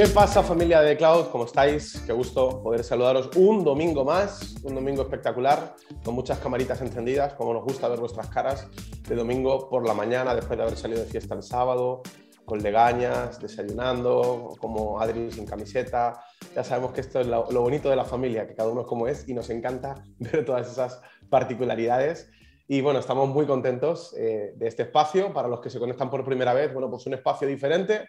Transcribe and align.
¿Qué 0.00 0.06
pasa 0.06 0.42
familia 0.42 0.80
de 0.80 0.96
Cloud? 0.96 1.26
¿Cómo 1.26 1.44
estáis? 1.44 2.02
Qué 2.06 2.14
gusto 2.14 2.62
poder 2.62 2.82
saludaros 2.82 3.28
un 3.36 3.62
domingo 3.62 4.02
más, 4.02 4.54
un 4.62 4.74
domingo 4.74 5.02
espectacular, 5.02 5.74
con 6.02 6.14
muchas 6.14 6.38
camaritas 6.38 6.80
encendidas, 6.80 7.34
como 7.34 7.52
nos 7.52 7.64
gusta 7.64 7.86
ver 7.86 8.00
vuestras 8.00 8.28
caras 8.28 8.66
de 9.06 9.14
domingo 9.14 9.68
por 9.68 9.86
la 9.86 9.92
mañana, 9.92 10.34
después 10.34 10.56
de 10.56 10.62
haber 10.62 10.78
salido 10.78 11.00
de 11.00 11.06
fiesta 11.06 11.34
el 11.34 11.42
sábado, 11.42 12.00
con 12.46 12.62
legañas, 12.62 13.38
desayunando, 13.40 14.56
como 14.58 14.98
Adri 14.98 15.30
sin 15.30 15.44
camiseta. 15.44 16.24
Ya 16.56 16.64
sabemos 16.64 16.92
que 16.92 17.02
esto 17.02 17.20
es 17.20 17.26
lo, 17.26 17.44
bonito 17.44 17.90
de 17.90 17.96
la 17.96 18.06
familia, 18.06 18.46
que 18.46 18.54
cada 18.54 18.70
uno 18.70 18.80
es 18.80 18.86
como 18.86 19.06
es 19.06 19.28
y 19.28 19.34
nos 19.34 19.50
encanta 19.50 19.96
ver 20.18 20.46
todas 20.46 20.72
esas 20.72 21.02
particularidades. 21.28 22.30
Y 22.66 22.80
bueno, 22.80 23.00
estamos 23.00 23.28
muy 23.28 23.44
contentos 23.44 24.14
eh, 24.16 24.54
de 24.56 24.66
este 24.66 24.84
espacio. 24.84 25.30
Para 25.34 25.48
los 25.48 25.60
que 25.60 25.68
se 25.68 25.78
conectan 25.78 26.08
por 26.08 26.24
primera 26.24 26.54
vez, 26.54 26.72
bueno, 26.72 26.88
pues 26.88 27.04
un 27.04 27.12
espacio 27.12 27.46
diferente 27.46 28.08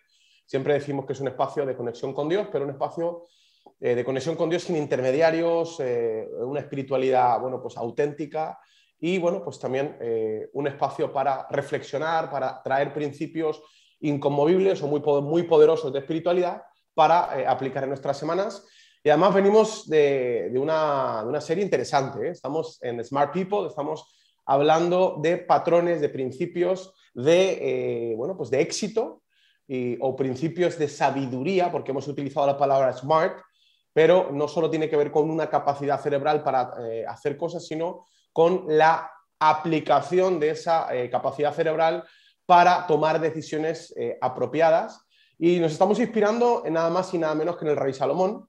Siempre 0.52 0.74
decimos 0.74 1.06
que 1.06 1.14
es 1.14 1.20
un 1.22 1.30
espacio 1.30 1.66
de 1.66 1.78
conexión 1.78 2.14
con 2.14 2.28
Dios, 2.28 2.50
pero 2.52 2.66
un 2.66 2.72
espacio 2.72 3.28
eh, 3.80 3.96
de 3.96 4.04
conexión 4.04 4.36
con 4.36 4.50
Dios 4.50 4.64
sin 4.64 4.76
intermediarios, 4.76 5.80
eh, 5.80 6.28
una 6.40 6.60
espiritualidad, 6.60 7.40
bueno, 7.40 7.62
pues 7.62 7.78
auténtica 7.78 8.60
y, 9.00 9.18
bueno, 9.18 9.42
pues 9.46 9.58
también 9.60 9.96
eh, 10.02 10.50
un 10.52 10.68
espacio 10.68 11.14
para 11.14 11.48
reflexionar, 11.50 12.30
para 12.30 12.62
traer 12.62 12.94
principios 12.94 13.64
inconmovibles 14.02 14.84
o 14.84 14.88
muy, 14.88 15.00
muy 15.22 15.44
poderosos 15.44 15.94
de 15.94 16.00
espiritualidad 16.00 16.62
para 16.94 17.50
aplicar 17.50 17.84
en 17.84 17.90
nuestras 17.92 18.18
semanas. 18.18 18.68
Y 19.06 19.10
además 19.10 19.34
venimos 19.34 19.88
de, 19.88 20.52
una, 20.56 21.22
de 21.24 21.30
una, 21.30 21.40
serie 21.40 21.64
interesante. 21.64 22.28
Estamos 22.28 22.78
en 22.84 23.02
Smart 23.06 23.32
People, 23.32 23.68
estamos 23.68 24.04
hablando 24.46 25.18
de 25.22 25.38
patrones, 25.38 26.02
de 26.02 26.10
principios 26.10 26.94
de, 27.14 28.14
bueno, 28.18 28.36
pues 28.36 28.50
de 28.50 28.60
éxito 28.60 29.22
o 30.02 30.16
principios 30.16 30.78
de 30.78 30.90
sabiduría, 30.90 31.72
porque 31.72 31.92
hemos 31.92 32.08
utilizado 32.08 32.46
la 32.46 32.58
palabra 32.58 32.92
smart, 32.92 33.38
pero 33.94 34.30
no 34.32 34.48
solo 34.48 34.70
tiene 34.70 34.90
que 34.90 34.98
ver 34.98 35.12
con 35.12 35.30
una 35.30 35.50
capacidad 35.50 36.00
cerebral 36.00 36.44
para 36.44 36.74
eh, 36.80 37.06
hacer 37.08 37.38
cosas, 37.38 37.66
sino 37.66 38.06
con 38.32 38.66
la 38.68 39.12
aplicación 39.40 40.40
de 40.40 40.52
esa 40.52 40.94
eh, 40.96 41.10
capacidad 41.10 41.54
cerebral 41.54 42.04
para 42.46 42.86
tomar 42.88 43.20
decisiones 43.20 43.94
eh, 43.98 44.18
apropiadas. 44.22 45.06
Y 45.38 45.60
nos 45.60 45.72
estamos 45.72 46.00
inspirando 46.00 46.64
en 46.66 46.74
nada 46.74 46.90
más 46.90 47.14
y 47.14 47.18
nada 47.18 47.36
menos 47.36 47.58
que 47.58 47.66
en 47.66 47.72
el 47.72 47.78
rey 47.78 47.94
Salomón, 47.94 48.48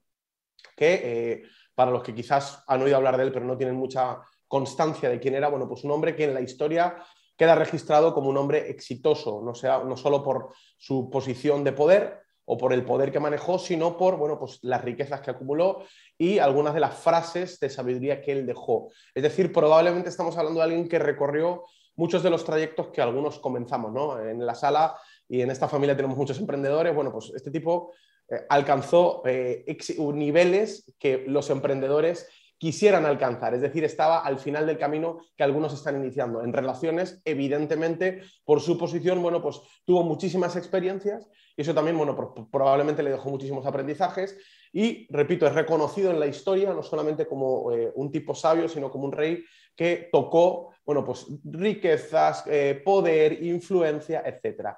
que 0.77 1.43
para 1.73 1.89
los 1.89 2.03
que 2.03 2.13
quizás 2.13 2.63
han 2.67 2.83
oído 2.83 2.97
hablar 2.97 3.17
de 3.17 3.23
él, 3.23 3.31
pero 3.31 3.45
no 3.45 3.57
tienen 3.57 3.75
mucha 3.75 4.19
constancia 4.47 5.09
de 5.09 5.19
quién 5.19 5.33
era, 5.33 5.47
bueno, 5.47 5.67
pues 5.67 5.83
un 5.83 5.91
hombre 5.91 6.15
que 6.15 6.25
en 6.25 6.35
la 6.35 6.41
historia 6.41 6.95
queda 7.43 7.55
registrado 7.55 8.13
como 8.13 8.29
un 8.29 8.37
hombre 8.37 8.69
exitoso, 8.71 9.41
no, 9.43 9.53
sea, 9.53 9.79
no 9.79 9.97
solo 9.97 10.23
por 10.23 10.53
su 10.77 11.09
posición 11.09 11.65
de 11.65 11.73
poder 11.73 12.21
o 12.45 12.57
por 12.57 12.71
el 12.71 12.85
poder 12.85 13.11
que 13.11 13.19
manejó, 13.19 13.59
sino 13.59 13.97
por 13.97 14.15
bueno, 14.15 14.39
pues 14.39 14.59
las 14.61 14.81
riquezas 14.81 15.19
que 15.19 15.31
acumuló 15.31 15.83
y 16.17 16.39
algunas 16.39 16.73
de 16.73 16.79
las 16.79 16.95
frases 16.95 17.59
de 17.59 17.69
sabiduría 17.69 18.21
que 18.21 18.31
él 18.31 18.45
dejó. 18.45 18.91
Es 19.13 19.23
decir, 19.23 19.51
probablemente 19.51 20.07
estamos 20.07 20.37
hablando 20.37 20.61
de 20.61 20.63
alguien 20.63 20.87
que 20.87 20.99
recorrió 20.99 21.65
muchos 21.97 22.23
de 22.23 22.29
los 22.29 22.45
trayectos 22.45 22.87
que 22.93 23.01
algunos 23.01 23.39
comenzamos 23.39 23.91
¿no? 23.91 24.17
en 24.25 24.45
la 24.45 24.55
sala 24.55 24.95
y 25.27 25.41
en 25.41 25.51
esta 25.51 25.67
familia 25.67 25.97
tenemos 25.97 26.17
muchos 26.17 26.39
emprendedores. 26.39 26.95
Bueno, 26.95 27.11
pues 27.11 27.33
este 27.35 27.51
tipo 27.51 27.91
eh, 28.29 28.45
alcanzó 28.47 29.21
eh, 29.25 29.65
niveles 30.13 30.93
que 30.97 31.25
los 31.27 31.49
emprendedores 31.49 32.25
quisieran 32.63 33.05
alcanzar. 33.05 33.53
Es 33.53 33.59
decir, 33.59 33.83
estaba 33.83 34.21
al 34.21 34.39
final 34.39 34.65
del 34.65 34.77
camino 34.77 35.17
que 35.35 35.43
algunos 35.43 35.73
están 35.73 36.01
iniciando. 36.01 36.41
En 36.41 36.53
relaciones, 36.53 37.21
evidentemente, 37.25 38.21
por 38.45 38.61
su 38.61 38.77
posición, 38.77 39.21
bueno, 39.21 39.41
pues 39.41 39.59
tuvo 39.83 40.01
muchísimas 40.03 40.55
experiencias 40.55 41.27
y 41.57 41.61
eso 41.63 41.73
también, 41.73 41.97
bueno, 41.97 42.15
probablemente 42.49 43.03
le 43.03 43.09
dejó 43.09 43.29
muchísimos 43.29 43.65
aprendizajes 43.65 44.37
y, 44.71 45.13
repito, 45.13 45.45
es 45.45 45.53
reconocido 45.53 46.11
en 46.11 46.21
la 46.21 46.25
historia 46.25 46.73
no 46.73 46.83
solamente 46.83 47.27
como 47.27 47.69
eh, 47.73 47.91
un 47.95 48.09
tipo 48.09 48.33
sabio, 48.33 48.69
sino 48.69 48.89
como 48.89 49.03
un 49.03 49.11
rey 49.11 49.43
que 49.75 50.07
tocó, 50.09 50.69
bueno, 50.85 51.03
pues 51.03 51.27
riquezas, 51.43 52.45
eh, 52.47 52.81
poder, 52.81 53.43
influencia, 53.43 54.23
etc. 54.25 54.69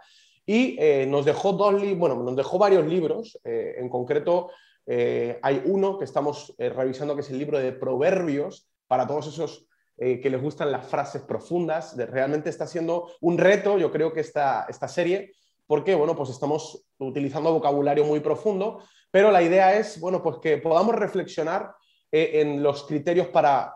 Y 0.44 0.76
eh, 0.80 1.06
nos 1.08 1.24
dejó 1.24 1.54
dos 1.54 1.76
bueno, 1.96 2.16
nos 2.16 2.36
dejó 2.36 2.58
varios 2.58 2.88
libros, 2.88 3.40
en 3.44 3.90
concreto 3.90 4.50
eh, 4.88 5.40
hay 5.42 5.64
uno 5.66 5.98
que 5.98 6.06
estamos 6.06 6.54
eh, 6.58 6.70
revisando 6.70 7.16
que 7.16 7.22
es 7.22 7.30
el 7.30 7.40
libro 7.40 7.58
de 7.58 7.72
Proverbios 7.72 8.70
para 8.88 9.08
todos 9.08 9.28
esos 9.28 9.68
eh, 9.98 10.20
que 10.20 10.30
les 10.30 10.42
gustan 10.42 10.72
las 10.72 10.86
frases 10.86 11.24
profundas. 11.24 11.96
realmente 11.98 12.50
está 12.50 12.68
siendo 12.68 13.10
un 13.22 13.38
reto, 13.38 13.78
yo 13.78 13.92
creo 13.92 14.14
que 14.14 14.20
esta, 14.20 14.66
esta 14.70 14.88
serie, 14.88 15.34
porque 15.66 15.96
bueno, 15.96 16.16
pues 16.16 16.30
estamos 16.30 16.86
utilizando 17.00 17.54
vocabulario 17.54 18.06
muy 18.06 18.20
profundo, 18.20 18.84
pero 19.10 19.32
la 19.32 19.42
idea 19.42 19.78
es 19.78 20.00
bueno, 20.00 20.22
pues 20.22 20.38
que 20.42 20.58
podamos 20.58 20.96
reflexionar 20.96 21.74
en 22.12 22.64
los 22.64 22.84
criterios 22.84 23.28
para 23.28 23.76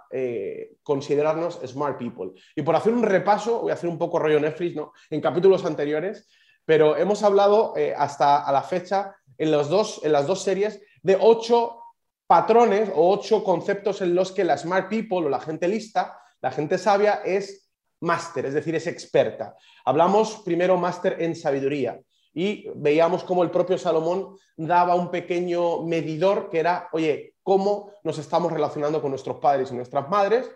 considerarnos 0.83 1.59
smart 1.65 1.97
people. 1.97 2.31
Y 2.55 2.61
por 2.61 2.75
hacer 2.75 2.93
un 2.93 3.03
repaso, 3.03 3.61
voy 3.61 3.71
a 3.71 3.73
hacer 3.73 3.89
un 3.89 3.97
poco 3.97 4.19
rollo 4.19 4.39
Netflix, 4.39 4.75
¿no? 4.75 4.93
En 5.09 5.19
capítulos 5.19 5.65
anteriores, 5.65 6.29
pero 6.63 6.95
hemos 6.95 7.21
hablado 7.23 7.73
hasta 7.97 8.45
a 8.45 8.51
la 8.53 8.61
fecha 8.61 9.13
en, 9.37 9.51
los 9.51 9.67
dos, 9.67 9.99
en 10.03 10.13
las 10.13 10.27
dos 10.27 10.41
series 10.41 10.81
de 11.01 11.17
ocho 11.19 11.79
patrones 12.27 12.89
o 12.93 13.11
ocho 13.11 13.43
conceptos 13.43 14.01
en 14.01 14.13
los 14.13 14.31
que 14.31 14.43
la 14.43 14.57
smart 14.57 14.89
people 14.89 15.25
o 15.25 15.29
la 15.29 15.39
gente 15.39 15.67
lista, 15.67 16.19
la 16.41 16.51
gente 16.51 16.77
sabia 16.77 17.21
es 17.25 17.69
máster, 18.01 18.45
es 18.45 18.53
decir, 18.53 18.75
es 18.75 18.87
experta. 18.87 19.55
Hablamos 19.85 20.41
primero 20.45 20.77
máster 20.77 21.17
en 21.19 21.35
sabiduría 21.35 21.99
y 22.33 22.69
veíamos 22.75 23.23
cómo 23.23 23.43
el 23.43 23.51
propio 23.51 23.77
Salomón 23.77 24.37
daba 24.55 24.95
un 24.95 25.09
pequeño 25.09 25.83
medidor 25.83 26.49
que 26.49 26.59
era, 26.59 26.87
oye, 26.91 27.35
cómo 27.43 27.91
nos 28.03 28.17
estamos 28.19 28.51
relacionando 28.51 29.01
con 29.01 29.09
nuestros 29.11 29.37
padres 29.37 29.71
y 29.71 29.75
nuestras 29.75 30.07
madres. 30.07 30.49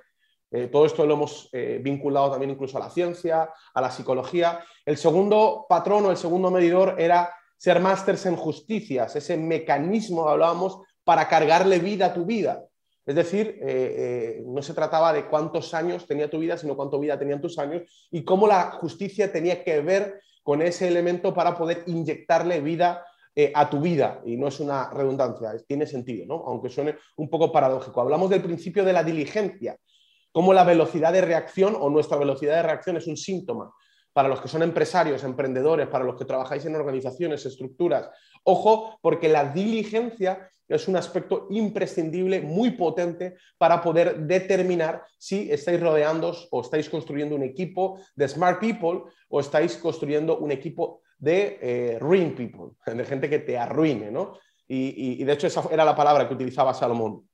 Eh, 0.52 0.68
todo 0.68 0.86
esto 0.86 1.06
lo 1.06 1.16
hemos 1.16 1.50
eh, 1.52 1.80
vinculado 1.82 2.30
también 2.30 2.52
incluso 2.52 2.78
a 2.78 2.82
la 2.82 2.90
ciencia, 2.92 3.50
a 3.74 3.82
la 3.82 3.90
psicología. 3.90 4.64
El 4.86 4.98
segundo 4.98 5.66
patrón 5.68 6.06
o 6.06 6.12
el 6.12 6.18
segundo 6.18 6.52
medidor 6.52 6.96
era 7.00 7.34
ser 7.64 7.80
másters 7.80 8.26
en 8.26 8.36
justicias, 8.36 9.16
ese 9.16 9.38
mecanismo 9.38 10.28
hablábamos 10.28 10.80
para 11.06 11.30
cargarle 11.30 11.80
vida 11.80 12.08
a 12.08 12.14
tu 12.14 12.26
vida. 12.26 12.66
Es 13.06 13.16
decir, 13.16 13.58
eh, 13.62 14.36
eh, 14.38 14.44
no 14.46 14.62
se 14.62 14.74
trataba 14.74 15.14
de 15.14 15.28
cuántos 15.28 15.74
años 15.74 16.06
tenía 16.06 16.30
tu 16.30 16.40
vida, 16.40 16.58
sino 16.58 16.76
cuánto 16.76 17.00
vida 17.00 17.18
tenían 17.18 17.40
tus 17.40 17.58
años 17.58 17.84
y 18.12 18.26
cómo 18.26 18.48
la 18.48 18.72
justicia 18.72 19.32
tenía 19.32 19.64
que 19.64 19.80
ver 19.80 20.20
con 20.44 20.62
ese 20.62 20.90
elemento 20.90 21.34
para 21.34 21.58
poder 21.58 21.86
inyectarle 21.88 22.60
vida 22.60 23.06
eh, 23.34 23.54
a 23.56 23.70
tu 23.70 23.80
vida. 23.80 24.20
Y 24.26 24.36
no 24.36 24.50
es 24.50 24.60
una 24.60 24.90
redundancia, 24.90 25.54
tiene 25.66 25.88
sentido, 25.88 26.26
¿no? 26.26 26.44
aunque 26.46 26.70
suene 26.70 26.98
un 27.16 27.30
poco 27.30 27.50
paradójico. 27.50 28.02
Hablamos 28.02 28.30
del 28.30 28.42
principio 28.42 28.84
de 28.84 28.92
la 28.92 29.06
diligencia, 29.06 29.78
cómo 30.34 30.54
la 30.54 30.66
velocidad 30.66 31.14
de 31.14 31.22
reacción 31.22 31.78
o 31.80 31.90
nuestra 31.90 32.18
velocidad 32.18 32.58
de 32.58 32.64
reacción 32.64 32.98
es 32.98 33.08
un 33.08 33.16
síntoma 33.16 33.72
para 34.14 34.30
los 34.30 34.40
que 34.40 34.48
son 34.48 34.64
empresarios, 34.64 35.24
emprendedores, 35.24 35.88
para 35.88 36.06
los 36.06 36.16
que 36.16 36.26
trabajáis 36.26 36.66
en 36.66 36.76
organizaciones, 36.76 37.46
estructuras. 37.46 38.10
Ojo, 38.44 39.00
porque 39.02 39.28
la 39.28 39.46
diligencia 39.46 40.50
es 40.68 40.88
un 40.88 40.96
aspecto 40.96 41.48
imprescindible, 41.50 42.42
muy 42.42 42.72
potente 42.72 43.36
para 43.58 43.82
poder 43.82 44.20
determinar 44.20 45.04
si 45.18 45.52
estáis 45.52 45.80
rodeándoos 45.80 46.48
o 46.52 46.62
estáis 46.62 46.90
construyendo 46.90 47.36
un 47.36 47.44
equipo 47.44 48.00
de 48.16 48.28
smart 48.28 48.60
people 48.60 49.12
o 49.30 49.40
estáis 49.40 49.78
construyendo 49.78 50.38
un 50.38 50.52
equipo 50.52 51.02
de 51.18 51.60
eh, 51.62 51.98
ruin 52.00 52.36
people, 52.36 52.76
de 52.94 53.06
gente 53.06 53.30
que 53.30 53.40
te 53.40 53.58
arruine, 53.58 54.12
¿no? 54.12 54.38
Y, 54.66 55.24
de 55.24 55.34
hecho 55.34 55.46
esa 55.46 55.62
era 55.72 55.86
la 55.86 55.96
palabra 55.96 56.28
que 56.28 56.34
utilizaba 56.34 56.74
Salomón. 56.74 57.30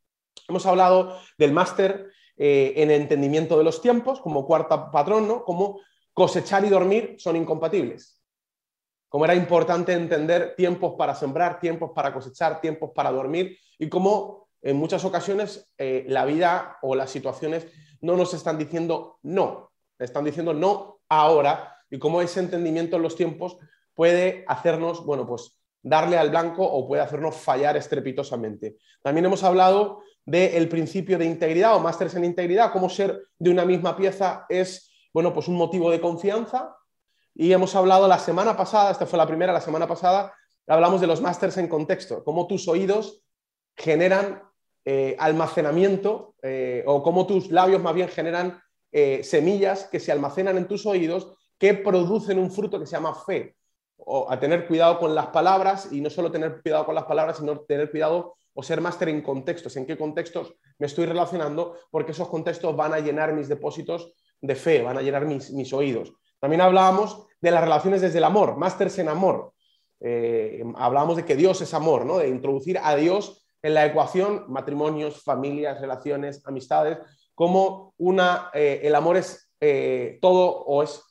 Hemos 0.47 0.65
hablado 0.65 1.17
del 1.37 1.53
máster 1.53 2.09
eh, 2.35 2.73
en 2.75 2.91
entendimiento 2.91 3.57
de 3.57 3.63
los 3.63 3.81
tiempos 3.81 4.19
como 4.19 4.45
cuarta 4.45 4.91
patrón, 4.91 5.27
¿no? 5.27 5.45
Como 5.45 5.79
cosechar 6.19 6.65
y 6.65 6.69
dormir 6.69 7.15
son 7.17 7.37
incompatibles. 7.37 8.21
Como 9.07 9.23
era 9.23 9.35
importante 9.35 9.93
entender 9.93 10.53
tiempos 10.57 10.95
para 10.97 11.15
sembrar, 11.15 11.61
tiempos 11.61 11.91
para 11.95 12.13
cosechar, 12.13 12.59
tiempos 12.59 12.91
para 12.93 13.09
dormir 13.09 13.57
y 13.77 13.87
cómo 13.87 14.49
en 14.61 14.75
muchas 14.75 15.05
ocasiones 15.05 15.71
eh, 15.77 16.03
la 16.09 16.25
vida 16.25 16.77
o 16.81 16.93
las 16.93 17.09
situaciones 17.09 17.67
no 18.01 18.17
nos 18.17 18.33
están 18.33 18.57
diciendo 18.57 19.19
no, 19.21 19.71
están 19.97 20.25
diciendo 20.25 20.53
no 20.53 20.99
ahora 21.07 21.77
y 21.89 21.97
cómo 21.97 22.21
ese 22.21 22.41
entendimiento 22.41 22.97
en 22.97 23.03
los 23.03 23.15
tiempos 23.15 23.57
puede 23.93 24.43
hacernos, 24.45 25.05
bueno, 25.05 25.25
pues 25.25 25.57
darle 25.81 26.17
al 26.17 26.31
blanco 26.31 26.65
o 26.65 26.85
puede 26.85 27.01
hacernos 27.01 27.37
fallar 27.37 27.77
estrepitosamente. 27.77 28.75
También 29.01 29.25
hemos 29.25 29.45
hablado 29.45 30.01
del 30.25 30.67
principio 30.67 31.17
de 31.17 31.23
integridad 31.23 31.77
o 31.77 31.79
másteres 31.79 32.13
en 32.15 32.25
integridad, 32.25 32.73
cómo 32.73 32.89
ser 32.89 33.23
de 33.37 33.51
una 33.51 33.63
misma 33.63 33.95
pieza 33.95 34.45
es 34.49 34.88
bueno, 35.13 35.33
pues 35.33 35.47
un 35.47 35.55
motivo 35.55 35.91
de 35.91 36.01
confianza. 36.01 36.75
Y 37.33 37.51
hemos 37.53 37.75
hablado 37.75 38.07
la 38.07 38.19
semana 38.19 38.57
pasada, 38.57 38.91
esta 38.91 39.05
fue 39.05 39.17
la 39.17 39.27
primera, 39.27 39.53
la 39.53 39.61
semana 39.61 39.87
pasada, 39.87 40.33
hablamos 40.67 41.01
de 41.01 41.07
los 41.07 41.21
másters 41.21 41.57
en 41.57 41.67
contexto, 41.67 42.23
cómo 42.23 42.47
tus 42.47 42.67
oídos 42.67 43.23
generan 43.75 44.43
eh, 44.85 45.15
almacenamiento 45.19 46.35
eh, 46.41 46.83
o 46.85 47.01
cómo 47.03 47.25
tus 47.27 47.51
labios 47.51 47.81
más 47.81 47.93
bien 47.93 48.09
generan 48.09 48.61
eh, 48.91 49.21
semillas 49.23 49.85
que 49.85 49.99
se 49.99 50.11
almacenan 50.11 50.57
en 50.57 50.67
tus 50.67 50.85
oídos 50.85 51.33
que 51.57 51.73
producen 51.73 52.39
un 52.39 52.51
fruto 52.51 52.79
que 52.79 52.85
se 52.85 52.93
llama 52.93 53.13
fe. 53.13 53.55
a 54.29 54.39
tener 54.39 54.65
cuidado 54.67 54.97
con 54.97 55.13
las 55.13 55.27
palabras 55.27 55.89
y 55.91 56.01
no 56.01 56.09
solo 56.09 56.31
tener 56.31 56.61
cuidado 56.61 56.85
con 56.85 56.95
las 56.95 57.03
palabras, 57.03 57.37
sino 57.37 57.59
tener 57.59 57.91
cuidado 57.91 58.35
o 58.53 58.63
ser 58.63 58.81
máster 58.81 59.09
en 59.09 59.21
contextos, 59.21 59.75
en 59.75 59.85
qué 59.85 59.97
contextos 59.97 60.55
me 60.79 60.87
estoy 60.87 61.05
relacionando, 61.05 61.77
porque 61.91 62.11
esos 62.11 62.29
contextos 62.29 62.75
van 62.75 62.93
a 62.93 62.99
llenar 62.99 63.33
mis 63.33 63.47
depósitos 63.47 64.13
de 64.41 64.55
fe, 64.55 64.81
van 64.81 64.97
a 64.97 65.01
llenar 65.01 65.25
mis, 65.25 65.51
mis 65.51 65.71
oídos. 65.73 66.13
También 66.39 66.61
hablábamos 66.61 67.25
de 67.41 67.51
las 67.51 67.61
relaciones 67.61 68.01
desde 68.01 68.17
el 68.17 68.23
amor, 68.23 68.57
másters 68.57 68.99
en 68.99 69.09
amor. 69.09 69.53
Eh, 69.99 70.63
hablábamos 70.75 71.17
de 71.17 71.25
que 71.25 71.35
Dios 71.35 71.61
es 71.61 71.73
amor, 71.73 72.05
¿no? 72.05 72.19
de 72.19 72.29
introducir 72.29 72.79
a 72.81 72.95
Dios 72.95 73.45
en 73.61 73.73
la 73.73 73.85
ecuación, 73.85 74.45
matrimonios, 74.47 75.23
familias, 75.23 75.81
relaciones, 75.81 76.41
amistades, 76.45 76.97
como 77.35 77.93
una, 77.97 78.49
eh, 78.53 78.81
el 78.83 78.95
amor 78.95 79.17
es 79.17 79.51
eh, 79.59 80.17
todo 80.21 80.49
o 80.49 80.83
es, 80.83 81.01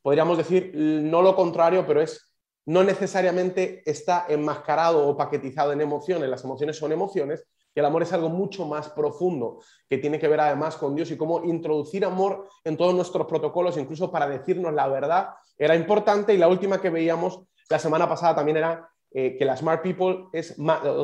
podríamos 0.00 0.38
decir, 0.38 0.72
no 0.74 1.22
lo 1.22 1.34
contrario, 1.34 1.84
pero 1.86 2.00
es 2.00 2.32
no 2.64 2.84
necesariamente 2.84 3.82
está 3.84 4.26
enmascarado 4.28 5.08
o 5.08 5.16
paquetizado 5.16 5.72
en 5.72 5.80
emociones, 5.80 6.28
las 6.28 6.44
emociones 6.44 6.76
son 6.76 6.92
emociones, 6.92 7.44
que 7.74 7.80
el 7.80 7.86
amor 7.86 8.02
es 8.02 8.12
algo 8.12 8.28
mucho 8.28 8.66
más 8.66 8.90
profundo, 8.90 9.60
que 9.88 9.98
tiene 9.98 10.18
que 10.18 10.28
ver 10.28 10.40
además 10.40 10.76
con 10.76 10.94
Dios 10.94 11.10
y 11.10 11.16
cómo 11.16 11.42
introducir 11.44 12.04
amor 12.04 12.48
en 12.64 12.76
todos 12.76 12.94
nuestros 12.94 13.26
protocolos, 13.26 13.76
incluso 13.78 14.10
para 14.10 14.28
decirnos 14.28 14.72
la 14.74 14.88
verdad, 14.88 15.30
era 15.56 15.74
importante. 15.74 16.34
Y 16.34 16.38
la 16.38 16.48
última 16.48 16.80
que 16.80 16.90
veíamos 16.90 17.40
la 17.70 17.78
semana 17.78 18.08
pasada 18.08 18.34
también 18.34 18.58
era 18.58 18.88
eh, 19.10 19.36
que 19.38 19.44
las 19.44 19.60
Smart 19.60 19.82
People 19.82 20.26
es, 20.32 20.56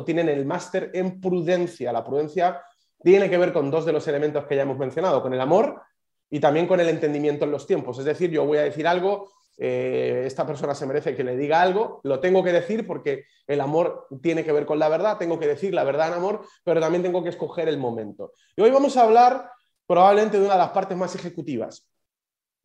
tienen 0.05 0.29
el 0.29 0.45
máster 0.47 0.91
en 0.95 1.21
prudencia. 1.21 1.93
La 1.93 2.05
prudencia 2.05 2.61
tiene 3.03 3.31
que 3.31 3.39
ver 3.39 3.53
con 3.53 3.71
dos 3.71 3.85
de 3.85 3.93
los 3.93 4.07
elementos 4.09 4.45
que 4.47 4.57
ya 4.57 4.63
hemos 4.63 4.79
mencionado, 4.79 5.23
con 5.23 5.33
el 5.33 5.41
amor 5.41 5.83
y 6.31 6.41
también 6.41 6.67
con 6.67 6.81
el 6.81 6.89
entendimiento 6.89 7.45
en 7.45 7.51
los 7.51 7.67
tiempos. 7.67 7.99
Es 7.99 8.05
decir, 8.05 8.31
yo 8.31 8.45
voy 8.45 8.59
a 8.59 8.63
decir 8.63 8.87
algo, 8.87 9.31
eh, 9.61 10.23
esta 10.25 10.47
persona 10.47 10.73
se 10.75 10.87
merece 10.87 11.17
que 11.17 11.25
le 11.25 11.37
diga 11.37 11.61
algo, 11.61 12.01
lo 12.05 12.21
tengo 12.21 12.45
que 12.45 12.53
decir 12.53 12.87
porque 12.87 13.25
el 13.47 13.61
amor 13.61 14.07
tiene 14.23 14.45
que 14.45 14.53
ver 14.53 14.65
con 14.65 14.79
la 14.79 14.89
verdad, 14.89 15.19
tengo 15.19 15.39
que 15.41 15.49
decir 15.49 15.75
la 15.75 15.83
verdad 15.83 16.09
en 16.09 16.15
amor, 16.15 16.47
pero 16.63 16.81
también 16.81 17.03
tengo 17.03 17.25
que 17.25 17.31
escoger 17.31 17.69
el 17.69 17.77
momento. 17.77 18.33
Y 18.57 18.63
hoy 18.63 18.71
vamos 18.71 18.97
a 18.97 19.03
hablar 19.03 19.51
probablemente 19.87 20.39
de 20.39 20.45
una 20.45 20.55
de 20.55 20.61
las 20.61 20.71
partes 20.71 20.97
más 20.97 21.15
ejecutivas. 21.17 21.89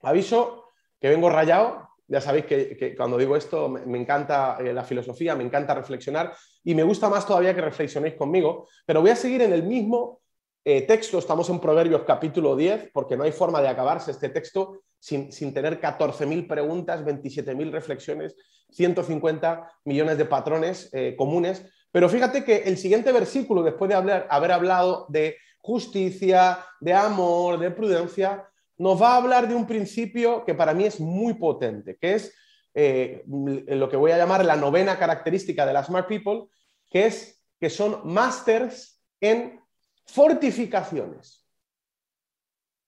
Aviso 0.04 0.70
que 1.02 1.10
vengo 1.10 1.30
rayado, 1.30 1.90
ya 2.08 2.22
sabéis 2.22 2.46
que, 2.46 2.94
cuando 2.96 3.18
digo 3.18 3.36
esto 3.36 3.70
me, 3.70 3.98
encanta 3.98 4.58
eh, 4.60 4.72
la 4.72 4.84
filosofía, 4.84 5.36
me 5.36 5.44
encanta 5.44 5.74
reflexionar 5.74 6.36
y 6.64 6.76
me 6.76 6.84
gusta 6.84 7.10
más 7.10 7.26
todavía 7.26 7.56
que 7.56 7.62
reflexionéis 7.62 8.14
conmigo, 8.14 8.68
pero 8.86 9.02
voy 9.02 9.10
a 9.10 9.16
seguir 9.16 9.42
en 9.42 9.54
el 9.54 9.64
mismo 9.64 10.22
eh, 10.64 10.84
texto, 10.84 11.18
estamos 11.18 11.50
en 11.50 11.60
Proverbios 11.60 12.04
capítulo 12.04 12.56
10, 12.56 12.92
porque 12.94 13.18
no 13.18 13.24
hay 13.24 13.32
forma 13.32 13.62
de 13.62 13.68
acabarse 13.68 14.12
este 14.12 14.30
texto 14.30 14.84
sin, 15.04 15.54
tener 15.54 15.82
14.000 15.82 16.48
preguntas, 16.48 17.04
27.000 17.04 17.72
reflexiones, 17.72 18.38
150 18.70 19.70
millones 19.84 20.18
de 20.18 20.24
patrones 20.24 20.90
eh, 20.94 21.16
comunes. 21.18 21.66
Pero 21.92 22.08
fíjate 22.08 22.46
que 22.46 22.64
el 22.64 22.78
siguiente 22.78 23.12
versículo, 23.12 23.64
después 23.64 23.90
de 23.90 23.96
haber 23.96 24.52
hablado 24.52 25.06
de 25.10 25.36
justicia, 25.60 26.60
de 26.80 26.94
amor, 26.94 27.60
de 27.60 27.72
prudencia, 27.72 28.48
nos 28.78 29.02
va 29.02 29.14
a 29.14 29.18
hablar 29.18 29.50
de 29.50 29.56
un 29.56 29.68
principio 29.68 30.46
que 30.46 30.56
para 30.56 30.74
mí 30.74 30.86
es 30.86 31.02
muy 31.02 31.34
potente, 31.34 31.98
que 31.98 32.14
es 32.14 32.34
eh, 32.74 33.24
lo 33.28 33.90
que 33.90 33.98
voy 33.98 34.12
a 34.12 34.18
llamar 34.18 34.46
la 34.46 34.56
novena 34.56 34.98
característica 34.98 35.66
de 35.66 35.74
las 35.74 35.88
Smart 35.88 36.08
People, 36.08 36.46
que 36.90 37.08
es 37.08 37.44
que 37.60 37.70
son 37.70 38.02
masters 38.06 39.04
en 39.20 39.60
fortificaciones. 40.06 41.46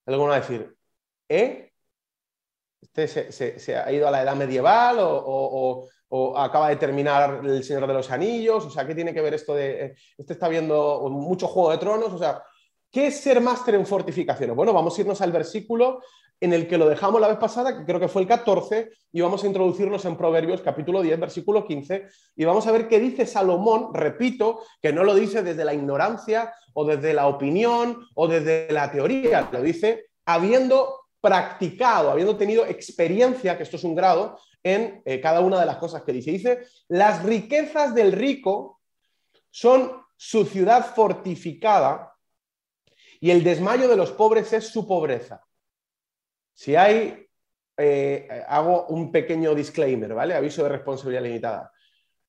Alguno 0.06 0.30
va 0.30 0.38
a 0.38 0.40
decir, 0.40 0.74
¿eh? 1.28 1.65
¿Este 2.94 3.32
se, 3.60 3.76
ha 3.76 3.92
ido 3.92 4.08
a 4.08 4.12
la 4.12 4.22
edad 4.22 4.36
medieval 4.36 4.98
o, 5.00 5.88
acaba 6.38 6.70
de 6.70 6.78
terminar 6.78 7.42
El 7.44 7.64
Señor 7.64 7.88
de 7.88 7.94
los 7.94 8.12
Anillos? 8.12 8.66
O 8.66 8.70
sea, 8.70 8.86
¿qué 8.86 8.96
tiene 8.96 9.14
que 9.14 9.22
ver 9.22 9.34
esto 9.34 9.56
de... 9.56 9.96
Este 10.18 10.34
está 10.34 10.48
viendo 10.48 11.10
mucho 11.10 11.48
Juego 11.48 11.72
de 11.72 11.78
Tronos, 11.78 12.14
o 12.14 12.18
sea, 12.18 12.44
¿qué 12.92 13.08
es 13.08 13.20
ser 13.20 13.42
máster 13.42 13.76
en 13.76 13.86
fortificaciones? 13.86 14.56
Bueno, 14.56 14.72
vamos 14.72 14.98
a 14.98 15.02
irnos 15.02 15.20
al 15.22 15.32
versículo 15.32 16.02
en 16.40 16.54
el 16.54 16.68
que 16.68 16.78
lo 16.78 16.88
dejamos 16.88 17.22
la 17.22 17.28
vez 17.28 17.38
pasada, 17.38 17.78
que 17.78 17.86
creo 17.86 18.00
que 18.00 18.08
fue 18.08 18.22
el 18.22 18.28
14, 18.28 18.92
y 19.12 19.22
vamos 19.22 19.44
a 19.44 19.48
introducirnos 19.48 20.04
en 20.06 20.18
Proverbios 20.18 20.62
capítulo 20.62 21.02
10, 21.02 21.20
versículo 21.20 21.66
15, 21.66 22.08
y 22.36 22.46
vamos 22.46 22.68
a 22.68 22.72
ver 22.72 22.88
qué 22.88 23.00
dice 23.00 23.26
Salomón, 23.26 23.94
repito, 23.94 24.62
que 24.82 24.92
no 24.92 25.04
lo 25.04 25.16
dice 25.16 25.44
desde 25.44 25.66
la 25.66 25.74
ignorancia 25.74 26.54
o 26.74 26.86
desde 26.86 27.14
la 27.14 27.28
opinión 27.28 28.06
o 28.16 28.28
desde 28.28 28.72
la 28.72 28.92
teoría, 28.92 29.50
lo 29.52 29.62
dice 29.62 30.08
habiendo 30.26 31.05
practicado, 31.26 32.12
habiendo 32.12 32.38
tenido 32.38 32.68
experiencia, 32.68 33.58
que 33.58 33.64
esto 33.64 33.78
es 33.78 33.84
un 33.84 33.96
grado, 33.96 34.40
en 34.62 35.02
eh, 35.06 35.20
cada 35.20 35.40
una 35.40 35.60
de 35.60 35.66
las 35.66 35.78
cosas 35.78 36.04
que 36.04 36.14
dice. 36.14 36.30
Dice, 36.30 36.68
las 36.88 37.24
riquezas 37.24 37.96
del 37.96 38.12
rico 38.12 38.80
son 39.50 40.04
su 40.16 40.46
ciudad 40.46 40.94
fortificada 40.94 42.14
y 43.20 43.32
el 43.32 43.44
desmayo 43.44 43.88
de 43.88 43.98
los 43.98 44.12
pobres 44.12 44.54
es 44.54 44.68
su 44.68 44.88
pobreza. 44.88 45.42
Si 46.54 46.76
hay, 46.76 47.28
eh, 47.76 48.44
hago 48.48 48.86
un 48.86 49.12
pequeño 49.12 49.56
disclaimer, 49.56 50.14
¿vale? 50.14 50.36
Aviso 50.36 50.62
de 50.62 50.70
responsabilidad 50.70 51.24
limitada. 51.24 51.72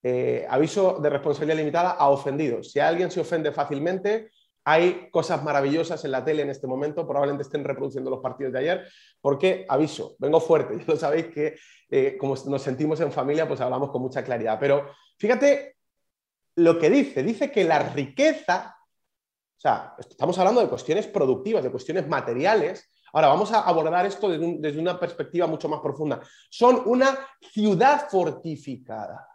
Eh, 0.03 0.47
aviso 0.49 1.01
de 1.03 1.11
responsabilidad 1.11 1.59
limitada 1.59 1.91
a 1.91 2.09
ofendidos. 2.09 2.73
Si 2.73 2.81
alguien 2.81 3.11
se 3.11 3.21
ofende 3.21 3.53
fácilmente, 3.53 4.31
hay 4.69 5.09
cosas 5.13 5.45
maravillosas 5.45 6.05
en 6.05 6.11
la 6.11 6.25
tele 6.25 6.43
en 6.43 6.51
este 6.51 6.67
momento, 6.67 7.07
probablemente 7.07 7.45
estén 7.45 7.63
reproduciendo 7.63 8.11
los 8.11 8.19
partidos 8.19 8.53
de 8.53 8.59
ayer, 8.59 8.89
porque, 9.21 9.65
aviso, 9.69 10.17
vengo 10.19 10.41
fuerte, 10.41 10.77
ya 10.79 10.85
lo 10.89 10.97
sabéis 10.97 11.29
que 11.29 11.57
eh, 11.89 12.17
como 12.19 12.35
nos 12.47 12.63
sentimos 12.63 13.01
en 13.01 13.13
familia, 13.13 13.47
pues 13.47 13.61
hablamos 13.61 13.93
con 13.93 14.03
mucha 14.03 14.25
claridad. 14.25 14.59
Pero 14.59 14.91
fíjate 15.17 15.77
lo 16.57 16.81
que 16.81 16.91
dice, 16.91 17.23
dice 17.23 17.53
que 17.53 17.63
la 17.63 17.79
riqueza, 17.79 18.77
o 19.57 19.61
sea, 19.61 19.95
estamos 19.99 20.37
hablando 20.39 20.61
de 20.61 20.69
cuestiones 20.69 21.07
productivas, 21.07 21.63
de 21.63 21.71
cuestiones 21.71 22.09
materiales, 22.09 22.91
Ahora, 23.13 23.29
vamos 23.29 23.51
a 23.51 23.61
abordar 23.61 24.05
esto 24.05 24.29
desde, 24.29 24.79
una 24.79 25.01
perspectiva 25.01 25.47
mucho 25.47 25.71
más 25.71 25.81
profunda. 25.81 26.21
Son 26.51 26.83
una 26.85 27.17
ciudad 27.41 28.11
fortificada. 28.11 29.27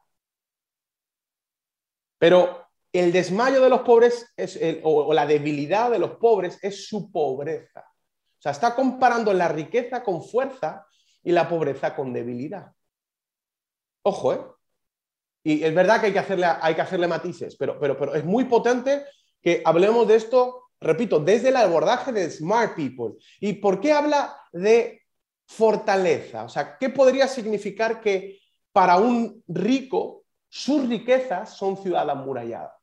Pero 2.19 2.67
el 2.93 3.11
desmayo 3.11 3.61
de 3.61 3.69
los 3.69 3.81
pobres 3.81 4.33
es 4.35 4.59
o, 4.83 5.13
la 5.13 5.25
debilidad 5.25 5.91
de 5.91 5.99
los 5.99 6.17
pobres 6.17 6.59
es 6.61 6.87
su 6.87 7.11
pobreza. 7.11 7.81
O 7.81 8.41
sea, 8.41 8.51
está 8.51 8.75
comparando 8.75 9.33
la 9.33 9.47
riqueza 9.47 10.03
con 10.03 10.23
fuerza 10.23 10.85
y 11.23 11.31
la 11.31 11.47
pobreza 11.47 11.95
con 11.95 12.11
debilidad. 12.11 12.71
Ojo, 14.03 14.33
¿eh? 14.33 14.41
Y 15.43 15.63
es 15.63 15.73
verdad 15.73 15.99
que 15.99 16.07
hay 16.07 16.13
que 16.13 16.19
hacerle, 16.19 16.45
hay 16.45 16.75
que 16.75 16.81
hacerle 16.81 17.07
matices, 17.07 17.55
pero, 17.55 17.79
pero, 17.79 17.97
pero 17.97 18.13
es 18.13 18.23
muy 18.23 18.45
potente 18.45 19.05
que 19.41 19.61
hablemos 19.65 20.07
de 20.07 20.15
esto 20.15 20.61
repito, 20.81 21.19
desde 21.19 21.49
el 21.49 21.55
abordaje 21.55 22.11
de 22.11 22.29
Smart 22.29 22.75
People. 22.75 23.13
¿Y 23.39 23.53
por 23.53 23.79
qué 23.79 23.93
habla 23.93 24.35
de 24.51 25.03
fortaleza? 25.45 26.43
O 26.43 26.49
sea, 26.49 26.77
¿qué 26.77 26.89
podría 26.89 27.27
significar 27.27 28.01
que 28.01 28.39
para 28.73 28.97
un 28.97 29.43
rico 29.47 30.23
sus 30.49 30.89
riquezas 30.89 31.55
son 31.55 31.77
ciudad 31.77 32.09
amurallada? 32.09 32.75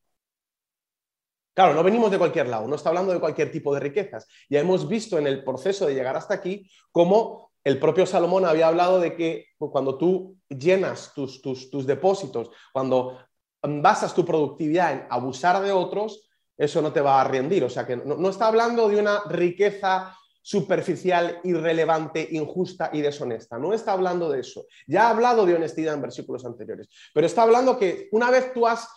Claro, 1.58 1.74
no 1.74 1.82
venimos 1.82 2.08
de 2.12 2.18
cualquier 2.18 2.46
lado, 2.46 2.68
no 2.68 2.76
está 2.76 2.90
hablando 2.90 3.12
de 3.12 3.18
cualquier 3.18 3.50
tipo 3.50 3.74
de 3.74 3.80
riquezas. 3.80 4.28
Ya 4.48 4.60
hemos 4.60 4.86
visto 4.86 5.18
en 5.18 5.26
el 5.26 5.42
proceso 5.42 5.86
de 5.88 5.94
llegar 5.94 6.14
hasta 6.14 6.34
aquí 6.34 6.70
cómo 6.92 7.50
el 7.64 7.80
propio 7.80 8.06
Salomón 8.06 8.44
había 8.44 8.68
hablado 8.68 9.00
de 9.00 9.16
que 9.16 9.46
cuando 9.58 9.98
tú 9.98 10.36
llenas 10.48 11.10
tus, 11.16 11.42
tus, 11.42 11.68
tus 11.68 11.84
depósitos, 11.84 12.50
cuando 12.72 13.18
basas 13.60 14.14
tu 14.14 14.24
productividad 14.24 14.92
en 14.92 15.06
abusar 15.10 15.60
de 15.60 15.72
otros, 15.72 16.30
eso 16.56 16.80
no 16.80 16.92
te 16.92 17.00
va 17.00 17.20
a 17.20 17.24
rendir. 17.24 17.64
O 17.64 17.70
sea 17.70 17.84
que 17.84 17.96
no, 17.96 18.30
está 18.30 18.46
hablando 18.46 18.88
de 18.88 19.00
una 19.00 19.24
riqueza 19.28 20.16
superficial, 20.40 21.40
irrelevante, 21.42 22.28
injusta 22.30 22.90
y 22.92 23.00
deshonesta. 23.00 23.58
No 23.58 23.74
está 23.74 23.94
hablando 23.94 24.30
de 24.30 24.42
eso. 24.42 24.66
Ya 24.86 25.08
ha 25.08 25.10
hablado 25.10 25.44
de 25.44 25.56
honestidad 25.56 25.94
en 25.94 26.02
versículos 26.02 26.44
anteriores, 26.44 26.88
pero 27.12 27.26
está 27.26 27.42
hablando 27.42 27.76
que 27.76 28.08
una 28.12 28.30
vez 28.30 28.52
tú 28.54 28.64
has 28.64 28.88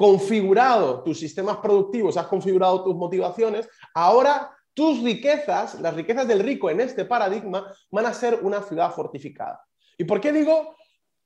configurado 0.00 1.02
tus 1.02 1.18
sistemas 1.18 1.58
productivos, 1.58 2.16
has 2.16 2.26
configurado 2.26 2.82
tus 2.82 2.96
motivaciones, 2.96 3.68
ahora 3.92 4.50
tus 4.72 5.02
riquezas, 5.02 5.78
las 5.78 5.92
riquezas 5.92 6.26
del 6.26 6.40
rico 6.40 6.70
en 6.70 6.80
este 6.80 7.04
paradigma, 7.04 7.70
van 7.90 8.06
a 8.06 8.14
ser 8.14 8.40
una 8.40 8.62
ciudad 8.62 8.94
fortificada. 8.94 9.62
¿Y 9.98 10.04
por 10.04 10.18
qué 10.18 10.32
digo 10.32 10.74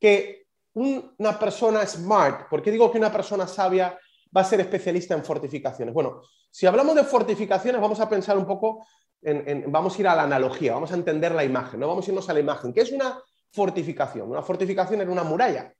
que 0.00 0.48
una 0.72 1.38
persona 1.38 1.86
smart, 1.86 2.48
por 2.48 2.62
qué 2.62 2.72
digo 2.72 2.90
que 2.90 2.98
una 2.98 3.12
persona 3.12 3.46
sabia 3.46 3.96
va 4.36 4.40
a 4.40 4.44
ser 4.44 4.58
especialista 4.58 5.14
en 5.14 5.24
fortificaciones. 5.24 5.94
Bueno, 5.94 6.22
si 6.50 6.66
hablamos 6.66 6.96
de 6.96 7.04
fortificaciones, 7.04 7.80
vamos 7.80 8.00
a 8.00 8.08
pensar 8.08 8.36
un 8.36 8.44
poco, 8.44 8.84
vamos 9.68 9.96
a 9.96 10.00
ir 10.00 10.08
a 10.08 10.16
la 10.16 10.24
analogía, 10.24 10.74
vamos 10.74 10.90
a 10.90 10.96
entender 10.96 11.32
la 11.32 11.44
imagen, 11.44 11.78
¿no? 11.78 11.86
Vamos 11.86 12.08
a 12.08 12.10
irnos 12.10 12.28
a 12.28 12.32
la 12.32 12.40
imagen. 12.40 12.72
¿Qué 12.72 12.80
es 12.80 12.90
una 12.90 13.22
fortificación? 13.52 14.28
Una 14.28 14.42
fortificación 14.42 15.00
es 15.00 15.06
una 15.06 15.22
muralla. 15.22 15.72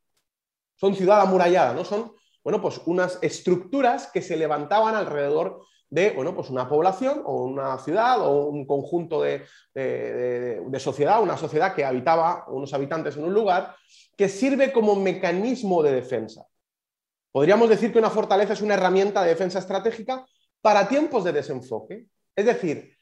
Son 0.76 0.94
ciudad 0.94 1.22
amurallada, 1.22 1.74
¿no? 1.74 1.84
Son, 1.84 2.12
bueno, 2.44 2.60
pues 2.60 2.80
unas 2.86 3.18
estructuras 3.22 4.06
que 4.12 4.22
se 4.22 4.36
levantaban 4.36 4.94
alrededor 4.94 5.64
de 5.88 6.10
bueno, 6.10 6.34
pues 6.34 6.50
una 6.50 6.68
población 6.68 7.22
o 7.24 7.44
una 7.44 7.78
ciudad 7.78 8.20
o 8.20 8.46
un 8.46 8.66
conjunto 8.66 9.22
de, 9.22 9.44
de, 9.74 10.80
sociedad, 10.80 11.22
una 11.22 11.36
sociedad 11.36 11.74
que 11.74 11.84
habitaba, 11.84 12.44
unos 12.48 12.74
habitantes 12.74 13.16
en 13.16 13.24
un 13.24 13.32
lugar, 13.32 13.74
que 14.16 14.28
sirve 14.28 14.72
como 14.72 14.96
mecanismo 14.96 15.82
de 15.82 15.92
defensa. 15.92 16.44
Podríamos 17.32 17.68
decir 17.68 17.92
que 17.92 17.98
una 17.98 18.10
fortaleza 18.10 18.52
es 18.52 18.60
una 18.60 18.74
herramienta 18.74 19.22
de 19.22 19.30
defensa 19.30 19.58
estratégica 19.58 20.24
para 20.60 20.88
tiempos 20.88 21.24
de 21.24 21.32
desenfoque. 21.32 22.06
Es 22.34 22.46
decir, 22.46 22.96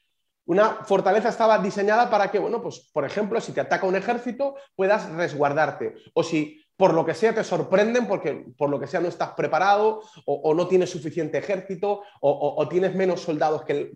una 0.45 0.83
fortaleza 0.83 1.29
estaba 1.29 1.57
diseñada 1.59 2.09
para 2.09 2.29
que, 2.29 2.39
bueno, 2.39 2.61
pues, 2.61 2.91
por 2.93 3.05
ejemplo, 3.05 3.39
si 3.39 3.53
te 3.53 3.61
ataca 3.61 3.87
un 3.87 3.95
ejército, 3.95 4.55
puedas 4.75 5.09
resguardarte. 5.11 5.95
O 6.13 6.23
si 6.23 6.62
por 6.75 6.93
lo 6.93 7.05
que 7.05 7.13
sea 7.13 7.33
te 7.33 7.43
sorprenden 7.43 8.07
porque 8.07 8.45
por 8.57 8.69
lo 8.69 8.79
que 8.79 8.87
sea 8.87 8.99
no 8.99 9.07
estás 9.07 9.31
preparado 9.33 10.01
o, 10.25 10.53
no 10.53 10.67
tienes 10.67 10.89
suficiente 10.89 11.37
ejército 11.37 12.01
o, 12.19 12.67
tienes 12.67 12.95
menos 12.95 13.21
soldados 13.21 13.63
que 13.63 13.93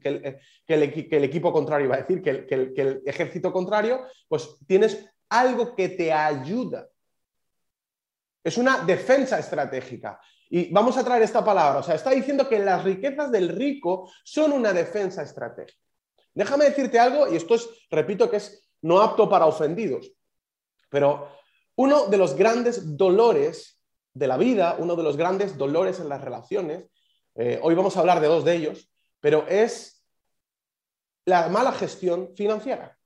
el, 0.68 1.24
equipo 1.24 1.52
contrario, 1.52 1.86
iba 1.86 1.96
a 1.96 2.02
decir, 2.02 2.22
que 2.22 2.46
el 2.50 3.02
ejército 3.06 3.52
contrario, 3.52 4.02
pues 4.28 4.58
tienes 4.68 5.06
algo 5.30 5.76
que 5.76 5.90
te 5.90 6.14
ayuda. 6.14 6.88
Es 8.44 8.58
una 8.58 8.80
defensa 8.80 9.40
estratégica. 9.40 10.22
Y 10.50 10.72
vamos 10.72 10.98
a 10.98 11.04
traer 11.04 11.24
esta 11.24 11.44
palabra. 11.44 11.80
O 11.80 11.84
sea, 11.84 11.96
está 11.96 12.12
diciendo 12.12 12.48
que 12.48 12.60
las 12.60 12.84
riquezas 12.84 13.32
del 13.32 13.50
rico 13.50 14.10
son 14.24 14.54
una 14.54 14.72
defensa 14.72 15.24
estratégica. 15.24 15.78
Déjame 16.34 16.66
decirte 16.66 17.00
algo, 17.00 17.32
y 17.32 17.36
esto 17.36 17.56
es, 17.56 17.68
repito, 17.90 18.30
que 18.30 18.38
es 18.38 18.70
no 18.82 19.02
apto 19.02 19.28
para 19.28 19.48
ofendidos, 19.48 20.12
pero 20.90 21.30
uno 21.78 22.08
de 22.08 22.18
los 22.18 22.36
grandes 22.36 22.98
dolores 22.98 23.80
de 24.14 24.28
la 24.28 24.38
vida, 24.38 24.76
uno 24.80 24.96
de 24.96 25.04
los 25.04 25.16
grandes 25.16 25.58
dolores 25.58 26.00
en 26.00 26.10
las 26.10 26.22
relaciones, 26.22 26.90
eh, 27.36 27.60
hoy 27.62 27.76
vamos 27.76 27.96
a 27.96 28.00
hablar 28.00 28.20
de 28.20 28.28
dos 28.28 28.44
de 28.44 28.56
ellos, 28.56 28.92
pero 29.20 29.48
es 29.48 30.04
la 31.26 31.50
mala 31.50 31.72
gestión 31.72 32.34
financiera. 32.36 32.98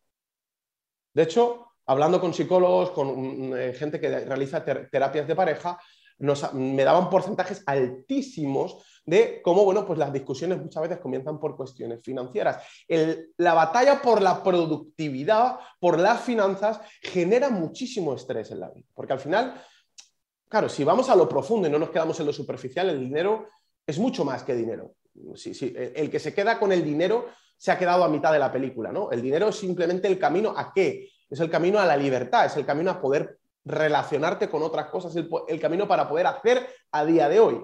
De 1.14 1.24
hecho, 1.24 1.74
hablando 1.86 2.22
con 2.22 2.34
psicólogos, 2.34 2.92
con 2.92 3.50
mm, 3.50 3.54
eh, 3.58 3.74
gente 3.74 4.00
que 4.00 4.22
realiza 4.22 4.64
terapias 4.64 5.28
de 5.28 5.36
pareja, 5.36 5.78
me 6.54 6.84
daban 6.84 7.10
porcentajes 7.10 7.64
altísimos 7.66 8.86
de 9.06 9.42
cómo, 9.42 9.64
bueno, 9.66 9.86
pues 9.86 9.98
las 9.98 10.14
discusiones 10.14 10.60
muchas 10.60 10.84
veces 10.84 11.00
comienzan 11.00 11.40
por 11.40 11.56
cuestiones 11.56 12.02
financieras. 12.04 12.64
la 13.38 13.54
batalla 13.54 14.02
por 14.02 14.22
la 14.22 14.44
productividad, 14.44 15.60
por 15.80 16.00
las 16.00 16.22
finanzas, 16.22 16.80
genera 17.02 17.50
muchísimo 17.50 18.14
estrés 18.14 18.52
en 18.52 18.60
la 18.60 18.70
vida, 18.70 18.88
porque 18.94 19.14
al 19.14 19.20
final, 19.20 19.62
claro, 20.48 20.70
si 20.70 20.84
vamos 20.84 21.10
a 21.10 21.16
lo 21.16 21.28
profundo 21.28 21.68
y 21.68 21.72
no 21.72 21.80
nos 21.80 21.90
quedamos 21.90 22.20
en 22.20 22.28
lo 22.28 22.34
superficial, 22.34 22.90
el 22.90 23.00
dinero 23.00 23.48
es 23.86 23.98
mucho 24.00 24.24
más 24.24 24.44
que 24.44 24.56
dinero. 24.56 24.96
el 25.36 26.10
que 26.10 26.20
se 26.20 26.34
queda 26.34 26.60
con 26.60 26.72
el 26.72 26.84
dinero 26.84 27.28
se 27.58 27.72
ha 27.72 27.78
quedado 27.78 28.04
a 28.04 28.10
mitad 28.10 28.32
de 28.34 28.40
la 28.40 28.52
película, 28.52 28.92
¿no? 28.92 29.12
El 29.12 29.22
dinero 29.22 29.50
es 29.50 29.56
simplemente 29.56 30.08
el 30.08 30.18
camino 30.18 30.54
a 30.58 30.72
qué? 30.74 31.10
Es 31.30 31.40
el 31.40 31.50
camino 31.50 31.80
a 31.80 31.86
la 31.86 31.96
libertad, 31.96 32.46
es 32.46 32.58
el 32.58 32.66
camino 32.66 32.90
a 32.92 33.00
poder 33.00 33.38
relacionarte 33.64 34.50
con 34.50 34.64
otras 34.64 34.88
cosas, 34.88 35.16
el, 35.16 35.60
camino 35.60 35.88
para 35.88 36.10
poder 36.10 36.26
hacer 36.26 36.68
a 36.92 37.06
día 37.06 37.30
de 37.30 37.40
hoy. 37.40 37.62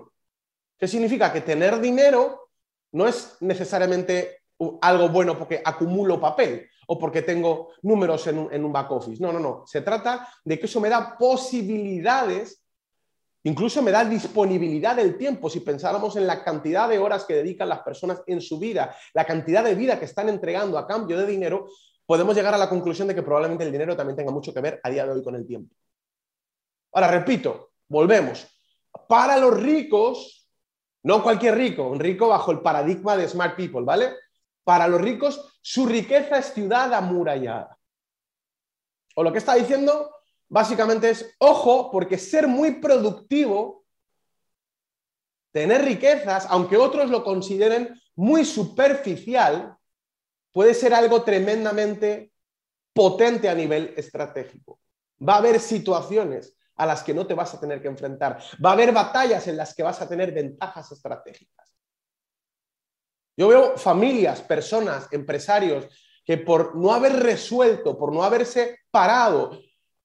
¿Qué 0.77 0.87
significa? 0.87 1.31
Que 1.33 1.41
tener 1.41 1.79
dinero 1.79 2.49
no 2.91 3.07
es 3.07 3.37
necesariamente 3.41 4.43
algo 4.81 5.09
bueno 5.09 5.37
porque 5.37 5.61
acumulo 5.63 6.19
papel 6.19 6.67
o 6.87 6.97
porque 6.97 7.21
tengo 7.21 7.73
números 7.81 8.25
en 8.27 8.39
un, 8.39 8.53
en 8.53 8.63
un, 8.63 8.71
back 8.71 8.91
office. 8.91 9.21
No, 9.21 9.31
no, 9.31 9.39
no. 9.39 9.63
Se 9.67 9.81
trata 9.81 10.27
de 10.43 10.57
que 10.57 10.65
eso 10.65 10.79
me 10.79 10.89
da 10.89 11.17
posibilidades, 11.17 12.63
incluso 13.43 13.81
me 13.81 13.91
da 13.91 14.05
disponibilidad 14.05 14.95
del 14.95 15.17
tiempo. 15.17 15.49
Si 15.49 15.59
pensáramos 15.59 16.15
en 16.15 16.25
la 16.25 16.43
cantidad 16.43 16.87
de 16.87 16.97
horas 16.97 17.25
que 17.25 17.35
dedican 17.35 17.69
las 17.69 17.81
personas 17.81 18.23
en 18.25 18.41
su 18.41 18.57
vida, 18.57 18.95
la 19.13 19.25
cantidad 19.25 19.63
de 19.63 19.75
vida 19.75 19.99
que 19.99 20.05
están 20.05 20.29
entregando 20.29 20.77
a 20.77 20.87
cambio 20.87 21.17
de 21.17 21.27
dinero, 21.27 21.67
podemos 22.05 22.35
llegar 22.35 22.53
a 22.53 22.57
la 22.57 22.69
conclusión 22.69 23.07
de 23.07 23.15
que 23.15 23.21
probablemente 23.21 23.65
el 23.65 23.71
dinero 23.71 23.95
también 23.95 24.15
tenga 24.15 24.31
mucho 24.31 24.53
que 24.53 24.61
ver 24.61 24.79
a 24.81 24.89
día 24.89 25.05
de 25.05 25.11
hoy 25.11 25.23
con 25.23 25.35
el 25.35 25.45
tiempo. 25.45 25.75
Ahora, 26.93 27.11
repito, 27.11 27.73
volvemos. 27.89 28.47
Para 29.07 29.37
los 29.37 29.59
ricos, 29.59 30.36
no 31.03 31.23
cualquier 31.23 31.55
rico, 31.55 31.87
un 31.87 31.99
rico 31.99 32.27
bajo 32.27 32.51
el 32.51 32.61
paradigma 32.61 33.15
de 33.15 33.27
Smart 33.27 33.55
People, 33.55 33.83
¿vale? 33.83 34.13
Para 34.63 34.87
los 34.87 34.99
ricos, 34.99 35.59
su 35.61 35.85
riqueza 35.85 36.37
es 36.37 36.53
ciudad 36.53 36.93
amurallada. 36.93 37.77
O 39.15 39.23
lo 39.23 39.31
que 39.31 39.37
está 39.37 39.55
diciendo 39.55 40.11
básicamente 40.49 41.09
es, 41.09 41.35
ojo, 41.39 41.91
porque 41.91 42.17
ser 42.17 42.47
muy 42.47 42.79
productivo, 42.79 43.85
tener 45.51 45.83
riquezas, 45.83 46.45
aunque 46.49 46.77
otros 46.77 47.09
lo 47.09 47.23
consideren 47.23 47.99
muy 48.15 48.45
superficial, 48.45 49.77
puede 50.51 50.73
ser 50.73 50.93
algo 50.93 51.23
tremendamente 51.23 52.31
potente 52.93 53.47
a 53.47 53.55
nivel 53.55 53.93
estratégico. 53.95 54.79
Va 55.25 55.35
a 55.35 55.37
haber 55.37 55.59
situaciones 55.59 56.56
a 56.77 56.85
las 56.85 57.03
que 57.03 57.13
no 57.13 57.25
te 57.25 57.33
vas 57.33 57.53
a 57.53 57.59
tener 57.59 57.81
que 57.81 57.87
enfrentar. 57.87 58.39
Va 58.63 58.69
a 58.69 58.73
haber 58.73 58.93
batallas 58.93 59.47
en 59.47 59.57
las 59.57 59.73
que 59.73 59.83
vas 59.83 60.01
a 60.01 60.07
tener 60.07 60.31
ventajas 60.31 60.91
estratégicas. 60.91 61.75
Yo 63.35 63.47
veo 63.47 63.77
familias, 63.77 64.41
personas, 64.41 65.07
empresarios 65.11 65.87
que 66.25 66.37
por 66.37 66.75
no 66.75 66.91
haber 66.91 67.13
resuelto, 67.13 67.97
por 67.97 68.13
no 68.13 68.23
haberse 68.23 68.79
parado 68.91 69.59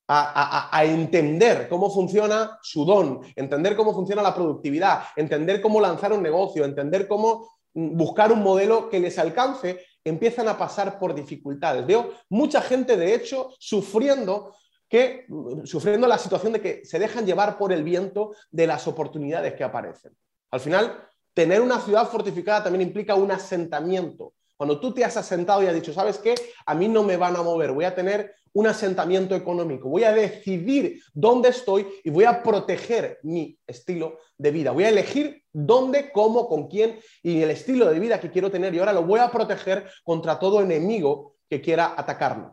a, 0.09 0.83
entender 0.85 1.69
cómo 1.69 1.91
funciona 1.91 2.59
su 2.63 2.85
don, 2.85 3.21
entender 3.35 3.75
cómo 3.75 3.95
funciona 3.95 4.23
la 4.23 4.35
productividad, 4.35 5.05
entender 5.17 5.63
cómo 5.63 5.81
lanzar 5.81 6.13
un 6.13 6.23
negocio, 6.23 6.65
entender 6.65 7.09
cómo 7.09 7.49
mm, 7.73 7.97
buscar 7.97 8.31
un 8.31 8.43
modelo 8.43 8.91
que 8.91 9.01
les 9.01 9.19
alcance, 9.19 9.81
empiezan 10.05 10.49
a 10.49 10.59
pasar 10.59 10.99
por 10.99 11.15
dificultades. 11.15 11.87
Veo 11.87 12.13
mucha 12.29 12.61
gente, 12.61 12.97
de 12.97 13.15
hecho, 13.15 13.51
sufriendo 13.59 14.55
que 14.93 15.25
sufriendo 15.65 16.07
la 16.07 16.19
situación 16.19 16.53
de 16.53 16.61
que 16.61 16.85
se 16.85 16.99
dejan 16.99 17.25
llevar 17.25 17.57
por 17.57 17.73
el 17.73 17.83
viento 17.83 18.35
de 18.51 18.67
las 18.67 18.87
oportunidades 18.87 19.55
que 19.55 19.65
aparecen. 19.65 20.15
Al 20.51 20.61
final, 20.61 21.03
tener 21.33 21.63
una 21.63 21.81
ciudad 21.81 22.07
fortificada 22.11 22.65
también 22.65 22.89
implica 22.89 23.15
un 23.15 23.31
asentamiento. 23.31 24.35
Cuando 24.55 24.79
tú 24.79 24.93
te 24.93 25.03
has 25.03 25.17
asentado 25.17 25.63
y 25.63 25.67
has 25.67 25.75
dicho, 25.75 25.95
¿sabes 25.95 26.19
qué? 26.19 26.35
A 26.67 26.75
mí 26.75 26.89
no 26.89 27.05
me 27.05 27.17
van 27.17 27.37
a 27.37 27.43
mover, 27.43 27.73
voy 27.73 27.87
a 27.87 27.95
tener 27.95 28.35
un 28.53 28.67
asentamiento 28.67 29.35
económico, 29.35 29.89
voy 29.89 30.05
a 30.05 30.13
decidir 30.13 31.01
dónde 31.15 31.49
estoy 31.49 31.87
y 32.05 32.11
voy 32.11 32.25
a 32.25 32.43
proteger 32.43 33.19
mi 33.23 33.59
estilo 33.67 34.19
de 34.37 34.51
vida. 34.51 34.73
Voy 34.73 34.85
a 34.85 34.91
elegir 34.91 35.43
dónde, 35.55 36.13
cómo, 36.13 36.47
con 36.49 36.69
quién 36.69 37.01
y 37.23 37.41
el 37.41 37.51
estilo 37.51 37.89
de 37.89 37.99
vida 37.99 38.21
que 38.21 38.31
quiero 38.31 38.51
tener 38.51 38.75
y 38.75 38.79
ahora 38.79 38.93
lo 38.93 39.05
voy 39.05 39.21
a 39.21 39.31
proteger 39.31 39.91
contra 40.05 40.39
todo 40.39 40.61
enemigo 40.61 41.37
que 41.49 41.63
quiera 41.63 41.95
atacarme. 41.97 42.49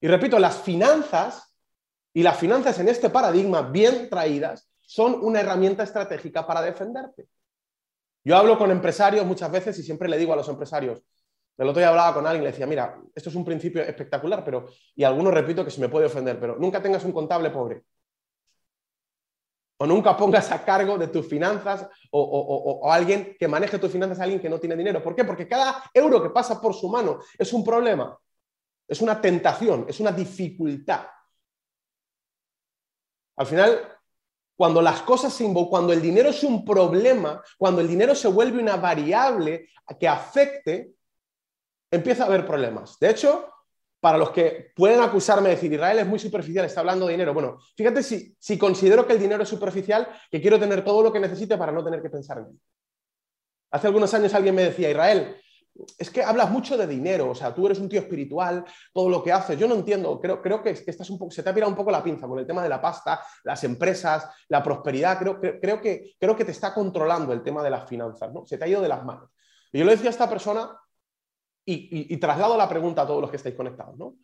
Y 0.00 0.08
repito, 0.08 0.40
las 0.40 0.56
finanzas 0.56 1.51
y 2.14 2.22
las 2.22 2.38
finanzas 2.38 2.78
en 2.78 2.88
este 2.88 3.10
paradigma, 3.10 3.62
bien 3.62 4.08
traídas, 4.10 4.70
son 4.80 5.14
una 5.22 5.40
herramienta 5.40 5.82
estratégica 5.82 6.46
para 6.46 6.60
defenderte. 6.60 7.28
Yo 8.24 8.36
hablo 8.36 8.58
con 8.58 8.70
empresarios 8.70 9.26
muchas 9.26 9.50
veces 9.50 9.78
y 9.78 9.82
siempre 9.82 10.08
le 10.08 10.18
digo 10.18 10.32
a 10.32 10.36
los 10.36 10.48
empresarios, 10.48 11.02
el 11.58 11.68
otro 11.68 11.80
día 11.80 11.90
hablaba 11.90 12.14
con 12.14 12.26
alguien 12.26 12.42
y 12.42 12.46
le 12.46 12.50
decía, 12.50 12.66
mira, 12.66 12.98
esto 13.14 13.28
es 13.28 13.34
un 13.34 13.44
principio 13.44 13.82
espectacular, 13.82 14.44
pero, 14.44 14.66
y 14.94 15.04
algunos 15.04 15.34
repito 15.34 15.64
que 15.64 15.70
se 15.70 15.80
me 15.80 15.88
puede 15.88 16.06
ofender, 16.06 16.40
pero 16.40 16.56
nunca 16.56 16.82
tengas 16.82 17.04
un 17.04 17.12
contable 17.12 17.50
pobre. 17.50 17.84
O 19.78 19.86
nunca 19.86 20.16
pongas 20.16 20.50
a 20.52 20.64
cargo 20.64 20.96
de 20.96 21.08
tus 21.08 21.26
finanzas 21.26 21.88
o, 22.10 22.20
o, 22.20 22.90
alguien 22.90 23.36
que 23.38 23.48
maneje 23.48 23.78
tus 23.78 23.90
finanzas 23.90 24.20
a 24.20 24.22
alguien 24.22 24.40
que 24.40 24.48
no 24.48 24.60
tiene 24.60 24.76
dinero. 24.76 25.02
¿Por 25.02 25.14
qué? 25.14 25.24
Porque 25.24 25.48
cada 25.48 25.82
euro 25.92 26.22
que 26.22 26.30
pasa 26.30 26.60
por 26.60 26.72
su 26.72 26.88
mano 26.88 27.18
es 27.36 27.52
un 27.52 27.64
problema, 27.64 28.16
es 28.86 29.00
una 29.00 29.20
tentación, 29.20 29.86
es 29.88 29.98
una 29.98 30.12
dificultad. 30.12 31.06
Al 33.42 33.48
final, 33.48 33.88
cuando 34.56 34.80
las 34.80 35.02
cosas 35.02 35.32
se 35.32 35.52
cuando 35.68 35.92
el 35.92 36.00
dinero 36.00 36.28
es 36.30 36.44
un 36.44 36.64
problema, 36.64 37.42
cuando 37.58 37.80
el 37.80 37.88
dinero 37.88 38.14
se 38.14 38.28
vuelve 38.28 38.62
una 38.62 38.76
variable 38.76 39.68
que 39.98 40.06
afecte, 40.06 40.92
empieza 41.90 42.22
a 42.22 42.26
haber 42.26 42.46
problemas. 42.46 43.00
De 43.00 43.10
hecho, 43.10 43.50
para 43.98 44.16
los 44.16 44.30
que 44.30 44.70
pueden 44.76 45.00
acusarme 45.00 45.48
de 45.48 45.56
decir 45.56 45.72
Israel 45.72 45.98
es 45.98 46.06
muy 46.06 46.20
superficial, 46.20 46.64
está 46.64 46.80
hablando 46.80 47.06
de 47.06 47.14
dinero. 47.14 47.34
Bueno, 47.34 47.58
fíjate 47.76 48.04
si, 48.04 48.36
si 48.38 48.56
considero 48.56 49.04
que 49.08 49.14
el 49.14 49.18
dinero 49.18 49.42
es 49.42 49.48
superficial, 49.48 50.06
que 50.30 50.40
quiero 50.40 50.60
tener 50.60 50.84
todo 50.84 51.02
lo 51.02 51.12
que 51.12 51.18
necesite 51.18 51.58
para 51.58 51.72
no 51.72 51.82
tener 51.82 52.00
que 52.00 52.10
pensar 52.10 52.38
en 52.38 52.44
él. 52.44 52.60
Hace 53.72 53.88
algunos 53.88 54.14
años 54.14 54.32
alguien 54.34 54.54
me 54.54 54.62
decía, 54.62 54.88
Israel, 54.88 55.41
es 55.98 56.10
que 56.10 56.22
hablas 56.22 56.50
mucho 56.50 56.76
de 56.76 56.86
dinero, 56.86 57.30
o 57.30 57.34
sea, 57.34 57.54
tú 57.54 57.66
eres 57.66 57.78
un 57.78 57.88
tío 57.88 58.00
espiritual, 58.00 58.64
todo 58.92 59.08
lo 59.08 59.22
que 59.22 59.32
haces. 59.32 59.58
Yo 59.58 59.66
no 59.66 59.74
entiendo, 59.74 60.20
creo, 60.20 60.42
creo 60.42 60.62
que, 60.62 60.70
estás 60.70 61.08
un 61.10 61.18
poco, 61.18 61.30
se 61.30 61.42
te 61.42 61.50
ha 61.50 61.54
pirado 61.54 61.70
un 61.70 61.76
poco 61.76 61.90
la 61.90 62.02
pinza 62.02 62.26
con 62.26 62.38
el 62.38 62.46
tema 62.46 62.62
de 62.62 62.68
la 62.68 62.80
pasta, 62.80 63.20
las 63.44 63.64
empresas, 63.64 64.28
la 64.48 64.62
prosperidad. 64.62 65.18
Creo, 65.18 65.40
creo, 65.40 65.80
que, 65.80 66.14
creo 66.18 66.36
que 66.36 66.44
te 66.44 66.52
está 66.52 66.74
controlando 66.74 67.32
el 67.32 67.42
tema 67.42 67.62
de 67.62 67.70
las 67.70 67.88
finanzas, 67.88 68.32
¿no? 68.32 68.44
Se 68.46 68.58
te 68.58 68.64
ha 68.64 68.68
ido 68.68 68.82
de 68.82 68.88
las 68.88 69.04
manos. 69.04 69.30
Y 69.72 69.78
yo 69.78 69.84
le 69.84 69.92
decía 69.92 70.10
a 70.10 70.12
esta 70.12 70.28
persona, 70.28 70.78
y, 71.64 72.16
traslado 72.16 72.56
la 72.56 72.68
pregunta 72.68 73.02
a 73.02 73.06
todos 73.06 73.20
los 73.20 73.30
que 73.30 73.36
estáis 73.36 73.54
conectados, 73.54 73.96
¿no? 73.96 74.16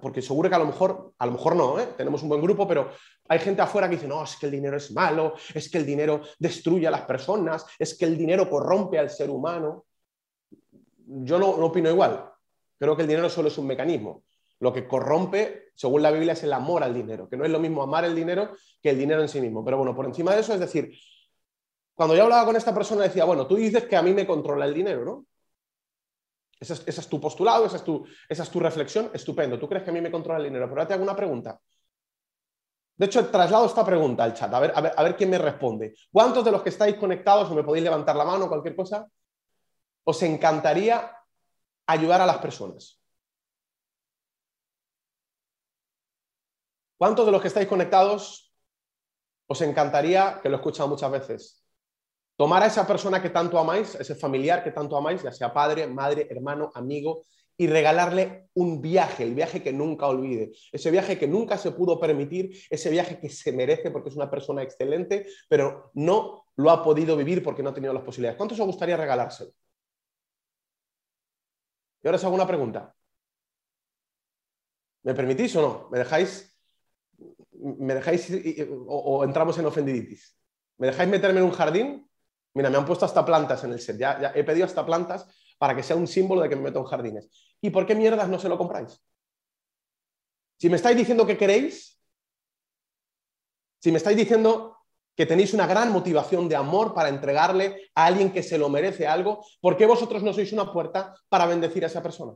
porque 0.00 0.22
seguro 0.22 0.48
que 0.48 0.54
a 0.54 0.58
lo 0.58 0.66
mejor, 0.66 1.12
a 1.18 1.26
lo 1.26 1.32
mejor 1.32 1.56
no, 1.56 1.78
¿eh? 1.78 1.88
tenemos 1.96 2.22
un 2.22 2.30
buen 2.30 2.40
grupo, 2.40 2.66
pero 2.66 2.90
hay 3.28 3.38
gente 3.38 3.60
afuera 3.60 3.88
que 3.88 3.96
dice, 3.96 4.08
no, 4.08 4.24
es 4.24 4.36
que 4.36 4.46
el 4.46 4.52
dinero 4.52 4.76
es 4.76 4.90
malo, 4.92 5.34
es 5.52 5.70
que 5.70 5.78
el 5.78 5.84
dinero 5.84 6.22
destruye 6.38 6.86
a 6.86 6.90
las 6.90 7.02
personas, 7.02 7.66
es 7.78 7.96
que 7.98 8.06
el 8.06 8.16
dinero 8.16 8.48
corrompe 8.48 8.98
al 8.98 9.10
ser 9.10 9.28
humano. 9.28 9.84
Yo 11.24 11.38
no, 11.38 11.56
no 11.56 11.66
opino 11.66 11.90
igual. 11.90 12.30
Creo 12.78 12.96
que 12.96 13.02
el 13.02 13.08
dinero 13.08 13.28
solo 13.28 13.48
es 13.48 13.58
un 13.58 13.66
mecanismo. 13.66 14.24
Lo 14.58 14.72
que 14.72 14.86
corrompe, 14.86 15.70
según 15.74 16.02
la 16.02 16.10
Biblia, 16.10 16.32
es 16.32 16.42
el 16.42 16.52
amor 16.52 16.82
al 16.82 16.94
dinero, 16.94 17.28
que 17.28 17.36
no 17.36 17.44
es 17.44 17.50
lo 17.50 17.60
mismo 17.60 17.82
amar 17.82 18.04
el 18.04 18.14
dinero 18.14 18.52
que 18.80 18.90
el 18.90 18.98
dinero 18.98 19.20
en 19.22 19.28
sí 19.28 19.40
mismo. 19.40 19.64
Pero 19.64 19.76
bueno, 19.76 19.94
por 19.94 20.06
encima 20.06 20.34
de 20.34 20.40
eso, 20.40 20.54
es 20.54 20.60
decir, 20.60 20.92
cuando 21.94 22.16
yo 22.16 22.24
hablaba 22.24 22.44
con 22.44 22.56
esta 22.56 22.74
persona 22.74 23.04
decía, 23.04 23.24
bueno, 23.24 23.46
tú 23.46 23.56
dices 23.56 23.84
que 23.84 23.96
a 23.96 24.02
mí 24.02 24.12
me 24.14 24.26
controla 24.26 24.64
el 24.64 24.74
dinero, 24.74 25.04
¿no? 25.04 25.26
Ese 26.58 26.74
es, 26.86 27.08
tu 27.08 27.20
postulado, 27.20 27.66
esa 27.66 27.76
es 27.76 27.84
tu, 27.84 28.06
esa 28.28 28.44
es 28.44 28.50
tu 28.50 28.60
reflexión, 28.60 29.10
estupendo. 29.12 29.58
Tú 29.58 29.68
crees 29.68 29.82
que 29.82 29.90
a 29.90 29.92
mí 29.92 30.00
me 30.00 30.12
controla 30.12 30.38
el 30.38 30.44
dinero, 30.44 30.66
pero 30.66 30.80
ahora 30.80 30.86
te 30.86 30.94
hago 30.94 31.02
una 31.02 31.16
pregunta. 31.16 31.60
De 32.96 33.06
hecho, 33.06 33.26
traslado 33.28 33.66
esta 33.66 33.84
pregunta 33.84 34.22
al 34.22 34.32
chat, 34.32 34.52
a 34.54 34.60
ver, 34.60 34.72
a 34.74 34.80
ver, 34.80 34.92
a 34.96 35.02
ver 35.02 35.16
quién 35.16 35.30
me 35.30 35.38
responde. 35.38 35.94
¿Cuántos 36.12 36.44
de 36.44 36.52
los 36.52 36.62
que 36.62 36.68
estáis 36.68 36.94
conectados, 36.94 37.50
o 37.50 37.54
me 37.54 37.64
podéis 37.64 37.82
levantar 37.82 38.14
la 38.14 38.24
mano, 38.24 38.48
cualquier 38.48 38.76
cosa, 38.76 39.08
os 40.04 40.22
encantaría 40.22 41.16
ayudar 41.86 42.20
a 42.20 42.26
las 42.26 42.38
personas? 42.38 43.00
¿Cuántos 46.98 47.26
de 47.26 47.32
los 47.32 47.42
que 47.42 47.48
estáis 47.48 47.68
conectados 47.68 48.54
os 49.46 49.60
encantaría, 49.60 50.40
que 50.40 50.48
lo 50.48 50.56
he 50.56 50.58
escuchado 50.58 50.88
muchas 50.88 51.10
veces, 51.10 51.62
Tomar 52.36 52.62
a 52.62 52.66
esa 52.66 52.86
persona 52.86 53.20
que 53.20 53.30
tanto 53.30 53.58
amáis, 53.58 53.94
ese 53.94 54.14
familiar 54.14 54.64
que 54.64 54.72
tanto 54.72 54.96
amáis, 54.96 55.22
ya 55.22 55.32
sea 55.32 55.52
padre, 55.52 55.86
madre, 55.86 56.26
hermano, 56.30 56.72
amigo, 56.74 57.22
y 57.56 57.66
regalarle 57.66 58.48
un 58.54 58.80
viaje, 58.80 59.22
el 59.22 59.34
viaje 59.34 59.62
que 59.62 59.72
nunca 59.72 60.06
olvide, 60.08 60.50
ese 60.72 60.90
viaje 60.90 61.18
que 61.18 61.28
nunca 61.28 61.58
se 61.58 61.70
pudo 61.70 62.00
permitir, 62.00 62.50
ese 62.70 62.90
viaje 62.90 63.20
que 63.20 63.28
se 63.28 63.52
merece 63.52 63.90
porque 63.90 64.08
es 64.08 64.16
una 64.16 64.30
persona 64.30 64.62
excelente, 64.62 65.26
pero 65.48 65.92
no 65.94 66.46
lo 66.56 66.70
ha 66.70 66.82
podido 66.82 67.16
vivir 67.16 67.42
porque 67.42 67.62
no 67.62 67.70
ha 67.70 67.74
tenido 67.74 67.92
las 67.92 68.02
posibilidades. 68.02 68.38
¿Cuántos 68.38 68.58
os 68.58 68.66
gustaría 68.66 68.96
regalárselo? 68.96 69.52
Y 72.02 72.08
ahora 72.08 72.16
os 72.16 72.24
hago 72.24 72.34
una 72.34 72.46
pregunta. 72.46 72.94
¿Me 75.04 75.14
permitís 75.14 75.54
o 75.56 75.62
no? 75.62 75.88
¿Me 75.90 75.98
dejáis, 75.98 76.56
me 77.52 77.94
dejáis 77.94 78.32
o, 78.86 79.24
entramos 79.24 79.58
en 79.58 79.66
ofendiditis? 79.66 80.38
¿Me 80.78 80.88
dejáis 80.88 81.10
meterme 81.10 81.40
en 81.40 81.46
un 81.46 81.52
jardín 81.52 82.08
Mira, 82.54 82.68
me 82.68 82.76
han 82.76 82.84
puesto 82.84 83.04
hasta 83.04 83.24
plantas 83.24 83.64
en 83.64 83.72
el 83.72 83.80
set. 83.80 83.96
Ya, 83.96 84.32
he 84.34 84.44
pedido 84.44 84.66
hasta 84.66 84.84
plantas 84.84 85.26
para 85.58 85.74
que 85.74 85.82
sea 85.82 85.96
un 85.96 86.06
símbolo 86.06 86.42
de 86.42 86.48
que 86.48 86.56
me 86.56 86.62
meto 86.62 86.80
en 86.80 86.84
jardines. 86.84 87.56
¿Y 87.60 87.70
por 87.70 87.86
qué 87.86 87.94
mierdas 87.94 88.28
no 88.28 88.38
se 88.38 88.48
lo 88.48 88.58
compráis? 88.58 89.00
Si 90.58 90.68
me 90.68 90.76
estáis 90.76 90.96
diciendo 90.96 91.26
que 91.26 91.38
queréis, 91.38 91.98
si 93.80 93.90
me 93.90 93.98
estáis 93.98 94.16
diciendo 94.16 94.71
que 95.22 95.26
tenéis 95.26 95.54
una 95.54 95.68
gran 95.68 95.92
motivación 95.92 96.48
de 96.48 96.56
amor 96.56 96.92
para 96.92 97.08
entregarle 97.08 97.92
a 97.94 98.06
alguien 98.06 98.32
que 98.32 98.42
se 98.42 98.58
lo 98.58 98.68
merece 98.68 99.06
algo, 99.06 99.46
¿por 99.60 99.76
qué 99.76 99.86
vosotros 99.86 100.20
no 100.20 100.32
sois 100.32 100.52
una 100.52 100.72
puerta 100.72 101.14
para 101.28 101.46
bendecir 101.46 101.84
a 101.84 101.86
esa 101.86 102.02
persona? 102.02 102.34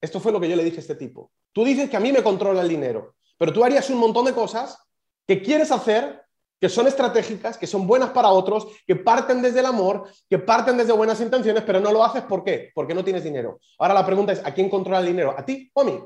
Esto 0.00 0.20
fue 0.20 0.32
lo 0.32 0.40
que 0.40 0.48
yo 0.48 0.56
le 0.56 0.64
dije 0.64 0.78
a 0.78 0.80
este 0.80 0.94
tipo. 0.94 1.32
Tú 1.52 1.66
dices 1.66 1.90
que 1.90 1.98
a 1.98 2.00
mí 2.00 2.12
me 2.12 2.22
controla 2.22 2.62
el 2.62 2.68
dinero, 2.70 3.16
pero 3.36 3.52
tú 3.52 3.62
harías 3.62 3.90
un 3.90 3.98
montón 3.98 4.24
de 4.24 4.32
cosas 4.32 4.78
que 5.26 5.42
quieres 5.42 5.70
hacer 5.70 6.24
que 6.58 6.70
son 6.70 6.86
estratégicas, 6.86 7.58
que 7.58 7.66
son 7.66 7.86
buenas 7.86 8.08
para 8.08 8.30
otros, 8.30 8.68
que 8.86 8.96
parten 8.96 9.42
desde 9.42 9.60
el 9.60 9.66
amor, 9.66 10.08
que 10.30 10.38
parten 10.38 10.78
desde 10.78 10.94
buenas 10.94 11.20
intenciones, 11.20 11.62
pero 11.64 11.78
no 11.78 11.92
lo 11.92 12.02
haces 12.02 12.22
¿por 12.22 12.42
qué? 12.42 12.70
Porque 12.74 12.94
no 12.94 13.04
tienes 13.04 13.22
dinero. 13.22 13.60
Ahora 13.78 13.92
la 13.92 14.06
pregunta 14.06 14.32
es, 14.32 14.40
¿a 14.46 14.54
quién 14.54 14.70
controla 14.70 15.00
el 15.00 15.06
dinero? 15.08 15.34
¿A 15.36 15.44
ti 15.44 15.70
o 15.74 15.82
a 15.82 15.84
mí? 15.84 16.02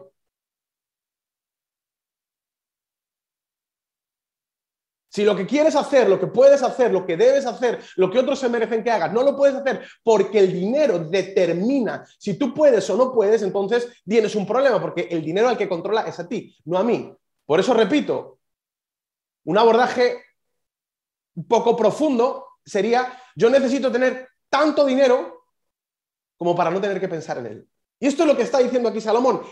Si 5.13 5.27
lo 5.27 5.37
que 5.37 5.47
quieres 5.47 5.77
hacer, 5.77 6.09
lo 6.09 6.19
que 6.19 6.27
puedes 6.27 6.63
hacer, 6.63 6.91
lo 6.91 7.05
que 7.05 7.19
debes 7.19 7.45
hacer, 7.45 7.81
lo 7.97 8.11
que 8.11 8.19
otros 8.19 8.39
se 8.39 8.49
merecen 8.49 8.83
que 8.83 8.91
hagas, 8.91 9.13
no 9.13 9.23
lo 9.23 9.37
puedes 9.37 9.55
hacer 9.55 9.87
porque 10.03 10.39
el 10.39 10.51
dinero 10.51 11.01
determina 11.01 12.03
si 12.19 12.39
tú 12.39 12.55
puedes 12.55 12.89
o 12.89 12.97
no 12.97 13.13
puedes, 13.13 13.43
entonces 13.43 13.93
tienes 14.09 14.35
un 14.35 14.47
problema 14.47 14.81
porque 14.81 15.09
el 15.11 15.23
dinero 15.23 15.51
al 15.51 15.59
que 15.59 15.69
controla 15.69 16.01
es 16.03 16.19
a 16.19 16.27
ti, 16.27 16.57
no 16.65 16.79
a 16.79 16.83
mí. 16.83 17.15
Por 17.45 17.61
eso 17.61 17.75
repito, 17.75 18.39
un 19.45 19.59
abordaje 19.59 20.17
poco 21.47 21.77
profundo 21.77 22.47
sería, 22.65 23.13
yo 23.37 23.51
necesito 23.51 23.93
tener 23.93 24.31
tanto 24.49 24.87
dinero 24.87 25.45
como 26.39 26.57
para 26.57 26.71
no 26.71 26.81
tener 26.81 26.99
que 26.99 27.09
pensar 27.09 27.37
en 27.37 27.47
él. 27.47 27.69
Y 28.03 28.09
esto 28.09 28.25
es 28.25 28.29
lo 28.29 28.37
que 28.37 28.43
está 28.43 28.59
diciendo 28.59 28.89
aquí 28.89 29.01
Salomón. 29.01 29.43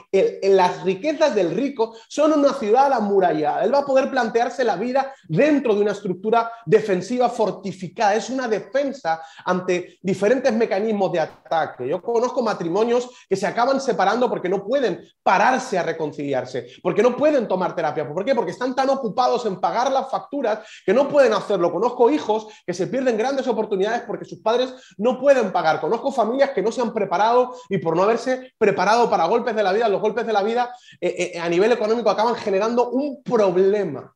las 0.43 0.83
riquezas 0.83 1.37
del 1.37 1.53
rico 1.53 1.95
son 2.09 2.33
una 2.33 2.53
ciudad 2.53 2.93
amurallada. 2.93 3.63
Él 3.63 3.73
va 3.73 3.79
a 3.79 3.87
poder 3.87 4.11
plantearse 4.11 4.65
la 4.65 4.75
vida 4.75 5.15
dentro 5.29 5.73
de 5.73 5.83
una 5.83 5.93
estructura 5.93 6.51
defensiva 6.67 7.29
fortificada. 7.29 8.17
Es 8.17 8.29
una 8.29 8.49
defensa 8.49 9.23
ante 9.45 10.01
diferentes 10.03 10.53
mecanismos 10.53 11.13
de 11.13 11.21
ataque. 11.21 11.87
Yo 11.87 12.03
conozco 12.03 12.43
matrimonios 12.43 13.09
que 13.29 13.37
se 13.37 13.47
acaban 13.47 13.81
separando 13.81 14.29
porque 14.29 14.49
no 14.49 14.65
pueden 14.65 15.01
pararse 15.23 15.79
a 15.79 15.85
reconciliarse, 15.85 16.67
porque 16.83 17.05
no 17.05 17.17
pueden 17.17 17.47
tomar 17.47 17.77
terapia. 17.77 18.13
¿Por 18.13 18.25
qué? 18.25 18.35
Porque 18.35 18.51
están 18.51 18.75
tan 18.75 18.91
ocupados 18.91 19.47
en 19.47 19.61
pagar 19.61 19.93
las 19.93 20.11
facturas 20.11 20.59
que 20.85 20.93
no 20.93 21.07
pueden 21.07 21.35
hacerlo. 21.35 21.71
Conozco 21.71 22.11
hijos 22.11 22.49
que 22.67 22.75
se 22.75 22.89
pierden 22.89 23.17
grandes 23.17 23.47
oportunidades 23.47 24.03
porque 24.09 24.25
sus 24.25 24.41
padres 24.41 24.75
no 24.99 25.21
pueden 25.21 25.53
pagar. 25.53 25.81
Conozco 25.81 26.11
familias 26.11 26.51
que 26.51 26.63
no 26.63 26.73
se 26.73 26.81
han 26.81 26.93
preparado 26.93 27.55
y 27.69 27.79
por 27.79 27.95
no 27.95 28.03
haberse 28.03 28.40
preparado 28.59 29.09
para 29.09 29.27
golpes 29.27 29.55
de 29.55 29.63
la 29.63 29.73
vida, 29.73 29.89
los 29.89 30.01
golpes 30.01 30.27
de 30.27 30.33
la 30.33 30.43
vida 30.43 30.75
eh, 31.01 31.33
eh, 31.35 31.39
a 31.39 31.49
nivel 31.49 31.73
económico 31.73 32.11
acaban 32.11 32.35
generando 32.35 32.91
un 32.91 33.23
problema. 33.23 34.15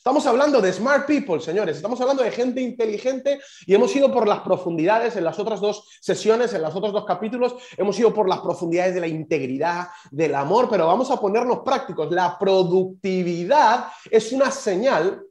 Estamos 0.00 0.26
hablando 0.26 0.62
de 0.62 0.72
smart 0.72 1.06
people, 1.06 1.38
señores, 1.40 1.76
estamos 1.76 2.00
hablando 2.00 2.22
de 2.22 2.30
gente 2.30 2.62
inteligente 2.62 3.38
y 3.66 3.74
hemos 3.74 3.94
ido 3.94 4.10
por 4.10 4.26
las 4.26 4.40
profundidades 4.40 5.14
en 5.16 5.24
las 5.24 5.38
otras 5.38 5.60
dos 5.60 5.86
sesiones, 6.00 6.54
en 6.54 6.62
los 6.62 6.74
otros 6.74 6.94
dos 6.94 7.04
capítulos, 7.04 7.54
hemos 7.76 7.98
ido 7.98 8.14
por 8.14 8.26
las 8.26 8.40
profundidades 8.40 8.94
de 8.94 9.02
la 9.02 9.08
integridad, 9.08 9.88
del 10.10 10.34
amor, 10.34 10.68
pero 10.70 10.86
vamos 10.86 11.10
a 11.10 11.20
ponernos 11.20 11.58
prácticos. 11.58 12.10
La 12.10 12.38
productividad 12.38 13.88
es 14.10 14.32
una 14.32 14.50
señal 14.50 15.22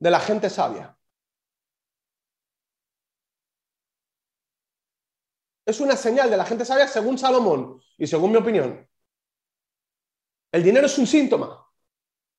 de 0.00 0.10
la 0.10 0.20
gente 0.20 0.48
sabia. 0.48 0.97
Es 5.68 5.80
una 5.80 5.96
señal 5.96 6.30
de 6.30 6.36
la 6.38 6.46
gente 6.46 6.64
sabia 6.64 6.88
según 6.88 7.18
Salomón 7.18 7.78
y 7.98 8.06
según 8.06 8.30
mi 8.30 8.38
opinión. 8.38 8.88
El 10.50 10.62
dinero 10.62 10.86
es 10.86 10.96
un 10.96 11.06
síntoma. 11.06 11.62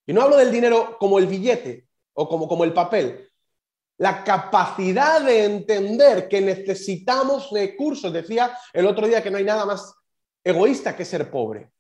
Y 0.08 0.14
no 0.14 0.24
hablo 0.24 0.36
del 0.36 0.52
dinero 0.52 0.98
como 0.98 1.20
el 1.20 1.28
billete 1.28 1.88
o 2.14 2.28
como, 2.28 2.48
como 2.48 2.64
el 2.64 2.74
papel. 2.74 3.30
La 4.00 4.24
capacidad 4.24 5.22
de 5.22 5.46
entender 5.46 6.28
que 6.28 6.42
necesitamos 6.42 7.52
recursos. 7.52 8.12
Decía 8.12 8.58
el 8.74 8.88
otro 8.88 9.08
día 9.08 9.22
que 9.22 9.30
no 9.30 9.38
hay 9.38 9.44
nada 9.44 9.64
más 9.64 9.94
egoísta 10.44 10.96
que 10.96 11.06
ser 11.06 11.30
pobre. 11.30 11.72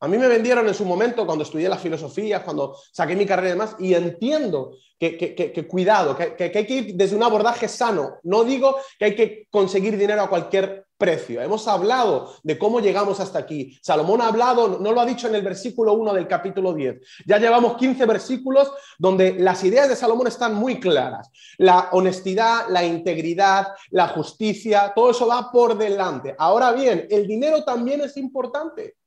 A 0.00 0.06
mí 0.06 0.16
me 0.16 0.28
vendieron 0.28 0.68
en 0.68 0.74
su 0.74 0.84
momento 0.84 1.26
cuando 1.26 1.42
estudié 1.44 1.68
la 1.68 1.76
filosofía, 1.76 2.44
cuando 2.44 2.76
saqué 2.92 3.16
mi 3.16 3.26
carrera 3.26 3.48
y 3.48 3.52
demás, 3.52 3.76
y 3.80 3.94
entiendo 3.94 4.72
que, 4.98 5.66
cuidado, 5.68 6.16
que, 6.16 6.52
hay 6.54 6.66
que 6.66 6.74
ir 6.74 6.94
desde 6.94 7.16
un 7.16 7.22
abordaje 7.22 7.68
sano. 7.68 8.18
No 8.22 8.44
digo 8.44 8.76
que 8.98 9.06
hay 9.06 9.16
que 9.16 9.46
conseguir 9.50 9.96
dinero 9.96 10.22
a 10.22 10.28
cualquier 10.28 10.86
precio. 10.96 11.40
Hemos 11.40 11.66
hablado 11.68 12.34
de 12.42 12.58
cómo 12.58 12.80
llegamos 12.80 13.20
hasta 13.20 13.38
aquí. 13.38 13.78
Salomón 13.80 14.20
ha 14.20 14.28
hablado, 14.28 14.80
no 14.80 14.92
lo 14.92 15.00
ha 15.00 15.06
dicho 15.06 15.28
en 15.28 15.36
el 15.36 15.42
versículo 15.42 15.94
1 15.94 16.14
del 16.14 16.26
capítulo 16.26 16.74
10. 16.74 17.00
Ya 17.26 17.38
llevamos 17.38 17.76
15 17.76 18.04
versículos 18.06 18.72
donde 18.98 19.34
las 19.38 19.62
ideas 19.62 19.88
de 19.88 19.96
Salomón 19.96 20.26
están 20.26 20.54
muy 20.54 20.80
claras. 20.80 21.30
La 21.56 21.88
honestidad, 21.92 22.66
la 22.68 22.84
integridad, 22.84 23.68
la 23.90 24.08
justicia, 24.08 24.92
todo 24.94 25.12
eso 25.12 25.28
va 25.28 25.50
por 25.52 25.78
delante. 25.78 26.34
Ahora 26.36 26.72
bien, 26.72 27.06
el 27.10 27.26
dinero 27.28 27.62
también 27.64 28.00
es 28.00 28.16
importante. 28.16 28.97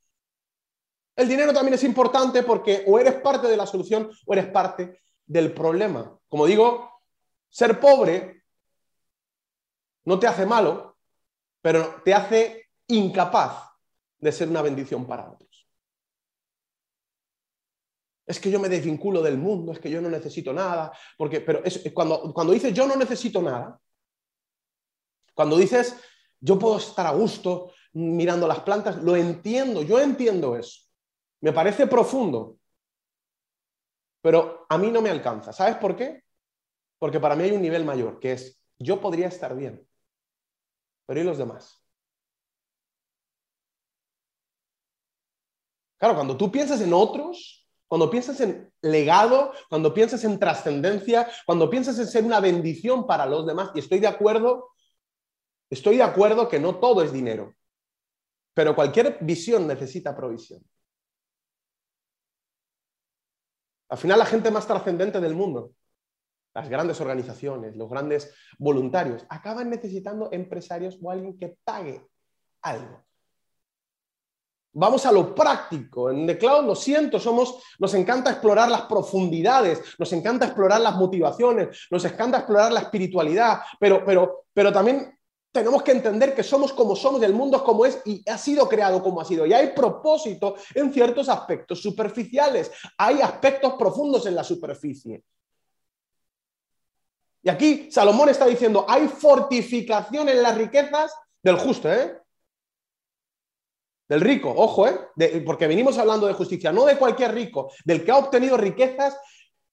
El 1.22 1.28
dinero 1.28 1.54
también 1.54 1.76
es 1.76 1.84
importante 1.84 2.42
porque 2.42 2.84
o 2.88 2.98
eres 2.98 3.14
parte 3.22 3.48
de 3.48 3.56
la 3.56 3.68
solución 3.68 4.10
o 4.26 4.34
eres 4.34 4.48
parte 4.48 5.04
del 5.24 5.54
problema. 5.54 6.18
Como 6.28 6.48
digo, 6.48 6.90
ser 7.48 7.80
pobre 7.80 8.44
no 10.06 10.18
te 10.18 10.26
hace 10.26 10.48
malo, 10.48 10.98
pero 11.62 12.02
te 12.04 12.16
hace 12.16 12.70
incapaz 12.88 13.70
de 14.18 14.32
ser 14.32 14.50
una 14.50 14.64
bendición 14.64 15.06
para 15.06 15.30
otros. 15.30 15.68
Es 18.26 18.40
que 18.40 18.50
yo 18.50 18.60
me 18.60 18.68
desvinculo 18.68 19.22
del 19.22 19.38
mundo, 19.38 19.74
es 19.74 19.80
que 19.80 19.92
yo 19.92 20.02
no 20.02 20.10
necesito 20.10 20.52
nada, 20.52 20.92
porque, 21.20 21.42
pero 21.42 21.64
es, 21.64 21.84
cuando, 21.94 22.34
cuando 22.34 22.52
dices 22.52 22.74
yo 22.74 22.88
no 22.88 22.96
necesito 22.96 23.44
nada, 23.44 23.80
cuando 25.36 25.56
dices 25.56 25.98
yo 26.40 26.58
puedo 26.58 26.78
estar 26.78 27.06
a 27.06 27.12
gusto 27.12 27.74
mirando 27.94 28.48
las 28.48 28.62
plantas, 28.62 29.04
lo 29.04 29.16
entiendo, 29.16 29.84
yo 29.84 30.02
entiendo 30.02 30.56
eso. 30.56 30.81
Me 31.42 31.52
parece 31.52 31.88
profundo, 31.88 32.58
pero 34.22 34.66
a 34.70 34.78
mí 34.78 34.92
no 34.92 35.02
me 35.02 35.10
alcanza. 35.10 35.52
¿Sabes 35.52 35.76
por 35.78 35.96
qué? 35.96 36.24
Porque 37.00 37.20
para 37.20 37.36
mí 37.36 37.44
hay 37.44 37.52
un 37.52 37.62
nivel 37.62 37.84
mayor, 37.84 38.20
que 38.20 38.34
es, 38.34 38.62
yo 38.78 39.02
podría 39.02 39.28
estar 39.28 39.56
bien. 39.56 39.88
Pero 41.08 41.20
¿y 41.20 41.24
los 41.24 41.38
demás? 41.38 41.84
Claro, 45.98 46.16
cuando 46.16 46.38
tú 46.38 46.52
piensas 46.52 46.82
en 46.82 46.94
otros, 46.94 47.68
cuando 47.88 48.10
piensas 48.10 48.40
en 48.42 48.72
legado, 48.82 49.52
cuando 49.70 49.94
piensas 49.94 50.24
en 50.24 50.40
trascendencia, 50.40 51.28
cuando 51.46 51.70
piensas 51.70 52.00
en 52.00 52.08
ser 52.08 52.24
una 52.24 52.40
bendición 52.40 53.06
para 53.06 53.26
los 53.26 53.46
demás, 53.46 53.72
y 53.76 53.80
estoy 53.80 54.00
de 54.00 54.08
acuerdo, 54.08 54.70
estoy 55.70 55.98
de 55.98 56.04
acuerdo 56.04 56.48
que 56.48 56.60
no 56.60 56.80
todo 56.80 57.04
es 57.04 57.12
dinero, 57.12 57.54
pero 58.54 58.76
cualquier 58.76 59.18
visión 59.22 59.68
necesita 59.68 60.16
provisión. 60.16 60.64
Al 63.92 63.98
final 63.98 64.20
la 64.20 64.26
gente 64.26 64.50
más 64.52 64.66
trascendente 64.66 65.20
del 65.20 65.36
mundo, 65.36 65.74
las 66.54 66.70
grandes 66.70 67.02
organizaciones, 67.02 67.76
los 67.76 67.90
grandes 67.90 68.34
voluntarios, 68.58 69.26
acaban 69.28 69.70
necesitando 69.70 70.30
empresarios 70.32 70.98
o 71.02 71.12
alguien 71.12 71.38
que 71.38 71.58
pague 71.66 72.02
algo. 72.62 73.04
Vamos 74.74 75.06
a 75.06 75.12
lo 75.12 75.36
práctico. 75.36 76.10
En 76.10 76.26
The 76.26 76.38
Cloud, 76.38 76.66
lo 76.68 76.76
siento, 76.76 77.20
somos, 77.20 77.62
nos 77.80 77.94
encanta 77.94 78.32
explorar 78.32 78.70
las 78.70 78.84
profundidades, 78.84 79.82
nos 80.00 80.14
encanta 80.14 80.46
explorar 80.46 80.80
las 80.80 80.96
motivaciones, 80.96 81.88
nos 81.92 82.06
encanta 82.06 82.38
explorar 82.38 82.72
la 82.72 82.80
espiritualidad, 82.80 83.60
pero, 83.78 84.06
pero, 84.06 84.46
pero 84.54 84.72
también 84.72 85.20
tenemos 85.52 85.84
que 85.84 85.92
entender 85.92 86.34
que 86.34 86.44
somos 86.44 86.72
como 86.72 86.96
somos, 86.96 87.22
el 87.24 87.34
mundo 87.34 87.58
es 87.58 87.64
como 87.64 87.86
es 87.86 88.02
y 88.06 88.28
ha 88.30 88.38
sido 88.38 88.68
creado 88.70 89.04
como 89.04 89.20
ha 89.20 89.26
sido. 89.26 89.46
Y 89.46 89.54
hay 89.54 89.74
propósito 89.74 90.56
en 90.74 90.94
ciertos 90.94 91.28
aspectos 91.28 91.82
superficiales, 91.82 92.72
hay 92.98 93.22
aspectos 93.22 93.74
profundos 93.74 94.26
en 94.26 94.36
la 94.36 94.44
superficie. 94.44 95.24
Y 97.44 97.50
aquí 97.50 97.92
Salomón 97.92 98.30
está 98.30 98.46
diciendo, 98.46 98.86
hay 98.88 99.08
fortificación 99.08 100.30
en 100.30 100.42
las 100.42 100.58
riquezas 100.58 101.14
del 101.42 101.58
justo, 101.58 101.92
¿eh? 101.92 102.18
Del 104.08 104.22
rico, 104.22 104.54
ojo, 104.56 104.88
¿eh? 104.88 105.42
porque 105.46 105.68
venimos 105.68 105.98
hablando 105.98 106.28
de 106.28 106.34
justicia, 106.34 106.72
no 106.72 106.86
de 106.86 106.98
cualquier 106.98 107.34
rico, 107.34 107.72
del 107.86 108.04
que 108.04 108.12
ha 108.12 108.18
obtenido 108.18 108.58
riquezas 108.58 109.18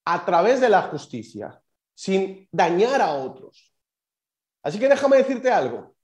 a 0.04 0.24
través 0.24 0.60
de 0.60 0.68
la 0.68 0.82
justicia, 0.82 1.60
sin 1.92 2.48
dañar 2.52 3.02
a 3.02 3.14
otros. 3.14 3.74
Así 4.62 4.78
que 4.78 4.88
déjame 4.88 5.18
decirte 5.18 5.50
algo. 5.50 5.94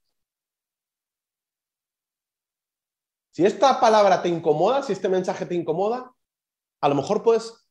Si 3.31 3.45
esta 3.45 3.79
palabra 3.79 4.21
te 4.21 4.29
incomoda, 4.29 4.81
si 4.81 4.93
este 4.93 5.09
mensaje 5.09 5.45
te 5.45 5.55
incomoda, 5.55 6.13
a 6.81 6.89
lo 6.89 6.95
mejor 6.95 7.21
puedes 7.21 7.67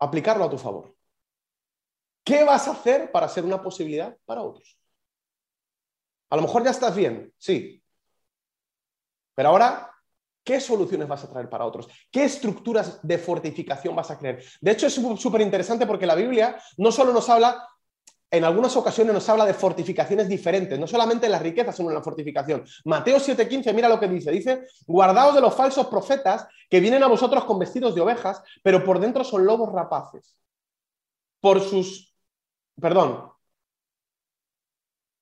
aplicarlo 0.00 0.44
a 0.44 0.50
tu 0.50 0.58
favor. 0.58 0.96
¿Qué 2.24 2.44
vas 2.44 2.66
a 2.66 2.72
hacer 2.72 3.12
para 3.12 3.28
ser 3.28 3.44
una 3.44 3.62
posibilidad 3.62 4.16
para 4.24 4.42
otros? 4.42 4.78
A 6.28 6.36
lo 6.36 6.42
mejor 6.42 6.64
ya 6.64 6.70
estás 6.70 6.94
bien, 6.94 7.32
sí, 7.38 7.80
pero 9.40 9.48
ahora, 9.48 9.90
¿qué 10.44 10.60
soluciones 10.60 11.08
vas 11.08 11.24
a 11.24 11.30
traer 11.30 11.48
para 11.48 11.64
otros? 11.64 11.88
¿Qué 12.10 12.24
estructuras 12.24 13.00
de 13.02 13.16
fortificación 13.16 13.96
vas 13.96 14.10
a 14.10 14.18
crear? 14.18 14.38
De 14.60 14.70
hecho, 14.70 14.86
es 14.86 14.94
súper 14.94 15.40
interesante 15.40 15.86
porque 15.86 16.04
la 16.04 16.14
Biblia 16.14 16.60
no 16.76 16.92
solo 16.92 17.10
nos 17.10 17.26
habla, 17.30 17.66
en 18.30 18.44
algunas 18.44 18.76
ocasiones 18.76 19.12
nos 19.12 19.28
habla 19.28 19.44
de 19.44 19.54
fortificaciones 19.54 20.28
diferentes, 20.28 20.78
no 20.78 20.86
solamente 20.86 21.28
las 21.28 21.42
riquezas 21.42 21.76
son 21.76 21.86
una 21.86 22.02
fortificación. 22.02 22.64
Mateo 22.84 23.18
7:15, 23.18 23.72
mira 23.74 23.88
lo 23.88 23.98
que 23.98 24.08
dice, 24.08 24.30
dice, 24.30 24.66
guardaos 24.86 25.34
de 25.34 25.40
los 25.40 25.54
falsos 25.54 25.86
profetas 25.88 26.46
que 26.68 26.80
vienen 26.80 27.02
a 27.02 27.08
vosotros 27.08 27.44
con 27.44 27.58
vestidos 27.58 27.94
de 27.94 28.00
ovejas, 28.00 28.42
pero 28.62 28.84
por 28.84 29.00
dentro 29.00 29.24
son 29.24 29.44
lobos 29.44 29.72
rapaces. 29.72 30.36
Por 31.40 31.60
sus, 31.60 32.14
perdón, 32.80 33.30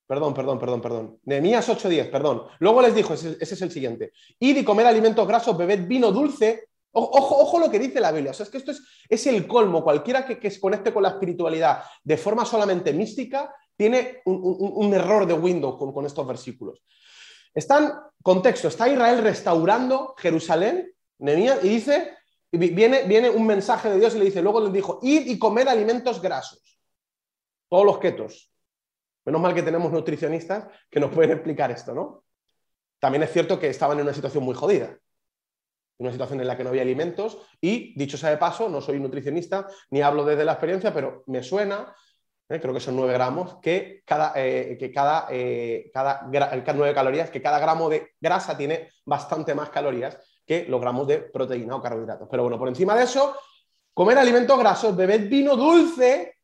Perdón, 0.08 0.32
perdón, 0.32 0.58
perdón, 0.58 0.80
perdón. 0.80 1.20
Nehemías 1.24 1.68
8.10, 1.68 2.10
perdón. 2.10 2.44
Luego 2.60 2.80
les 2.80 2.94
dijo, 2.94 3.12
ese, 3.12 3.36
es 3.38 3.60
el 3.60 3.70
siguiente. 3.70 4.12
Id 4.38 4.56
y 4.56 4.64
comer 4.64 4.86
alimentos 4.86 5.28
grasos, 5.28 5.54
bebed 5.54 5.86
vino 5.86 6.10
dulce. 6.10 6.67
Ojo, 6.92 7.38
ojo, 7.38 7.58
lo 7.58 7.70
que 7.70 7.78
dice 7.78 8.00
la 8.00 8.12
Biblia. 8.12 8.30
O 8.30 8.34
sea, 8.34 8.44
es 8.44 8.50
que 8.50 8.58
esto 8.58 8.72
es, 8.72 8.82
es 9.08 9.26
el 9.26 9.46
colmo. 9.46 9.84
Cualquiera 9.84 10.26
que, 10.26 10.50
se 10.50 10.60
conecte 10.60 10.92
con 10.92 11.02
la 11.02 11.10
espiritualidad 11.10 11.82
de 12.02 12.16
forma 12.16 12.44
solamente 12.44 12.92
mística 12.92 13.54
tiene 13.76 14.22
un, 14.24 14.92
error 14.92 15.24
de 15.26 15.34
Windows 15.34 15.76
con, 15.78 16.04
estos 16.04 16.26
versículos. 16.26 16.82
Están, 17.54 17.92
contexto, 18.22 18.68
está 18.68 18.88
Israel 18.88 19.22
restaurando 19.22 20.14
Jerusalén, 20.18 20.92
Nehemías, 21.18 21.62
y 21.62 21.68
dice, 21.68 22.16
viene, 22.50 23.04
viene 23.04 23.30
un 23.30 23.46
mensaje 23.46 23.88
de 23.90 23.98
Dios 23.98 24.14
y 24.14 24.18
le 24.18 24.24
dice, 24.24 24.42
luego 24.42 24.60
les 24.60 24.72
dijo, 24.72 24.98
id 25.02 25.26
y 25.26 25.38
comer 25.38 25.68
alimentos 25.68 26.20
grasos. 26.20 26.80
Todos 27.68 27.84
los 27.84 27.98
ketos, 27.98 28.50
Menos 29.28 29.42
mal 29.42 29.54
que 29.54 29.62
tenemos 29.62 29.92
nutricionistas 29.92 30.68
que 30.88 30.98
nos 30.98 31.12
pueden 31.12 31.32
explicar 31.32 31.70
esto, 31.70 31.94
¿no? 31.94 32.24
También 32.98 33.22
es 33.22 33.30
cierto 33.30 33.60
que 33.60 33.68
estaban 33.68 33.98
en 33.98 34.04
una 34.04 34.14
situación 34.14 34.42
muy 34.42 34.54
jodida, 34.54 34.98
una 35.98 36.12
situación 36.12 36.40
en 36.40 36.46
la 36.46 36.56
que 36.56 36.64
no 36.64 36.70
había 36.70 36.82
alimentos 36.82 37.38
y, 37.60 37.98
dicho 37.98 38.16
sea 38.16 38.30
de 38.30 38.36
paso, 38.36 38.68
no 38.68 38.80
soy 38.80 39.00
nutricionista 39.00 39.66
ni 39.90 40.00
hablo 40.00 40.24
desde 40.24 40.44
la 40.44 40.52
experiencia, 40.52 40.94
pero 40.94 41.24
me 41.26 41.42
suena, 41.42 41.94
¿eh? 42.48 42.60
creo 42.60 42.72
que 42.72 42.80
son 42.80 42.96
9 42.96 43.12
gramos, 43.12 43.56
que 43.60 44.02
cada, 44.04 44.32
eh, 44.36 44.76
que 44.78 44.92
cada, 44.92 45.26
eh, 45.30 45.90
cada, 45.92 46.28
9 46.30 46.94
calorías, 46.94 47.30
que 47.30 47.42
cada 47.42 47.58
gramo 47.58 47.88
de 47.88 48.12
grasa 48.20 48.56
tiene 48.56 48.90
bastante 49.04 49.54
más 49.54 49.70
calorías 49.70 50.18
que 50.46 50.66
los 50.68 50.80
gramos 50.80 51.06
de 51.06 51.18
proteína 51.18 51.76
o 51.76 51.82
carbohidratos. 51.82 52.28
Pero 52.30 52.44
bueno, 52.44 52.58
por 52.58 52.68
encima 52.68 52.94
de 52.94 53.04
eso, 53.04 53.36
comer 53.92 54.18
alimentos 54.18 54.58
grasos, 54.58 54.96
beber 54.96 55.22
vino 55.22 55.56
dulce. 55.56 56.36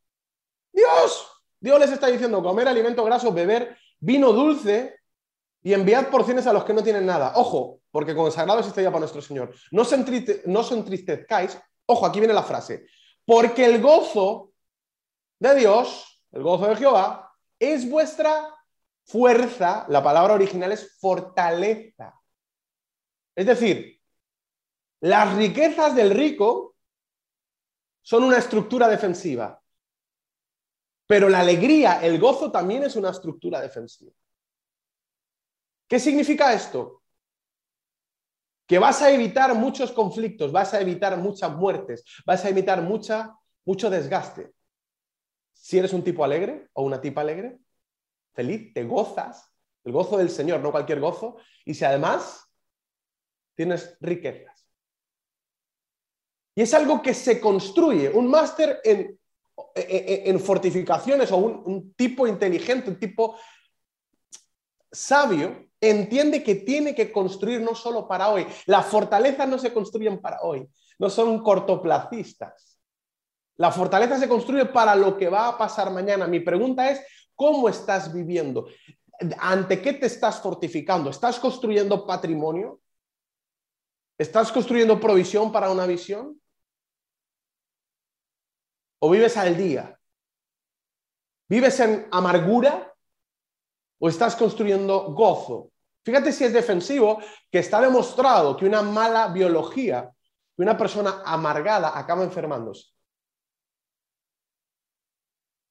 Dios, 0.73 1.29
Dios 1.61 1.79
les 1.79 1.93
está 1.93 2.09
diciendo 2.09 2.43
comer 2.43 2.69
alimentos 2.69 3.05
grasos, 3.07 3.33
beber 3.33 3.77
vino 4.01 4.33
dulce 4.33 4.99
y 5.67 5.73
enviar 5.73 6.11
porciones 6.11 6.47
a 6.47 6.53
los 6.53 6.63
que 6.63 6.75
no 6.75 6.83
tienen 6.83 7.07
nada. 7.07 7.33
Ojo, 7.37 7.81
porque 7.91 8.15
consagrado 8.15 8.61
es 8.61 8.67
este 8.67 8.83
día 8.83 8.91
para 8.91 9.01
nuestro 9.01 9.23
Señor. 9.23 9.53
No 9.71 9.83
se, 9.87 10.43
no 10.45 10.63
se 10.63 10.75
entristezcáis. 10.75 11.59
Ojo, 11.87 12.05
aquí 12.05 12.21
viene 12.21 12.35
la 12.35 12.43
frase. 12.43 12.87
Porque 13.25 13.65
el 13.65 13.81
gozo 13.81 14.53
de 15.39 15.55
Dios, 15.55 16.23
el 16.33 16.43
gozo 16.43 16.67
de 16.67 16.77
Jehová, 16.77 17.33
es 17.59 17.89
vuestra 17.89 18.55
fuerza. 19.05 19.87
La 19.89 20.03
palabra 20.03 20.35
original 20.35 20.71
es 20.71 20.99
fortaleza. 21.01 22.15
Es 23.35 23.47
decir, 23.47 23.99
las 25.01 25.35
riquezas 25.35 25.97
del 25.97 26.11
rico 26.11 26.77
son 28.03 28.23
una 28.25 28.37
estructura 28.37 28.87
defensiva. 28.87 29.63
Pero 31.07 31.31
la 31.31 31.41
alegría, 31.41 32.05
el 32.05 32.21
gozo 32.21 32.53
también 32.53 32.83
es 32.83 32.97
una 32.97 33.09
estructura 33.09 33.63
defensiva. 33.63 34.13
¿Qué 35.89 35.99
significa 36.01 36.53
esto? 36.53 37.03
Que 38.67 38.79
vas 38.79 39.03
a 39.03 39.11
evitar 39.11 39.55
muchos 39.55 39.93
conflictos, 39.93 40.53
vas 40.53 40.73
a 40.75 40.81
evitar 40.81 41.17
muchas 41.19 41.55
muertes, 41.55 42.05
vas 42.25 42.45
a 42.45 42.49
evitar 42.49 42.83
mucha, 42.83 43.37
mucho 43.65 43.91
desgaste. 43.91 44.53
Si 45.53 45.79
eres 45.79 45.93
un 45.93 46.03
tipo 46.03 46.25
alegre 46.25 46.69
o 46.73 46.83
una 46.83 47.01
tipa 47.01 47.21
alegre, 47.21 47.59
feliz, 48.33 48.73
te 48.73 48.85
gozas, 48.85 49.53
el 49.85 49.93
gozo 49.93 50.17
del 50.17 50.31
Señor, 50.31 50.61
no 50.61 50.73
cualquier 50.73 51.01
gozo, 51.01 51.37
y 51.65 51.75
si 51.75 51.85
además 51.85 52.51
tienes 53.55 53.97
riquezas. 54.01 54.67
Y 56.55 56.63
es 56.63 56.73
algo 56.73 57.03
que 57.03 57.13
se 57.13 57.41
construye. 57.41 58.09
Un 58.09 58.29
máster 58.29 58.81
en 58.85 59.19
en 59.75 60.41
fortificaciones 60.41 61.31
o 61.33 61.37
un, 61.37 61.95
tipo 61.95 62.27
inteligente, 62.27 62.91
un 62.91 62.99
tipo 62.99 63.37
sabio, 64.91 65.71
entiende 65.91 66.43
que 66.43 66.57
tiene 66.57 66.95
que 66.95 67.13
construir 67.13 67.61
no 67.61 67.75
solo 67.75 68.07
para 68.09 68.29
hoy. 68.29 68.47
Las 68.67 68.87
fortalezas 68.87 69.49
no 69.49 69.59
se 69.59 69.73
construyen 69.73 70.21
para 70.21 70.41
hoy, 70.43 70.69
no 70.99 71.11
son 71.11 71.43
cortoplacistas. 71.43 72.79
La 73.57 73.71
fortaleza 73.71 74.19
se 74.19 74.29
construye 74.29 74.67
para 74.67 74.97
lo 74.97 75.17
que 75.17 75.29
va 75.29 75.49
a 75.49 75.59
pasar 75.59 75.91
mañana. 75.91 76.27
Mi 76.27 76.41
pregunta 76.41 76.91
es, 76.91 77.01
¿cómo 77.35 77.69
estás 77.69 78.13
viviendo? 78.13 78.67
¿Ante 79.39 79.81
qué 79.81 79.93
te 79.93 80.07
estás 80.07 80.41
fortificando? 80.41 81.11
¿Estás 81.11 81.39
construyendo 81.39 82.05
patrimonio? 82.05 82.81
¿Estás 84.19 84.51
construyendo 84.51 84.99
provisión 84.99 85.53
para 85.53 85.71
una 85.71 85.87
visión? 85.87 86.41
¿O 89.01 89.11
vives 89.11 89.37
al 89.37 89.57
día? 89.57 89.99
¿Vives 91.49 91.79
en 91.81 92.09
amargura 92.11 92.93
o 93.99 94.09
estás 94.09 94.35
construyendo 94.35 95.13
gozo? 95.13 95.71
Fíjate 96.05 96.33
si 96.33 96.45
es 96.45 96.53
defensivo, 96.53 97.21
que 97.51 97.61
está 97.61 97.81
demostrado 97.81 98.57
que 98.57 98.67
una 98.67 98.83
mala 98.83 99.29
biología, 99.29 100.13
que 100.55 100.63
una 100.63 100.77
persona 100.77 101.23
amargada 101.25 101.99
acaba 101.99 102.25
enfermándose. 102.25 102.91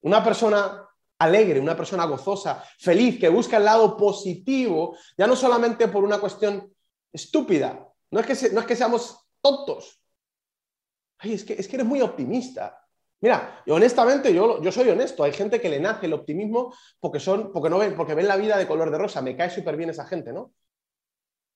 Una 0.01 0.23
persona 0.23 0.89
alegre, 1.19 1.59
una 1.59 1.77
persona 1.77 2.05
gozosa, 2.05 2.63
feliz, 2.79 3.19
que 3.19 3.29
busca 3.29 3.57
el 3.57 3.65
lado 3.65 3.95
positivo, 3.95 4.97
ya 5.17 5.27
no 5.27 5.35
solamente 5.35 5.87
por 5.87 6.03
una 6.03 6.19
cuestión 6.19 6.75
estúpida, 7.11 7.87
no 8.11 8.19
es 8.19 8.25
que, 8.25 8.49
no 8.49 8.59
es 8.59 8.65
que 8.65 8.75
seamos 8.75 9.27
tontos. 9.39 10.01
Ay, 11.19 11.33
es 11.33 11.43
que, 11.43 11.53
es 11.53 11.67
que 11.67 11.75
eres 11.75 11.87
muy 11.87 12.01
optimista. 12.01 12.82
Mira, 13.23 13.63
honestamente, 13.69 14.33
yo, 14.33 14.61
yo 14.61 14.69
soy 14.69 14.89
honesto. 14.89 15.23
Hay 15.23 15.31
gente 15.31 15.61
que 15.61 15.69
le 15.69 15.79
nace 15.79 16.07
el 16.07 16.13
optimismo 16.13 16.73
porque, 16.99 17.21
son, 17.21 17.53
porque, 17.53 17.69
no 17.69 17.77
ven, 17.77 17.95
porque 17.95 18.15
ven 18.15 18.27
la 18.27 18.35
vida 18.35 18.57
de 18.57 18.67
color 18.67 18.91
de 18.91 18.97
rosa. 18.97 19.21
Me 19.21 19.37
cae 19.37 19.49
súper 19.49 19.77
bien 19.77 19.89
esa 19.89 20.05
gente, 20.05 20.33
¿no? 20.33 20.51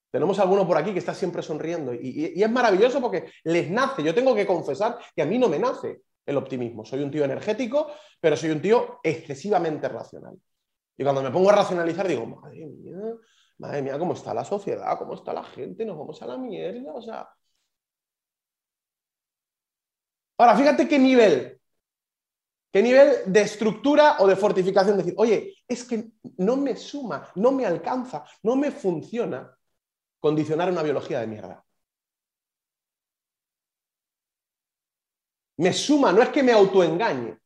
Tenemos 0.09 0.39
alguno 0.39 0.65
por 0.65 0.77
aquí 0.77 0.93
que 0.93 0.99
está 0.99 1.13
siempre 1.13 1.41
sonriendo 1.41 1.93
y, 1.93 2.31
y, 2.33 2.41
es 2.41 2.49
maravilloso 2.49 3.01
porque 3.01 3.29
les 3.43 3.69
nace. 3.69 4.01
Yo 4.01 4.15
tengo 4.15 4.33
que 4.33 4.47
confesar 4.47 4.97
que 5.13 5.21
a 5.21 5.25
mí 5.25 5.37
no 5.37 5.49
me 5.49 5.59
nace 5.59 6.03
el 6.25 6.37
optimismo. 6.37 6.85
Soy 6.85 7.03
un 7.03 7.11
tío 7.11 7.25
energético, 7.25 7.87
pero 8.21 8.37
soy 8.37 8.51
un 8.51 8.61
tío 8.61 9.01
excesivamente 9.03 9.89
racional. 9.89 10.37
Y 10.95 11.03
cuando 11.03 11.21
me 11.21 11.31
pongo 11.31 11.49
a 11.49 11.55
racionalizar 11.55 12.07
digo, 12.07 12.25
madre 12.25 12.65
mía, 12.65 12.95
madre 13.57 13.81
mía, 13.81 13.99
cómo 13.99 14.13
está 14.13 14.33
la 14.33 14.45
sociedad, 14.45 14.97
cómo 14.97 15.15
está 15.15 15.33
la 15.33 15.43
gente, 15.43 15.83
nos 15.83 15.97
vamos 15.97 16.21
a 16.21 16.27
la 16.27 16.37
mierda, 16.37 16.93
o 16.93 17.01
sea... 17.01 17.27
Ahora, 20.37 20.55
fíjate 20.55 20.87
qué 20.87 20.99
nivel, 20.99 21.59
qué 22.71 22.83
nivel 22.83 23.31
de 23.31 23.41
estructura 23.41 24.17
o 24.19 24.27
de 24.27 24.35
fortificación. 24.35 24.97
Decir, 24.97 25.15
oye, 25.17 25.55
es 25.67 25.83
que 25.83 26.11
no 26.37 26.57
me 26.57 26.75
suma, 26.75 27.31
no 27.35 27.51
me 27.51 27.65
alcanza, 27.65 28.23
no 28.43 28.55
me 28.55 28.71
funciona 28.71 29.57
condicionar 30.19 30.71
una 30.71 30.83
biología 30.83 31.19
de 31.19 31.27
mierda. 31.27 31.65
Me 35.57 35.73
suma, 35.73 36.11
no 36.11 36.21
es 36.21 36.29
que 36.29 36.43
me 36.43 36.51
autoengañe. 36.51 37.39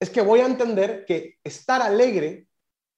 Es 0.00 0.10
que 0.10 0.20
voy 0.20 0.40
a 0.40 0.46
entender 0.46 1.04
que 1.06 1.38
estar 1.42 1.80
alegre, 1.80 2.48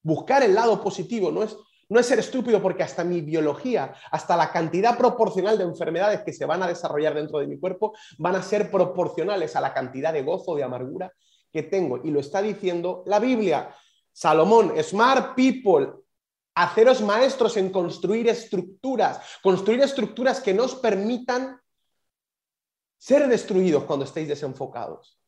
buscar 0.01 0.41
el 0.43 0.55
lado 0.55 0.81
positivo, 0.83 1.31
no 1.31 1.43
es, 1.43 1.55
no 1.91 1.99
es 1.99 2.05
ser 2.05 2.19
estúpido 2.19 2.61
porque 2.61 2.83
hasta 2.83 3.03
mi 3.03 3.19
biología, 3.19 3.93
hasta 4.11 4.37
la 4.37 4.49
cantidad 4.49 4.97
proporcional 4.97 5.57
de 5.57 5.65
enfermedades 5.65 6.21
que 6.21 6.31
se 6.31 6.45
van 6.45 6.63
a 6.63 6.67
desarrollar 6.67 7.13
dentro 7.13 7.39
de 7.39 7.47
mi 7.47 7.59
cuerpo, 7.59 7.93
van 8.17 8.37
a 8.37 8.41
ser 8.41 8.71
proporcionales 8.71 9.57
a 9.57 9.61
la 9.61 9.73
cantidad 9.73 10.13
de 10.13 10.23
gozo, 10.23 10.55
de 10.55 10.63
amargura 10.63 11.11
que 11.51 11.63
tengo. 11.63 11.99
Y 12.01 12.11
lo 12.11 12.21
está 12.21 12.41
diciendo 12.41 13.03
la 13.07 13.19
Biblia. 13.19 13.75
Salomón, 14.13 14.73
Smart 14.81 15.35
People, 15.35 15.91
haceros 16.55 17.01
maestros 17.01 17.57
en 17.57 17.69
construir 17.69 18.29
estructuras, 18.29 19.19
construir 19.43 19.81
estructuras 19.81 20.39
que 20.39 20.53
nos 20.53 20.75
permitan 20.75 21.59
ser 22.97 23.27
destruidos 23.27 23.83
cuando 23.83 24.05
estéis 24.05 24.29
desenfocados. 24.29 25.19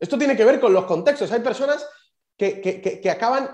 Esto 0.00 0.16
tiene 0.16 0.34
que 0.34 0.46
ver 0.46 0.58
con 0.58 0.72
los 0.72 0.86
contextos. 0.86 1.30
Hay 1.30 1.40
personas 1.40 1.86
que, 2.38 3.02
acaban 3.10 3.50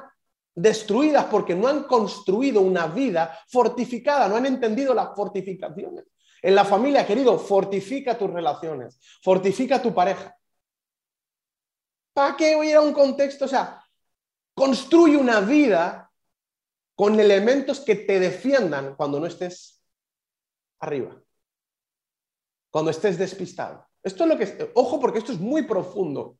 destruidas 0.60 1.26
porque 1.26 1.54
no 1.54 1.68
han 1.68 1.84
construido 1.84 2.60
una 2.60 2.86
vida 2.86 3.38
fortificada, 3.48 4.28
no 4.28 4.36
han 4.36 4.46
entendido 4.46 4.94
las 4.94 5.14
fortificaciones. 5.14 6.04
En 6.40 6.54
la 6.54 6.64
familia, 6.64 7.06
querido, 7.06 7.38
fortifica 7.38 8.16
tus 8.16 8.30
relaciones, 8.30 9.00
fortifica 9.22 9.82
tu 9.82 9.92
pareja. 9.92 10.36
¿Para 12.12 12.36
qué 12.36 12.56
voy 12.56 12.72
a 12.72 12.80
un 12.80 12.92
contexto? 12.92 13.44
O 13.44 13.48
sea, 13.48 13.84
construye 14.54 15.16
una 15.16 15.40
vida 15.40 16.10
con 16.94 17.18
elementos 17.18 17.80
que 17.80 17.94
te 17.94 18.18
defiendan 18.18 18.94
cuando 18.96 19.20
no 19.20 19.26
estés 19.26 19.82
arriba 20.80 21.20
cuando 22.70 22.90
estés 22.90 23.18
despistado. 23.18 23.86
Esto 24.02 24.24
es 24.24 24.28
lo 24.28 24.38
que... 24.38 24.70
Ojo 24.74 25.00
porque 25.00 25.18
esto 25.18 25.32
es 25.32 25.40
muy 25.40 25.62
profundo. 25.62 26.38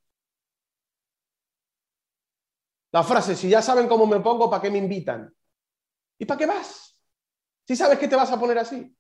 La 2.93 3.03
frase, 3.03 3.37
si 3.37 3.49
ya 3.49 3.61
saben 3.61 3.87
cómo 3.87 4.07
me 4.07 4.21
pongo, 4.21 4.49
¿para 4.49 4.63
qué 4.63 4.71
me 4.71 4.79
invitan? 4.79 5.33
¿Y 6.19 6.25
para 6.25 6.39
qué 6.39 6.47
vas? 6.47 6.99
Si 7.67 7.77
sabes 7.77 7.99
que 7.99 8.09
te 8.09 8.17
vas 8.17 8.31
a 8.31 8.41
poner 8.41 8.59
así. 8.59 8.95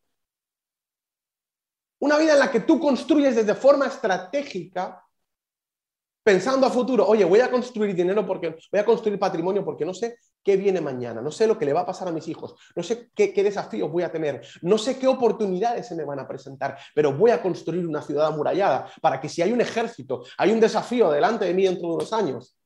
Una 2.00 2.18
vida 2.18 2.34
en 2.34 2.38
la 2.38 2.50
que 2.50 2.60
tú 2.60 2.78
construyes 2.78 3.34
desde 3.34 3.54
forma 3.54 3.86
estratégica 3.86 5.04
pensando 6.22 6.66
a 6.66 6.70
futuro, 6.70 7.06
oye, 7.06 7.24
voy 7.24 7.40
a 7.40 7.50
construir 7.50 7.94
dinero 7.94 8.26
porque 8.26 8.54
voy 8.70 8.80
a 8.80 8.84
construir 8.84 9.18
patrimonio 9.18 9.64
porque 9.64 9.86
no 9.86 9.94
sé 9.94 10.18
qué 10.44 10.58
viene 10.58 10.78
mañana, 10.78 11.22
no 11.22 11.30
sé 11.30 11.46
lo 11.46 11.58
que 11.58 11.64
le 11.64 11.72
va 11.72 11.80
a 11.80 11.86
pasar 11.86 12.06
a 12.06 12.12
mis 12.12 12.28
hijos, 12.28 12.54
no 12.76 12.82
sé 12.82 13.10
qué, 13.14 13.32
desafíos 13.42 13.90
voy 13.90 14.02
a 14.02 14.12
tener, 14.12 14.46
no 14.60 14.76
sé 14.76 14.98
qué 14.98 15.06
oportunidades 15.06 15.88
se 15.88 15.94
me 15.94 16.04
van 16.04 16.18
a 16.18 16.28
presentar, 16.28 16.76
pero 16.94 17.14
voy 17.14 17.30
a 17.30 17.40
construir 17.40 17.86
una 17.86 18.02
ciudad 18.02 18.26
amurallada 18.26 18.92
para 19.00 19.18
que 19.18 19.30
si 19.30 19.40
hay 19.40 19.52
un 19.52 19.62
ejército, 19.62 20.22
hay 20.36 20.52
un 20.52 20.60
desafío 20.60 21.10
delante 21.10 21.46
de 21.46 21.54
mí 21.54 21.64
dentro 21.64 21.88
de 21.88 21.94
unos 21.94 22.12
años, 22.12 22.57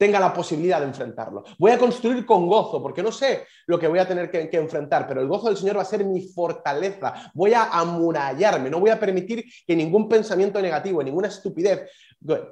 tenga 0.00 0.18
la 0.18 0.32
posibilidad 0.32 0.80
de 0.80 0.86
enfrentarlo. 0.86 1.44
Voy 1.58 1.72
a 1.72 1.78
construir 1.78 2.24
con 2.24 2.48
gozo, 2.48 2.82
porque 2.82 3.02
no 3.02 3.12
sé 3.12 3.44
lo 3.66 3.78
que 3.78 3.86
voy 3.86 3.98
a 3.98 4.08
tener 4.08 4.30
que, 4.30 4.48
enfrentar, 4.56 5.06
pero 5.06 5.20
el 5.20 5.28
gozo 5.28 5.48
del 5.48 5.58
Señor 5.58 5.76
va 5.76 5.82
a 5.82 5.84
ser 5.84 6.06
mi 6.06 6.22
fortaleza. 6.22 7.30
Voy 7.34 7.52
a 7.52 7.64
amurallarme, 7.64 8.70
no 8.70 8.80
voy 8.80 8.88
a 8.88 8.98
permitir 8.98 9.44
que 9.66 9.76
ningún 9.76 10.08
pensamiento 10.08 10.58
negativo, 10.62 11.02
ninguna 11.02 11.28
estupidez 11.28 11.90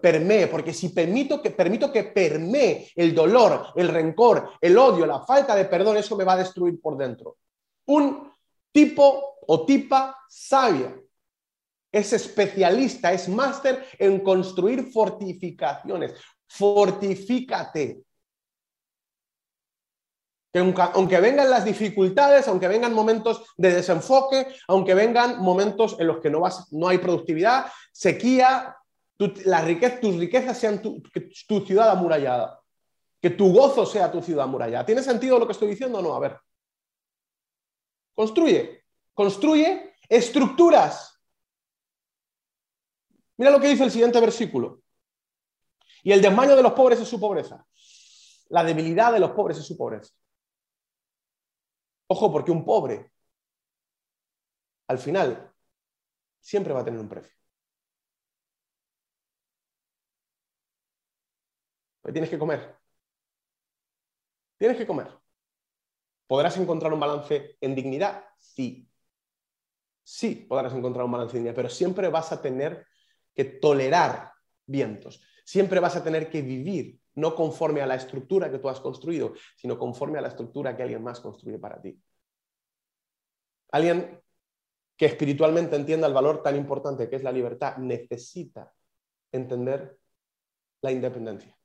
permee, 0.03 0.49
porque 0.49 0.75
si 0.75 0.91
permito 0.91 1.41
que, 1.41 1.51
permito 1.51 1.91
que 1.91 2.05
permee 2.05 2.87
el 2.95 3.15
dolor, 3.15 3.69
el 3.77 3.89
rencor, 3.89 4.51
el 4.61 4.77
odio, 4.77 5.07
la 5.07 5.23
falta 5.23 5.57
de 5.57 5.65
perdón, 5.65 5.97
eso 5.97 6.19
me 6.19 6.25
va 6.25 6.35
a 6.35 6.39
destruir 6.45 6.79
por 6.79 6.99
dentro. 6.99 7.39
Un 7.87 8.31
tipo 8.71 9.37
o 9.47 9.65
tipa 9.65 10.19
sabia 10.29 10.95
es 11.91 12.13
especialista, 12.13 13.11
es 13.11 13.27
máster 13.27 13.87
en 13.99 14.21
construir 14.21 14.93
fortificaciones 14.93 16.13
fortifícate. 16.49 18.03
Que 20.53 20.59
aunque, 20.61 21.21
vengan 21.21 21.51
las 21.51 21.65
dificultades, 21.65 22.49
aunque 22.49 22.69
vengan 22.69 22.95
momentos 22.95 23.45
de 23.57 23.75
desenfoque, 23.75 24.49
aunque 24.67 24.95
vengan 24.95 25.41
momentos 25.41 25.97
en 26.01 26.07
los 26.07 26.21
que 26.21 26.31
no, 26.31 26.41
vas, 26.41 26.73
no 26.73 26.89
hay 26.89 26.99
productividad, 26.99 27.67
sequía, 27.93 28.75
la 29.45 29.61
riqueza, 29.61 30.01
tus 30.01 30.17
riquezas 30.17 30.57
sean 30.57 30.81
tu, 30.81 31.03
tu 31.47 31.61
ciudad 31.67 31.91
amurallada. 31.91 32.61
Que 33.21 33.31
tu 33.31 33.53
gozo 33.53 33.85
sea 33.85 34.11
tu 34.11 34.23
ciudad 34.23 34.45
amurallada. 34.45 34.87
¿Tiene 34.87 35.03
sentido 35.03 35.39
lo 35.39 35.47
que 35.47 35.53
estoy 35.53 35.69
diciendo 35.69 35.99
o 35.99 36.03
no? 36.03 36.15
A 36.15 36.21
ver. 36.21 36.39
Construye. 38.15 38.85
Construye 39.13 39.95
estructuras. 40.09 41.21
Mira 43.37 43.51
lo 43.51 43.61
que 43.61 43.69
dice 43.69 43.85
el 43.85 43.91
siguiente 43.91 44.21
versículo. 44.21 44.83
Y 46.03 46.13
el 46.13 46.23
desmayo 46.23 46.57
de 46.57 46.63
los 46.63 46.73
pobres 46.73 47.01
es 47.01 47.09
su 47.09 47.19
pobreza. 47.19 47.67
La 48.49 48.65
debilidad 48.65 49.13
de 49.13 49.21
los 49.21 49.33
pobres 49.33 49.59
es 49.59 49.67
su 49.67 49.77
pobreza. 49.77 50.13
Ojo, 52.09 52.33
porque 52.33 52.51
un 52.51 52.65
pobre, 52.65 53.13
al 54.87 54.99
final, 54.99 55.53
siempre 56.41 56.73
va 56.73 56.81
a 56.81 56.85
tener 56.85 57.01
un 57.01 57.09
precio. 57.09 57.37
Pues 62.01 62.13
tienes 62.15 62.31
que 62.31 62.39
comer. 62.39 62.79
Tienes 64.57 64.79
que 64.79 64.87
comer. 64.87 65.13
¿Podrás 66.27 66.57
encontrar 66.57 66.93
un 66.93 67.01
balance 67.01 67.57
en 67.61 67.75
dignidad? 67.75 68.25
Sí. 68.39 68.89
Sí, 70.03 70.47
podrás 70.49 70.73
encontrar 70.73 71.05
un 71.05 71.13
balance 71.13 71.37
en 71.37 71.43
dignidad, 71.43 71.57
pero 71.57 71.69
siempre 71.69 72.09
vas 72.09 72.33
a 72.33 72.41
tener 72.41 72.87
que 73.35 73.45
tolerar 73.45 74.33
vientos 74.65 75.23
siempre 75.49 75.81
vas 75.81 75.97
a 75.97 76.05
tener 76.05 76.29
que 76.29 76.43
vivir 76.43 77.01
no 77.15 77.35
conforme 77.35 77.81
a 77.81 77.87
la 77.87 77.95
estructura 77.95 78.51
que 78.51 78.59
tú 78.59 78.69
has 78.69 78.81
construido, 78.81 79.33
sino 79.57 79.79
conforme 79.79 80.19
a 80.19 80.21
la 80.21 80.29
estructura 80.29 80.77
que 80.77 80.83
alguien 80.83 81.03
más 81.03 81.21
construye 81.21 81.59
para 81.59 81.81
ti. 81.81 81.99
Alguien 83.71 84.23
que 84.95 85.07
espiritualmente 85.07 85.75
entienda 85.75 86.07
el 86.07 86.13
valor 86.13 86.43
tan 86.43 86.55
importante 86.55 87.09
que 87.09 87.17
es 87.17 87.23
la 87.23 87.33
libertad 87.33 87.79
necesita 87.79 88.75
entender 89.33 89.99
la 90.83 90.93
independencia. 90.93 91.57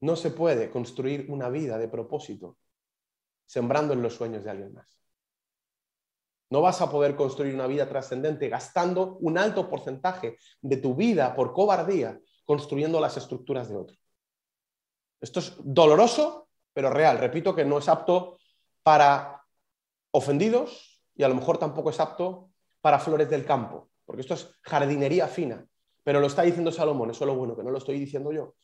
No 0.00 0.16
se 0.16 0.30
puede 0.30 0.70
construir 0.70 1.26
una 1.28 1.50
vida 1.50 1.76
de 1.76 1.88
propósito 1.88 2.56
sembrando 3.44 3.92
en 3.92 4.00
los 4.00 4.14
sueños 4.14 4.42
de 4.42 4.50
alguien 4.50 4.72
más. 4.72 4.99
No 6.50 6.60
vas 6.60 6.80
a 6.80 6.90
poder 6.90 7.16
construir 7.16 7.54
una 7.54 7.66
vida 7.66 7.88
trascendente 7.88 8.48
gastando 8.48 9.16
un 9.20 9.38
alto 9.38 9.68
porcentaje 9.68 10.36
de 10.60 10.76
tu 10.76 10.94
vida 10.94 11.34
por 11.34 11.52
cobardía 11.52 12.20
construyendo 12.44 13.00
las 13.00 13.16
estructuras 13.16 13.68
de 13.68 13.76
otro. 13.76 13.96
Esto 15.20 15.38
es 15.40 15.54
doloroso, 15.58 16.48
pero 16.72 16.90
real. 16.90 17.18
Repito 17.18 17.54
que 17.54 17.64
no 17.64 17.78
es 17.78 17.88
apto 17.88 18.38
para 18.82 19.42
ofendidos 20.10 21.00
y 21.14 21.22
a 21.22 21.28
lo 21.28 21.34
mejor 21.34 21.58
tampoco 21.58 21.90
es 21.90 22.00
apto 22.00 22.50
para 22.80 22.98
flores 22.98 23.28
del 23.30 23.44
campo, 23.44 23.90
porque 24.04 24.22
esto 24.22 24.34
es 24.34 24.50
jardinería 24.62 25.28
fina. 25.28 25.64
Pero 26.02 26.18
lo 26.18 26.26
está 26.26 26.42
diciendo 26.42 26.72
Salomón, 26.72 27.10
eso 27.10 27.24
es 27.24 27.28
lo 27.28 27.36
bueno, 27.36 27.54
que 27.54 27.62
no 27.62 27.70
lo 27.70 27.78
estoy 27.78 27.98
diciendo 27.98 28.32
yo. 28.32 28.54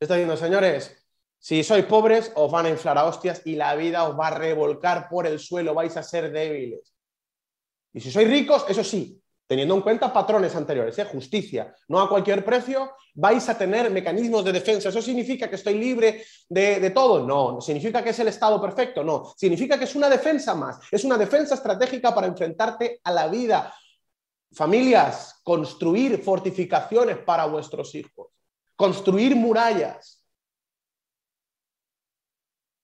Está 0.00 0.14
diciendo, 0.14 0.36
señores, 0.36 1.06
si 1.38 1.62
sois 1.62 1.84
pobres, 1.84 2.32
os 2.34 2.50
van 2.50 2.66
a 2.66 2.70
inflar 2.70 2.98
a 2.98 3.04
hostias 3.04 3.42
y 3.44 3.54
la 3.54 3.74
vida 3.76 4.08
os 4.08 4.18
va 4.18 4.28
a 4.28 4.38
revolcar 4.38 5.08
por 5.08 5.26
el 5.26 5.38
suelo, 5.38 5.74
vais 5.74 5.96
a 5.96 6.02
ser 6.02 6.32
débiles. 6.32 6.95
Y 7.96 8.00
si 8.02 8.12
sois 8.12 8.28
ricos, 8.28 8.66
eso 8.68 8.84
sí, 8.84 9.18
teniendo 9.46 9.74
en 9.74 9.80
cuenta 9.80 10.12
patrones 10.12 10.54
anteriores, 10.54 10.98
¿eh? 10.98 11.06
justicia, 11.06 11.74
no 11.88 11.98
a 11.98 12.10
cualquier 12.10 12.44
precio, 12.44 12.92
vais 13.14 13.48
a 13.48 13.56
tener 13.56 13.90
mecanismos 13.90 14.44
de 14.44 14.52
defensa. 14.52 14.90
¿Eso 14.90 15.00
significa 15.00 15.48
que 15.48 15.56
estoy 15.56 15.78
libre 15.78 16.22
de, 16.46 16.78
de 16.78 16.90
todo? 16.90 17.26
No. 17.26 17.58
¿Significa 17.58 18.04
que 18.04 18.10
es 18.10 18.18
el 18.18 18.28
Estado 18.28 18.60
perfecto? 18.60 19.02
No. 19.02 19.32
Significa 19.34 19.78
que 19.78 19.84
es 19.86 19.94
una 19.94 20.10
defensa 20.10 20.54
más, 20.54 20.78
es 20.90 21.04
una 21.04 21.16
defensa 21.16 21.54
estratégica 21.54 22.14
para 22.14 22.26
enfrentarte 22.26 23.00
a 23.02 23.10
la 23.12 23.28
vida. 23.28 23.74
Familias, 24.52 25.40
construir 25.42 26.22
fortificaciones 26.22 27.16
para 27.16 27.46
vuestros 27.46 27.94
hijos, 27.94 28.28
construir 28.76 29.34
murallas. 29.34 30.22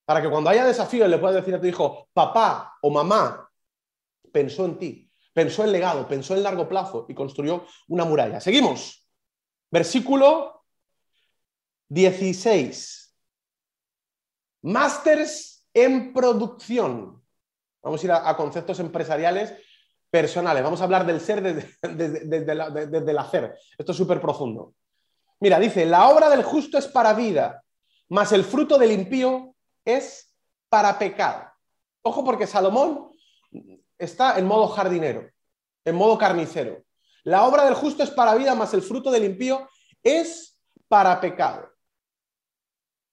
Para 0.06 0.22
que 0.22 0.30
cuando 0.30 0.48
haya 0.48 0.64
desafíos 0.64 1.06
le 1.06 1.18
puedas 1.18 1.36
decir 1.36 1.54
a 1.54 1.60
tu 1.60 1.66
hijo, 1.66 2.08
papá 2.14 2.78
o 2.80 2.88
mamá, 2.88 3.51
pensó 4.32 4.64
en 4.64 4.78
ti, 4.78 5.10
pensó 5.32 5.64
en 5.64 5.72
legado, 5.72 6.08
pensó 6.08 6.34
en 6.34 6.42
largo 6.42 6.68
plazo 6.68 7.06
y 7.08 7.14
construyó 7.14 7.66
una 7.88 8.04
muralla. 8.04 8.40
Seguimos. 8.40 9.06
Versículo 9.70 10.64
16. 11.88 13.16
Másters 14.62 15.66
en 15.74 16.12
producción. 16.12 17.22
Vamos 17.82 18.02
a 18.02 18.04
ir 18.04 18.12
a, 18.12 18.36
conceptos 18.36 18.78
empresariales 18.80 19.54
personales. 20.10 20.62
Vamos 20.62 20.80
a 20.80 20.84
hablar 20.84 21.04
del 21.04 21.20
ser 21.20 21.42
desde, 21.82 23.10
el 23.10 23.18
hacer. 23.18 23.58
Esto 23.76 23.92
es 23.92 23.98
súper 23.98 24.20
profundo. 24.20 24.74
Mira, 25.40 25.58
dice, 25.58 25.84
la 25.84 26.08
obra 26.08 26.30
del 26.30 26.44
justo 26.44 26.78
es 26.78 26.86
para 26.86 27.14
vida, 27.14 27.64
mas 28.08 28.30
el 28.32 28.44
fruto 28.44 28.78
del 28.78 28.92
impío 28.92 29.56
es 29.84 30.32
para 30.68 30.98
pecado. 30.98 31.50
Ojo 32.02 32.24
porque 32.24 32.46
Salomón 32.46 33.10
está 34.04 34.38
en 34.38 34.46
modo 34.46 34.68
jardinero, 34.68 35.28
en 35.84 35.94
modo 35.94 36.18
carnicero. 36.18 36.82
La 37.24 37.46
obra 37.46 37.64
del 37.64 37.74
justo 37.74 38.02
es 38.02 38.10
para 38.10 38.34
vida, 38.34 38.54
mas 38.54 38.74
el 38.74 38.82
fruto 38.82 39.10
del 39.10 39.24
impío 39.24 39.68
es 40.02 40.58
para 40.88 41.20
pecado. 41.20 41.70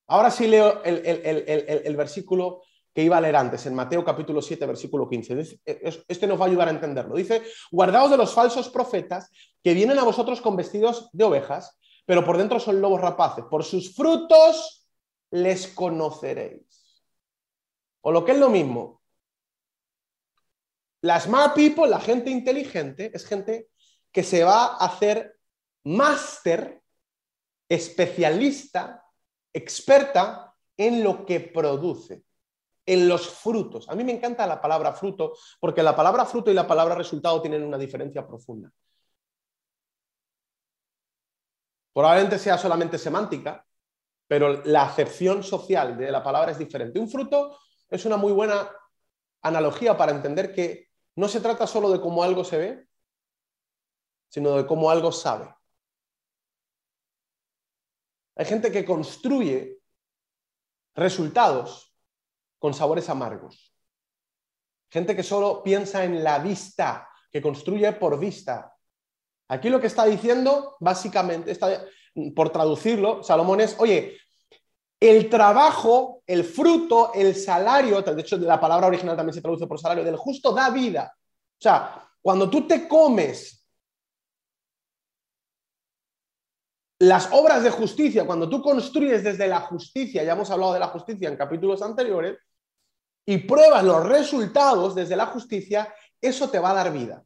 Ahora 0.08 0.32
sí 0.32 0.48
leo 0.48 0.82
el, 0.84 1.96
versículo 1.96 2.64
que 2.94 3.04
iba 3.04 3.18
a 3.18 3.22
leer 3.22 3.36
antes, 3.36 3.68
en 3.68 3.76
Mateo 3.76 4.04
capítulo 4.04 4.42
7, 4.42 4.66
versículo 4.66 5.08
15. 5.08 5.62
Este 6.08 6.26
nos 6.26 6.40
va 6.40 6.46
a 6.46 6.48
ayudar 6.48 6.68
a 6.68 6.72
entenderlo. 6.72 7.16
Dice, 7.16 7.44
guardaos 7.72 8.10
de 8.10 8.18
los 8.18 8.34
falsos 8.34 8.70
profetas 8.70 9.30
que 9.64 9.76
vienen 9.76 10.00
a 10.00 10.04
vosotros 10.04 10.42
con 10.42 10.56
vestidos 10.56 11.10
de 11.14 11.24
ovejas, 11.24 11.78
pero 12.06 12.26
por 12.26 12.38
dentro 12.38 12.60
son 12.60 12.82
lobos 12.82 13.02
rapaces. 13.02 13.46
Por 13.46 13.64
sus 13.64 13.96
frutos 13.96 14.88
les 15.30 15.68
conoceréis. 15.68 17.04
O 18.02 18.12
lo 18.12 18.26
que 18.26 18.32
es 18.32 18.40
lo 18.40 18.50
mismo, 18.50 18.99
la 21.02 21.20
smart 21.20 21.56
people, 21.56 21.88
la 21.88 22.00
gente 22.00 22.30
inteligente, 22.30 23.12
es 23.14 23.26
gente 23.26 23.70
que 24.12 24.24
se 24.24 24.44
va 24.44 24.66
a 24.66 24.86
hacer 24.86 25.38
máster, 25.84 26.82
especialista, 27.70 29.04
experta 29.54 30.54
en 30.76 31.04
lo 31.04 31.26
que 31.26 31.40
produce, 31.40 32.24
en 32.86 33.08
los 33.08 33.30
frutos. 33.30 33.88
A 33.90 33.96
mí 33.96 34.04
me 34.04 34.12
encanta 34.12 34.48
la 34.48 34.62
palabra 34.62 34.94
fruto 34.94 35.34
porque 35.60 35.84
la 35.84 35.96
palabra 35.96 36.26
fruto 36.26 36.52
y 36.52 36.54
la 36.54 36.68
palabra 36.68 36.96
resultado 36.96 37.42
tienen 37.42 37.64
una 37.64 37.78
diferencia 37.78 38.26
profunda. 38.26 38.72
Probablemente 41.94 42.40
sea 42.40 42.58
solamente 42.58 42.98
semántica, 42.98 43.66
pero 44.28 44.64
la 44.64 44.84
acepción 44.84 45.44
social 45.44 45.98
de 45.98 46.12
la 46.12 46.24
palabra 46.24 46.52
es 46.52 46.58
diferente. 46.58 47.00
Un 47.00 47.10
fruto 47.10 47.58
es 47.90 48.06
una 48.06 48.18
muy 48.18 48.32
buena 48.32 48.70
analogía 49.42 49.98
para 49.98 50.12
entender 50.12 50.54
que 50.54 50.89
no 51.20 51.28
se 51.28 51.42
trata 51.42 51.68
solo 51.68 51.92
de 51.92 52.00
cómo 52.00 52.24
algo 52.24 52.46
se 52.46 52.58
ve, 52.58 52.88
sino 54.30 54.56
de 54.56 54.66
cómo 54.66 54.90
algo 54.90 55.12
sabe. 55.12 55.54
Hay 58.38 58.46
gente 58.46 58.72
que 58.72 58.86
construye 58.86 59.82
resultados 60.96 61.94
con 62.58 62.74
sabores 62.74 63.10
amargos. 63.10 63.76
Gente 64.90 65.14
que 65.14 65.24
solo 65.24 65.62
piensa 65.62 66.06
en 66.06 66.24
la 66.24 66.40
vista, 66.40 67.10
que 67.30 67.42
construye 67.42 67.92
por 67.92 68.18
vista. 68.18 68.74
Aquí 69.50 69.70
lo 69.70 69.82
que 69.82 69.88
está 69.88 70.06
diciendo, 70.06 70.78
básicamente, 70.80 71.52
está, 71.52 71.84
por 72.34 72.50
traducirlo, 72.50 73.24
Salomón 73.24 73.60
es, 73.60 73.76
oye, 73.78 74.18
el 75.00 75.30
trabajo, 75.30 76.24
el 76.28 76.44
fruto, 76.44 77.14
el 77.14 77.36
salario, 77.36 78.02
de 78.02 78.22
hecho 78.22 78.38
la 78.38 78.60
palabra 78.60 78.88
original 78.88 79.16
también 79.16 79.34
se 79.34 79.42
traduce 79.42 79.68
por 79.68 79.80
salario, 79.80 80.04
del 80.04 80.18
justo 80.18 80.52
da 80.52 80.70
vida. 80.70 81.14
O 81.16 81.62
sea, 81.62 82.10
cuando 82.22 82.50
tú 82.50 82.68
te 82.68 82.88
comes 82.88 83.66
las 87.00 87.32
obras 87.32 87.64
de 87.64 87.72
justicia, 87.72 88.26
cuando 88.26 88.50
tú 88.50 88.62
construyes 88.62 89.24
desde 89.24 89.48
la 89.48 89.62
justicia, 89.62 90.24
ya 90.24 90.34
hemos 90.34 90.52
hablado 90.52 90.74
de 90.74 90.80
la 90.80 90.88
justicia 90.88 91.30
en 91.30 91.38
capítulos 91.38 91.82
anteriores, 91.82 92.38
y 93.26 93.38
pruebas 93.38 93.84
los 93.84 94.06
resultados 94.06 94.96
desde 94.96 95.16
la 95.16 95.28
justicia, 95.28 95.94
eso 96.20 96.50
te 96.50 96.60
va 96.60 96.72
a 96.72 96.74
dar 96.74 96.92
vida. 96.92 97.24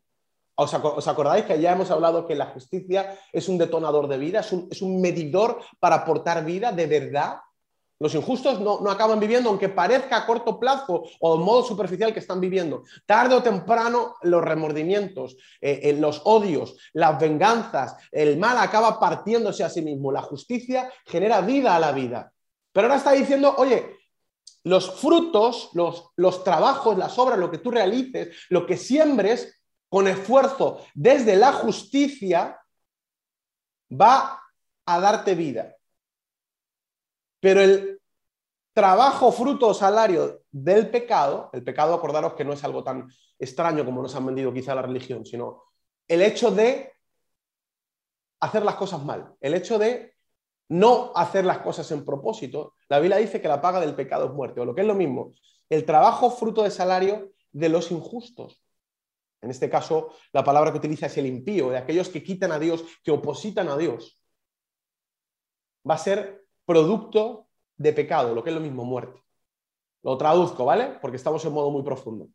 ¿Os, 0.56 1.08
acordáis 1.08 1.46
que 1.46 1.60
ya 1.60 1.72
hemos 1.72 1.90
hablado 1.90 2.28
que 2.28 2.36
la 2.36 2.48
justicia 2.48 3.18
es 3.32 3.50
un 3.50 3.58
detonador 3.58 4.08
de 4.08 4.20
vida, 4.20 4.42
es 4.42 4.52
un, 4.52 4.68
es 4.70 4.84
un 4.84 5.02
medidor 5.02 5.60
para 5.80 5.96
aportar 5.96 6.46
vida 6.46 6.72
de 6.72 6.86
verdad? 6.86 7.38
Los 8.04 8.16
injustos 8.16 8.60
no, 8.60 8.92
acaban 8.92 9.18
viviendo, 9.18 9.48
aunque 9.48 9.70
parezca 9.70 10.18
a 10.18 10.26
corto 10.26 10.60
plazo 10.60 11.06
o 11.22 11.38
de 11.38 11.42
modo 11.42 11.64
superficial 11.64 12.12
que 12.12 12.20
están 12.20 12.42
viviendo. 12.42 12.84
Tarde 13.06 13.34
o 13.34 13.42
temprano, 13.42 14.16
los 14.24 14.44
remordimientos, 14.44 15.38
eh, 15.62 15.80
eh, 15.84 15.94
los 15.94 16.22
odios, 16.26 16.76
las 16.92 17.18
venganzas, 17.18 17.96
el 18.12 18.38
mal 18.38 18.58
acaba 18.58 19.00
partiéndose 19.00 19.64
a 19.64 19.70
sí 19.70 19.82
mismo. 19.82 20.12
La 20.12 20.22
justicia 20.22 20.92
genera 21.06 21.40
vida 21.40 21.78
a 21.78 21.80
la 21.80 21.94
vida. 21.94 22.34
Pero 22.74 22.88
ahora 22.88 22.98
está 22.98 23.14
diciendo, 23.14 23.56
oye, 23.58 23.96
los 24.66 25.00
frutos, 25.00 25.70
los, 25.72 26.10
los 26.18 26.44
trabajos, 26.44 26.98
las 26.98 27.18
obras, 27.18 27.40
lo 27.40 27.50
que 27.50 27.60
tú 27.60 27.72
realices, 27.72 28.36
lo 28.50 28.66
que 28.66 28.76
siembres 28.76 29.62
con 29.88 30.10
esfuerzo 30.10 30.82
desde 30.94 31.38
la 31.38 31.54
justicia, 31.54 32.60
va 33.90 34.42
a 34.86 35.00
darte 35.00 35.36
vida. 35.36 35.78
Pero 37.44 37.60
el 37.60 38.02
trabajo, 38.72 39.30
fruto 39.34 39.68
o 39.68 39.74
salario 39.74 40.44
del 40.50 40.90
pecado, 40.90 41.50
el 41.52 41.62
pecado, 41.62 41.94
acordaros 41.94 42.36
que 42.36 42.46
no 42.46 42.54
es 42.54 42.64
algo 42.64 42.86
tan 42.86 43.12
extraño 43.38 43.84
como 43.84 44.02
nos 44.02 44.16
han 44.16 44.26
vendido 44.26 44.54
quizá 44.54 44.74
la 44.74 44.82
religión, 44.82 45.26
sino 45.26 45.66
el 46.08 46.22
hecho 46.22 46.52
de 46.52 46.94
hacer 48.40 48.64
las 48.64 48.76
cosas 48.76 49.04
mal, 49.04 49.36
el 49.42 49.56
hecho 49.56 49.78
de 49.78 50.16
no 50.70 51.12
hacer 51.18 51.44
las 51.44 51.58
cosas 51.58 51.92
en 51.92 52.06
propósito. 52.06 52.76
La 52.88 53.00
Biblia 53.00 53.18
dice 53.18 53.42
que 53.42 53.50
la 53.50 53.60
paga 53.60 53.82
del 53.82 53.94
pecado 53.94 54.28
es 54.28 54.32
muerte, 54.32 54.62
o 54.62 54.66
lo 54.66 54.74
que 54.74 54.80
es 54.80 54.88
lo 54.88 54.96
mismo, 54.96 55.34
el 55.68 55.84
trabajo, 55.84 56.32
fruto 56.32 56.64
de 56.64 56.72
salario 56.72 57.34
de 57.52 57.68
los 57.68 57.92
injustos. 57.92 58.64
En 59.42 59.52
este 59.52 59.70
caso, 59.70 60.14
la 60.32 60.46
palabra 60.46 60.72
que 60.72 60.78
utiliza 60.78 61.08
es 61.08 61.18
el 61.18 61.26
impío, 61.26 61.72
de 61.72 61.78
aquellos 61.78 62.08
que 62.08 62.24
quitan 62.24 62.54
a 62.54 62.60
Dios, 62.60 62.86
que 63.04 63.12
opositan 63.12 63.68
a 63.68 63.76
Dios. 63.76 64.18
Va 65.86 65.96
a 65.96 65.98
ser 65.98 66.43
producto 66.66 67.48
de 67.78 67.94
pecado, 67.94 68.34
lo 68.34 68.44
que 68.44 68.50
es 68.50 68.56
lo 68.56 68.62
mismo, 68.62 68.86
muerte. 68.86 69.22
Lo 70.04 70.18
traduzco, 70.18 70.66
¿vale? 70.66 70.98
Porque 71.02 71.18
estamos 71.18 71.44
en 71.46 71.54
modo 71.54 71.72
muy 71.72 71.84
profundo. 71.84 72.28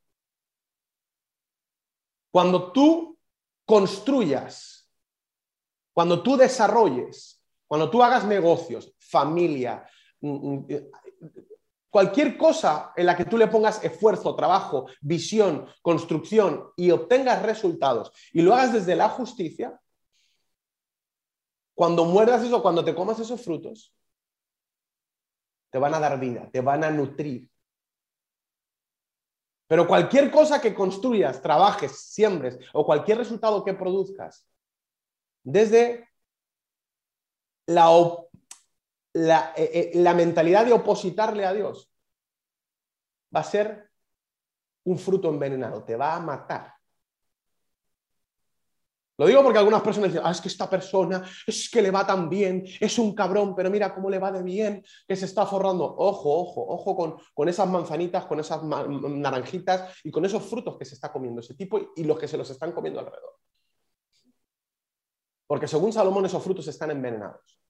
Cuando 2.30 2.72
tú 2.72 3.18
construyas, 3.64 4.88
cuando 5.92 6.22
tú 6.22 6.36
desarrolles, 6.36 7.42
cuando 7.66 7.90
tú 7.90 8.02
hagas 8.02 8.24
negocios, 8.24 8.94
familia, 8.98 9.86
mm, 10.20 10.30
mm, 10.30 10.66
cualquier 11.90 12.36
cosa 12.38 12.92
en 12.96 13.06
la 13.06 13.16
que 13.16 13.24
tú 13.24 13.36
le 13.36 13.48
pongas 13.48 13.82
esfuerzo, 13.84 14.34
trabajo, 14.34 14.86
visión, 15.00 15.66
construcción 15.82 16.70
y 16.76 16.90
obtengas 16.90 17.42
resultados 17.42 18.12
y 18.32 18.42
lo 18.42 18.54
hagas 18.54 18.72
desde 18.72 18.96
la 18.96 19.08
justicia, 19.08 19.78
cuando 21.74 22.04
muerdas 22.04 22.42
eso, 22.42 22.62
cuando 22.62 22.84
te 22.84 22.94
comas 22.94 23.20
esos 23.20 23.40
frutos, 23.40 23.94
te 25.70 25.78
van 25.78 25.94
a 25.94 26.00
dar 26.00 26.18
vida, 26.18 26.48
te 26.50 26.60
van 26.60 26.84
a 26.84 26.90
nutrir. 26.90 27.48
Pero 29.66 29.86
cualquier 29.86 30.30
cosa 30.30 30.60
que 30.60 30.74
construyas, 30.74 31.42
trabajes, 31.42 31.92
siembres 32.00 32.58
o 32.72 32.86
cualquier 32.86 33.18
resultado 33.18 33.62
que 33.62 33.74
produzcas, 33.74 34.48
desde 35.42 36.08
la, 37.66 39.52
eh, 39.56 39.70
eh, 39.74 39.90
la 39.96 40.14
mentalidad 40.14 40.64
de 40.64 40.72
opositarle 40.72 41.44
a 41.44 41.52
Dios, 41.52 41.92
va 43.34 43.40
a 43.40 43.44
ser 43.44 43.90
un 44.84 44.98
fruto 44.98 45.28
envenenado, 45.28 45.84
te 45.84 45.96
va 45.96 46.16
a 46.16 46.20
matar. 46.20 46.77
Lo 49.18 49.26
digo 49.26 49.42
porque 49.42 49.58
algunas 49.58 49.82
personas 49.82 50.10
dicen, 50.10 50.24
ah, 50.24 50.30
es 50.30 50.40
que 50.40 50.46
esta 50.46 50.70
persona 50.70 51.28
es 51.44 51.68
que 51.68 51.82
le 51.82 51.90
va 51.90 52.06
tan 52.06 52.28
bien, 52.30 52.64
es 52.78 52.98
un 53.00 53.16
cabrón, 53.16 53.52
pero 53.56 53.68
mira 53.68 53.92
cómo 53.92 54.08
le 54.08 54.20
va 54.20 54.30
de 54.30 54.44
bien, 54.44 54.84
que 55.08 55.16
se 55.16 55.24
está 55.24 55.44
forrando. 55.44 55.84
Ojo, 55.84 56.38
ojo, 56.38 56.64
ojo 56.68 56.96
con, 56.96 57.16
con 57.34 57.48
esas 57.48 57.68
manzanitas, 57.68 58.26
con 58.26 58.38
esas 58.38 58.62
naranjitas 58.62 59.98
y 60.04 60.12
con 60.12 60.24
esos 60.24 60.44
frutos 60.44 60.78
que 60.78 60.84
se 60.84 60.94
está 60.94 61.10
comiendo 61.10 61.40
ese 61.40 61.54
tipo 61.54 61.80
y, 61.96 62.04
los 62.04 62.16
que 62.16 62.28
se 62.28 62.38
los 62.38 62.48
están 62.48 62.70
comiendo 62.70 63.00
alrededor. 63.00 63.36
Porque 65.48 65.66
según 65.66 65.92
Salomón 65.92 66.26
esos 66.26 66.42
frutos 66.42 66.68
están 66.68 66.92
envenenados. 66.92 67.60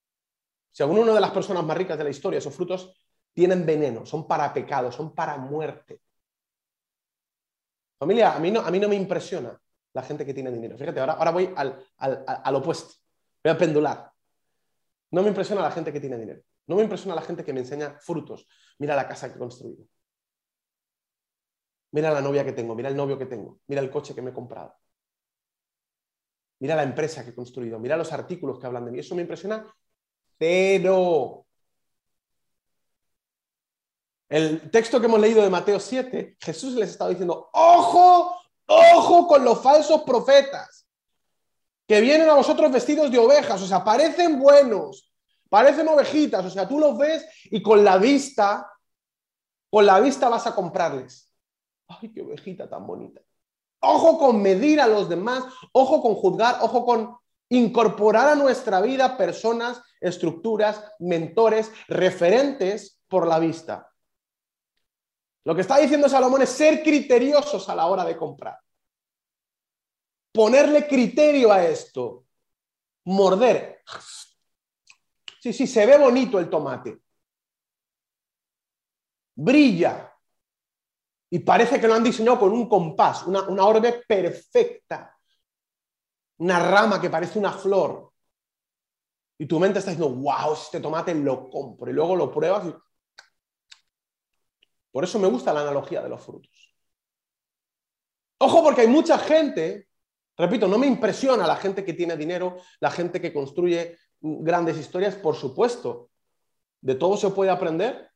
Según 0.70 0.98
una 0.98 1.14
de 1.14 1.20
las 1.20 1.30
personas 1.30 1.64
más 1.64 1.78
ricas 1.78 1.96
de 1.96 2.04
la 2.04 2.10
historia, 2.10 2.40
esos 2.40 2.54
frutos 2.54 2.92
tienen 3.32 3.64
veneno, 3.64 4.04
son 4.04 4.28
para 4.28 4.52
pecado, 4.52 4.92
son 4.92 5.14
para 5.14 5.38
muerte. 5.38 6.02
Familia, 7.98 8.34
a 8.34 8.38
mí 8.38 8.50
no, 8.50 8.60
a 8.60 8.70
mí 8.70 8.78
no 8.78 8.88
me 8.88 8.96
impresiona 8.96 9.58
la 9.92 10.02
gente 10.02 10.24
que 10.24 10.34
tiene 10.34 10.50
dinero. 10.50 10.76
Fíjate, 10.76 11.00
ahora, 11.00 11.14
ahora 11.14 11.30
voy 11.30 11.52
al, 11.56 11.84
al 11.96 12.54
opuesto. 12.54 12.94
Voy 13.42 13.52
a 13.52 13.58
pendular. 13.58 14.10
No 15.10 15.22
me 15.22 15.28
impresiona 15.28 15.62
la 15.62 15.70
gente 15.70 15.92
que 15.92 16.00
tiene 16.00 16.18
dinero. 16.18 16.42
No 16.66 16.76
me 16.76 16.82
impresiona 16.82 17.14
la 17.14 17.22
gente 17.22 17.44
que 17.44 17.52
me 17.52 17.60
enseña 17.60 17.96
frutos. 18.00 18.46
Mira 18.78 18.94
la 18.94 19.08
casa 19.08 19.28
que 19.28 19.36
he 19.36 19.38
construido. 19.38 19.84
Mira 21.92 22.10
la 22.10 22.20
novia 22.20 22.44
que 22.44 22.52
tengo, 22.52 22.74
mira 22.74 22.90
el 22.90 22.96
novio 22.96 23.16
que 23.16 23.24
tengo, 23.24 23.60
mira 23.66 23.80
el 23.80 23.90
coche 23.90 24.14
que 24.14 24.20
me 24.20 24.30
he 24.30 24.34
comprado. 24.34 24.74
Mira 26.60 26.76
la 26.76 26.82
empresa 26.82 27.24
que 27.24 27.30
he 27.30 27.34
construido, 27.34 27.78
mira 27.78 27.96
los 27.96 28.12
artículos 28.12 28.58
que 28.58 28.66
hablan 28.66 28.84
de 28.84 28.90
mí. 28.90 28.98
Eso 28.98 29.14
me 29.14 29.22
impresiona 29.22 29.66
pero 30.38 31.44
El 34.28 34.70
texto 34.70 35.00
que 35.00 35.06
hemos 35.06 35.20
leído 35.20 35.42
de 35.42 35.50
Mateo 35.50 35.80
7, 35.80 36.36
Jesús 36.38 36.74
les 36.74 36.90
estaba 36.90 37.10
diciendo, 37.10 37.48
ojo, 37.52 38.36
ojo 38.68 39.26
con 39.26 39.44
los 39.44 39.60
falsos 39.60 40.02
profetas, 40.02 40.86
que 41.86 42.00
vienen 42.00 42.28
a 42.28 42.34
vosotros 42.34 42.70
vestidos 42.70 43.10
de 43.10 43.18
ovejas, 43.18 43.60
o 43.62 43.66
sea, 43.66 43.82
parecen 43.82 44.38
buenos, 44.38 45.10
parecen 45.48 45.88
ovejitas, 45.88 46.44
o 46.44 46.50
sea, 46.50 46.68
tú 46.68 46.78
los 46.78 46.96
ves 46.98 47.26
y 47.44 47.62
con 47.62 47.82
la 47.82 47.96
vista, 47.96 48.70
con 49.70 49.86
la 49.86 49.98
vista 49.98 50.28
vas 50.28 50.46
a 50.46 50.54
comprarles. 50.54 51.32
Ay, 51.88 52.12
qué 52.12 52.20
ovejita 52.20 52.68
tan 52.68 52.86
bonita. 52.86 53.22
Ojo 53.80 54.18
con 54.18 54.42
medir 54.42 54.80
a 54.80 54.86
los 54.86 55.08
demás, 55.08 55.44
ojo 55.72 56.02
con 56.02 56.14
juzgar, 56.14 56.58
ojo 56.60 56.84
con 56.84 57.16
incorporar 57.48 58.28
a 58.28 58.34
nuestra 58.34 58.82
vida 58.82 59.16
personas, 59.16 59.80
estructuras, 60.00 60.84
mentores, 60.98 61.72
referentes 61.86 63.00
por 63.08 63.26
la 63.26 63.38
vista. 63.38 63.90
Lo 65.48 65.54
que 65.54 65.62
está 65.62 65.78
diciendo 65.78 66.10
Salomón 66.10 66.42
es 66.42 66.50
ser 66.50 66.82
criteriosos 66.82 67.66
a 67.70 67.74
la 67.74 67.86
hora 67.86 68.04
de 68.04 68.18
comprar. 68.18 68.60
Ponerle 70.30 70.86
criterio 70.86 71.50
a 71.50 71.64
esto. 71.64 72.26
Morder. 73.04 73.82
Sí, 75.40 75.54
sí, 75.54 75.66
se 75.66 75.86
ve 75.86 75.96
bonito 75.96 76.38
el 76.38 76.50
tomate. 76.50 77.00
Brilla. 79.36 80.12
Y 81.30 81.38
parece 81.38 81.80
que 81.80 81.88
lo 81.88 81.94
han 81.94 82.04
diseñado 82.04 82.40
con 82.40 82.52
un 82.52 82.68
compás, 82.68 83.22
una, 83.22 83.44
una 83.44 83.64
orbe 83.64 84.04
perfecta 84.06 85.18
una 86.40 86.58
rama 86.58 87.00
que 87.00 87.08
parece 87.08 87.38
una 87.38 87.52
flor, 87.52 88.12
y 89.38 89.46
tu 89.46 89.58
mente 89.58 89.78
está 89.78 89.92
diciendo, 89.92 90.14
wow, 90.14 90.52
este 90.52 90.78
tomate 90.78 91.14
lo 91.14 91.48
compro, 91.48 91.90
y 91.90 91.94
luego 91.94 92.14
lo 92.14 92.30
pruebas 92.30 92.66
y... 92.66 92.74
Por 94.90 95.04
eso 95.04 95.18
me 95.18 95.28
gusta 95.28 95.52
la 95.52 95.60
analogía 95.60 96.02
de 96.02 96.08
los 96.08 96.22
frutos. 96.22 96.74
Ojo 98.38 98.62
porque 98.62 98.82
hay 98.82 98.86
mucha 98.86 99.18
gente, 99.18 99.88
repito, 100.36 100.68
no 100.68 100.78
me 100.78 100.86
impresiona 100.86 101.46
la 101.46 101.56
gente 101.56 101.84
que 101.84 101.94
tiene 101.94 102.16
dinero, 102.16 102.56
la 102.80 102.90
gente 102.90 103.20
que 103.20 103.32
construye 103.32 103.98
grandes 104.20 104.78
historias, 104.78 105.16
por 105.16 105.34
supuesto, 105.34 106.10
de 106.80 106.94
todo 106.94 107.16
se 107.16 107.30
puede 107.30 107.50
aprender, 107.50 108.10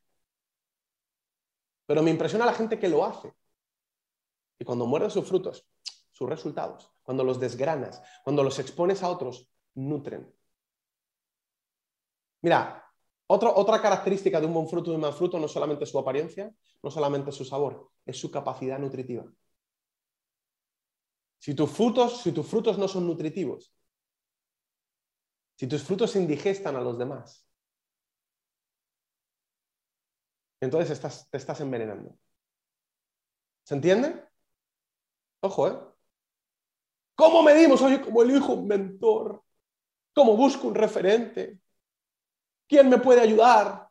pero 1.85 2.01
me 2.01 2.11
impresiona 2.11 2.45
la 2.45 2.53
gente 2.53 2.79
que 2.79 2.89
lo 2.89 3.03
hace. 3.03 3.33
Y 4.57 4.65
cuando 4.65 4.85
muerde 4.85 5.09
sus 5.09 5.27
frutos, 5.27 5.67
sus 6.11 6.29
resultados, 6.29 6.89
cuando 7.01 7.23
los 7.23 7.39
desgranas, 7.39 8.01
cuando 8.23 8.43
los 8.43 8.57
expones 8.59 9.03
a 9.03 9.09
otros, 9.09 9.49
nutren. 9.75 10.33
Mira, 12.41 12.83
otra 13.27 13.81
característica 13.81 14.39
de 14.39 14.45
un 14.45 14.53
buen 14.53 14.67
fruto 14.67 14.91
y 14.91 14.95
un 14.95 15.01
mal 15.01 15.13
fruto 15.13 15.39
no 15.39 15.47
solamente 15.47 15.85
su 15.85 15.97
apariencia, 15.97 16.53
no 16.81 16.91
solamente 16.91 17.31
su 17.31 17.45
sabor, 17.45 17.89
es 18.05 18.19
su 18.19 18.29
capacidad 18.29 18.77
nutritiva. 18.79 19.25
Si 21.39 21.53
tus 21.55 21.69
frutos, 21.71 22.21
si 22.21 22.31
tus 22.31 22.47
frutos 22.47 22.77
no 22.77 22.87
son 22.87 23.07
nutritivos, 23.07 23.73
si 25.55 25.67
tus 25.67 25.83
frutos 25.83 26.15
indigestan 26.15 26.75
a 26.75 26.81
los 26.81 26.97
demás, 26.97 27.47
entonces 30.61 31.27
te 31.29 31.37
estás 31.37 31.59
envenenando. 31.61 32.17
¿Se 33.63 33.75
entiende? 33.75 34.25
Ojo, 35.41 35.67
¿eh? 35.67 35.77
¿Cómo 37.15 37.43
medimos? 37.43 37.81
Oye, 37.81 38.01
¿cómo 38.01 38.23
elijo 38.23 38.53
un 38.53 38.67
mentor? 38.67 39.43
¿Cómo 40.13 40.35
busco 40.35 40.67
un 40.67 40.75
referente? 40.75 41.59
¿Quién 42.67 42.89
me 42.89 42.97
puede 42.97 43.21
ayudar? 43.21 43.89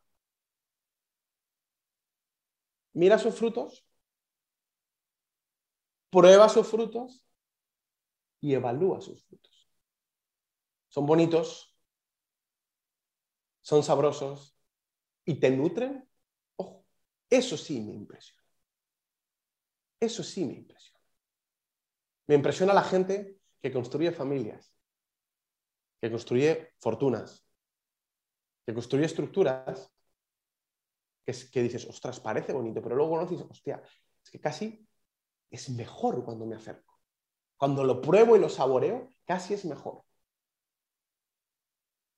Mira 2.94 3.18
sus 3.18 3.34
frutos, 3.34 3.86
prueba 6.10 6.48
sus 6.48 6.66
frutos 6.66 7.24
y 8.40 8.52
evalúa 8.54 9.00
sus 9.00 9.24
frutos. 9.24 9.70
¿Son 10.88 11.06
bonitos? 11.06 11.74
¿Son 13.62 13.82
sabrosos? 13.82 14.54
¿Y 15.24 15.36
te 15.36 15.50
nutren? 15.50 16.06
Ojo, 16.56 16.84
eso 17.30 17.56
sí 17.56 17.80
me 17.80 17.94
impresiona. 17.94 18.42
Eso 20.00 20.22
sí 20.22 20.44
me 20.44 20.54
impresiona. 20.54 21.00
Me 22.26 22.34
impresiona 22.34 22.74
la 22.74 22.82
gente 22.82 23.38
que 23.62 23.72
construye 23.72 24.10
familias, 24.10 24.74
que 26.00 26.10
construye 26.10 26.72
fortunas, 26.80 27.41
que 28.64 28.74
construye 28.74 29.06
estructuras, 29.06 29.90
que, 31.24 31.62
dices, 31.62 31.86
ostras, 31.86 32.20
parece 32.20 32.52
bonito, 32.52 32.82
pero 32.82 32.96
luego 32.96 33.16
no 33.16 33.26
dices, 33.26 33.46
hostia, 33.48 33.82
es 34.22 34.30
que 34.30 34.40
casi 34.40 34.86
es 35.50 35.70
mejor 35.70 36.24
cuando 36.24 36.46
me 36.46 36.56
acerco. 36.56 36.98
Cuando 37.56 37.84
lo 37.84 38.00
pruebo 38.00 38.36
y 38.36 38.40
lo 38.40 38.48
saboreo, 38.48 39.08
casi 39.24 39.54
es 39.54 39.64
mejor. 39.64 40.02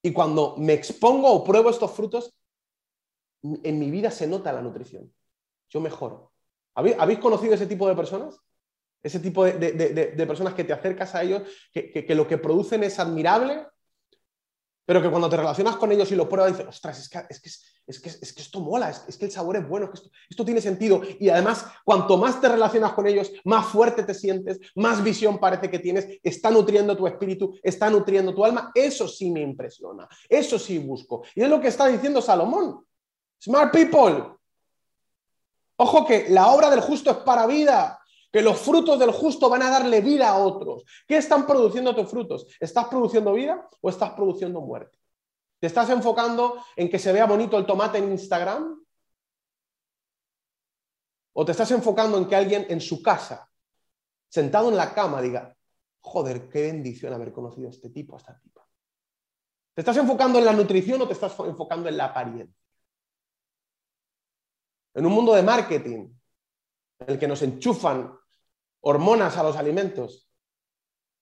Y 0.03 0.13
cuando 0.13 0.57
me 0.57 0.75
expongo 0.75 1.33
o 1.33 1.45
pruebo 1.45 1.71
estos 1.71 1.91
frutos, 1.93 2.35
en 3.43 3.79
mi 3.79 3.91
vida 3.91 4.11
se 4.11 4.27
nota 4.27 4.53
la 4.53 4.63
nutrición. 4.63 5.13
Yo 5.69 5.81
mejoro. 5.81 6.33
¿Habéis 6.75 7.19
conocido 7.19 7.55
ese 7.55 7.67
tipo 7.67 7.89
de 7.89 7.95
personas? 7.95 8.39
Ese 9.03 9.21
tipo 9.21 9.45
de, 9.45 10.25
personas 10.27 10.55
que 10.55 10.65
te 10.65 10.73
acercas 10.73 11.15
a 11.15 11.23
ellos, 11.23 11.43
que, 11.73 12.15
lo 12.15 12.27
que 12.27 12.39
producen 12.39 12.83
es 12.85 12.99
admirable, 12.99 13.67
pero 14.87 15.01
que 15.01 15.09
cuando 15.09 15.31
te 15.31 15.37
relacionas 15.37 15.77
con 15.77 15.91
ellos 15.93 16.11
y 16.13 16.15
lo 16.15 16.29
pruebas, 16.29 16.53
dices, 16.53 16.69
ostras, 16.69 16.99
es 17.01 17.09
que, 17.09 17.19
es 17.29 17.41
que, 18.01 18.09
es 18.09 18.33
que, 18.33 18.43
esto 18.43 18.61
mola, 18.61 18.91
es, 18.91 19.17
que 19.17 19.25
el 19.25 19.31
sabor 19.31 19.57
es 19.57 19.67
bueno, 19.67 19.89
que 19.89 19.95
esto, 19.95 20.11
esto 20.29 20.45
tiene 20.45 20.61
sentido. 20.61 21.01
Y 21.19 21.31
además, 21.31 21.67
cuanto 21.85 22.19
más 22.19 22.41
te 22.41 22.49
relacionas 22.49 22.93
con 22.93 23.07
ellos, 23.07 23.33
más 23.45 23.67
fuerte 23.67 24.03
te 24.03 24.13
sientes, 24.13 24.59
más 24.75 25.03
visión 25.03 25.39
parece 25.39 25.71
que 25.71 25.79
tienes, 25.79 26.07
está 26.23 26.51
nutriendo 26.51 26.97
tu 26.97 27.07
espíritu, 27.07 27.59
está 27.63 27.89
nutriendo 27.89 28.35
tu 28.35 28.45
alma. 28.45 28.71
Eso 28.75 29.09
sí 29.09 29.31
me 29.31 29.41
impresiona, 29.41 30.07
eso 30.29 30.59
sí 30.59 30.79
busco. 30.79 31.25
Y 31.35 31.43
es 31.43 31.49
lo 31.49 31.61
que 31.61 31.69
está 31.69 31.87
diciendo 31.87 32.21
Salomón. 32.21 32.85
Smart 33.43 33.73
people. 33.73 34.35
Ojo 35.77 36.07
que 36.07 36.27
la 36.29 36.49
obra 36.49 36.71
del 36.71 36.81
justo 36.81 37.11
es 37.11 37.17
para 37.19 37.47
vida 37.47 37.99
que 38.35 38.43
los 38.43 38.61
frutos 38.61 38.99
del 38.99 39.13
justo 39.13 39.49
van 39.49 39.63
a 39.63 39.71
darle 39.71 40.01
vida 40.01 40.29
a 40.29 40.39
otros. 40.39 40.85
¿Qué 41.07 41.19
están 41.19 41.47
produciendo 41.47 41.95
tus 41.95 42.11
frutos? 42.11 42.49
¿Estás 42.59 42.89
produciendo 42.89 43.33
vida 43.33 43.69
o 43.81 43.89
estás 43.89 44.11
produciendo 44.11 44.61
muerte? 44.61 44.99
¿Te 45.61 45.69
estás 45.69 45.89
enfocando 45.91 46.57
en 46.75 46.91
que 46.91 46.99
se 46.99 47.13
vea 47.13 47.27
bonito 47.27 47.57
el 47.57 47.65
tomate 47.65 47.99
en 47.99 48.11
Instagram? 48.11 48.85
¿O 51.33 51.45
te 51.45 51.53
estás 51.53 51.71
enfocando 51.71 52.19
en 52.19 52.27
que 52.27 52.35
alguien 52.35 52.67
en 52.69 52.81
su 52.81 53.01
casa, 53.01 53.49
sentado 54.29 54.69
en 54.69 54.79
la 54.79 54.93
cama, 54.93 55.23
diga, 55.23 55.57
joder, 56.01 56.49
qué 56.49 56.63
bendición 56.63 57.13
haber 57.13 57.33
conocido 57.33 57.69
a 57.69 57.71
este 57.71 57.91
tipo, 57.91 58.17
a 58.17 58.19
esta 58.19 58.37
tipa? 58.37 58.67
¿Te 59.75 59.83
estás 59.83 59.97
enfocando 59.99 60.41
en 60.41 60.45
la 60.45 60.53
nutrición 60.53 61.01
o 61.01 61.07
te 61.07 61.13
estás 61.13 61.39
enfocando 61.39 61.89
en 61.89 61.97
la 61.97 62.07
apariencia? 62.07 62.61
En 64.93 65.07
un 65.07 65.13
mundo 65.13 65.35
de 65.35 65.43
marketing, 65.45 66.09
en 66.99 67.11
el 67.11 67.17
que 67.17 67.29
nos 67.29 67.41
enchufan 67.41 68.24
hormonas 68.87 69.37
a 69.39 69.43
los 69.43 69.57
alimentos. 69.57 70.29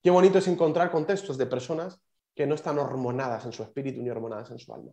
Qué 0.01 0.09
bonito 0.09 0.37
es 0.37 0.47
encontrar 0.47 0.91
contextos 0.91 1.37
de 1.37 1.45
personas 1.45 2.01
que 2.35 2.45
no 2.45 2.55
están 2.55 2.77
hormonadas 2.77 3.45
en 3.45 3.53
su 3.53 3.63
espíritu 3.63 4.01
ni 4.01 4.09
hormonadas 4.09 4.51
en 4.51 4.59
su 4.59 4.73
alma, 4.73 4.91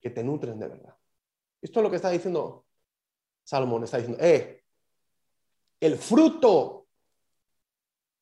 que 0.00 0.10
te 0.10 0.22
nutren 0.22 0.58
de 0.58 0.68
verdad. 0.68 0.94
Esto 1.62 1.80
es 1.80 1.82
lo 1.82 1.90
que 1.90 1.96
está 1.96 2.10
diciendo 2.10 2.66
Salomón, 3.44 3.84
está 3.84 3.96
diciendo, 3.96 4.22
eh, 4.22 4.62
el 5.80 5.96
fruto 5.96 6.88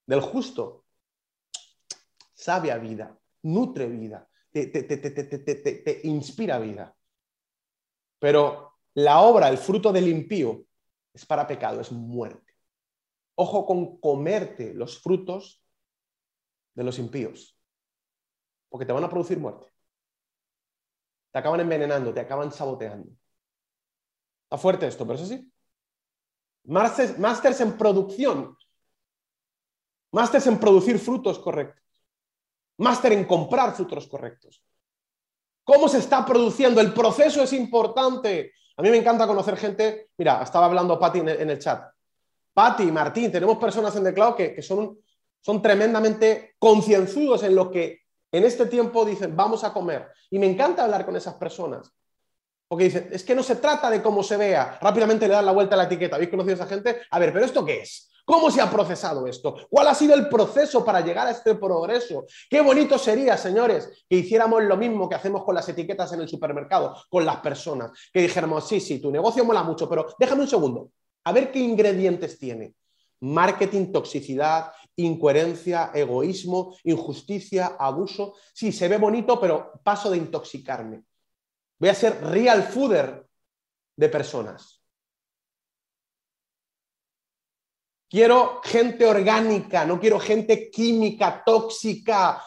del 0.07 0.21
justo 0.21 0.85
sabe 2.35 2.71
a 2.71 2.79
vida, 2.79 3.19
nutre 3.43 3.87
vida, 3.87 4.29
te, 4.53 4.69
te 4.69 6.01
inspira 6.05 6.61
vida. 6.61 6.95
Pero 8.21 8.79
la 8.95 9.21
obra, 9.21 9.49
el 9.49 9.59
fruto 9.59 9.93
del 9.93 10.07
impío, 10.07 10.65
es 11.13 11.27
para 11.27 11.47
pecado, 11.47 11.81
es 11.81 11.91
muerte. 11.91 12.48
Ojo 13.41 13.65
con 13.65 14.01
comerte 14.01 14.75
los 14.75 14.99
frutos 15.01 15.63
de 16.75 16.83
los 16.83 16.99
impíos, 16.99 17.57
porque 18.69 18.85
te 18.85 18.93
van 18.93 19.05
a 19.05 19.09
producir 19.09 19.39
muerte. 19.39 19.73
Te 21.31 21.39
acaban 21.39 21.61
envenenando, 21.61 22.13
te 22.13 22.19
acaban 22.19 22.51
saboteando. 22.51 23.13
Está 24.43 24.59
fuerte 24.59 24.89
esto, 24.89 25.07
pero 25.07 25.17
es 25.17 25.23
así. 25.23 25.53
Masters 26.65 27.61
en 27.61 27.79
producción. 27.79 28.59
Máster 30.11 30.43
en 30.49 30.59
producir 30.59 30.99
frutos 30.99 31.39
correctos. 31.39 31.85
Máster 32.79 33.13
en 33.13 33.25
comprar 33.25 33.73
frutos 33.73 34.09
correctos. 34.09 34.65
¿Cómo 35.63 35.89
se 35.89 35.99
está 35.99 36.27
produciendo? 36.27 36.81
El 36.81 36.93
proceso 36.93 37.41
es 37.43 37.53
importante. 37.53 38.53
A 38.77 38.83
mí 38.83 38.91
me 38.91 38.97
encanta 38.97 39.29
conocer 39.29 39.57
gente. 39.57 40.11
Mira, 40.17 40.43
estaba 40.43 40.67
hablando 40.67 40.99
Patti 40.99 41.21
en 41.21 41.51
el 41.51 41.59
chat. 41.61 41.98
Patti, 42.59 42.91
Martín, 42.91 43.31
tenemos 43.31 43.57
personas 43.57 43.95
en 43.95 44.03
The 44.03 44.13
Cloud 44.13 44.35
que, 44.35 44.53
que 44.53 44.63
son, 44.63 44.99
son 45.41 45.63
tremendamente 45.63 46.57
concienzudos 46.59 47.45
en 47.45 47.55
lo 47.55 47.71
que 47.71 48.01
en 48.33 48.43
este 48.43 48.67
tiempo 48.67 49.05
dicen, 49.05 49.37
vamos 49.37 49.63
a 49.63 49.73
comer. 49.73 50.09
Y 50.29 50.41
me 50.41 50.47
encanta 50.47 50.83
hablar 50.83 51.07
con 51.07 51.15
esas 51.15 51.35
personas. 51.35 51.89
Porque 52.67 52.87
dicen, 52.87 53.11
es 53.13 53.23
que 53.23 53.37
no 53.37 53.45
se 53.45 53.55
trata 53.55 53.89
de 53.89 54.03
cómo 54.03 54.25
se 54.25 54.37
vea. 54.37 54.77
Rápidamente 54.83 55.29
le 55.29 55.35
dan 55.35 55.47
la 55.47 55.53
vuelta 55.53 55.77
a 55.77 55.79
la 55.79 55.85
etiqueta. 55.85 56.17
¿Habéis 56.17 56.33
conocido 56.33 56.55
a 56.55 56.57
esa 56.57 56.67
gente? 56.67 57.01
A 57.09 57.21
ver, 57.21 57.33
pero 57.33 57.45
¿esto 57.45 57.65
qué 57.65 57.83
es? 57.83 58.11
¿Cómo 58.25 58.51
se 58.51 58.61
ha 58.61 58.69
procesado 58.69 59.29
esto? 59.29 59.55
¿Cuál 59.71 59.87
ha 59.87 59.95
sido 59.95 60.17
el 60.17 60.29
proceso 60.29 60.85
para 60.85 61.01
llegar 61.01 61.29
a 61.29 61.31
este 61.31 61.55
progreso? 61.55 62.25
Qué 62.51 62.61
bonito 62.61 62.99
sería, 62.99 63.37
señores, 63.37 64.05
que 64.11 64.17
hiciéramos 64.17 64.65
lo 64.65 64.77
mismo 64.77 65.09
que 65.09 65.15
hacemos 65.15 65.45
con 65.45 65.55
las 65.55 65.69
etiquetas 65.69 66.13
en 66.13 66.23
el 66.23 66.29
supermercado, 66.29 66.97
con 67.09 67.25
las 67.25 67.37
personas. 67.37 67.93
Que 68.13 68.21
dijéramos, 68.21 68.67
sí, 68.67 68.81
sí, 68.81 68.99
tu 68.99 69.13
negocio 69.13 69.45
mola 69.45 69.63
mucho, 69.63 69.89
pero 69.89 70.07
déjame 70.19 70.43
un 70.43 70.49
segundo. 70.49 70.91
A 71.25 71.33
ver 71.33 71.53
qué 71.53 71.59
ingredientes 71.59 72.39
tiene. 72.39 72.75
Marketing, 73.21 73.93
toxicidad, 73.93 74.73
incoherencia, 74.97 75.91
egoísmo, 75.95 76.77
injusticia, 76.85 77.77
abuso. 77.79 78.35
Sí, 78.53 78.73
se 78.73 78.89
ve 78.89 78.99
bonito, 78.99 79.41
pero 79.41 79.81
paso 79.83 80.11
de 80.11 80.19
intoxicarme. 80.19 81.03
Voy 81.79 81.89
a 81.89 81.95
ser 81.95 82.23
real 82.25 82.63
fooder 82.63 83.27
de 83.97 84.09
personas. 84.09 84.83
Quiero 88.09 88.63
gente 88.65 89.05
orgánica, 89.05 89.85
no 89.85 90.01
quiero 90.01 90.19
gente 90.19 90.71
química, 90.71 91.43
tóxica. 91.45 92.43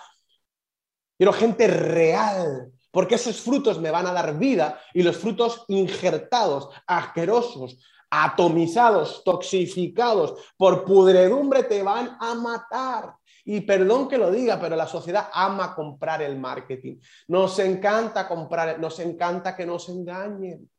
Quiero 1.18 1.34
gente 1.34 1.68
real, 1.68 2.72
porque 2.90 3.16
esos 3.16 3.40
frutos 3.42 3.80
me 3.80 3.92
van 3.92 4.08
a 4.08 4.14
dar 4.14 4.40
vida 4.40 4.82
y 4.92 5.04
los 5.04 5.18
frutos 5.18 5.66
injertados, 5.68 6.70
asquerosos, 6.88 7.78
atomizados, 8.12 9.24
toxificados 9.24 10.54
por 10.58 10.84
pudredumbre 10.84 11.64
te 11.64 11.82
van 11.82 12.18
a 12.20 12.36
matar. 12.36 13.16
Y 13.46 13.62
perdón 13.62 14.08
que 14.08 14.18
lo 14.18 14.30
diga, 14.30 14.60
pero 14.60 14.76
la 14.76 14.86
sociedad 14.86 15.30
ama 15.34 15.74
comprar 15.74 16.22
el 16.22 16.38
marketing. 16.38 16.98
Nos 17.30 17.58
encanta 17.60 18.28
comprar, 18.28 18.80
nos 18.80 19.00
encanta 19.00 19.56
que 19.56 19.66
nos 19.66 19.90
engañen. 19.90 20.70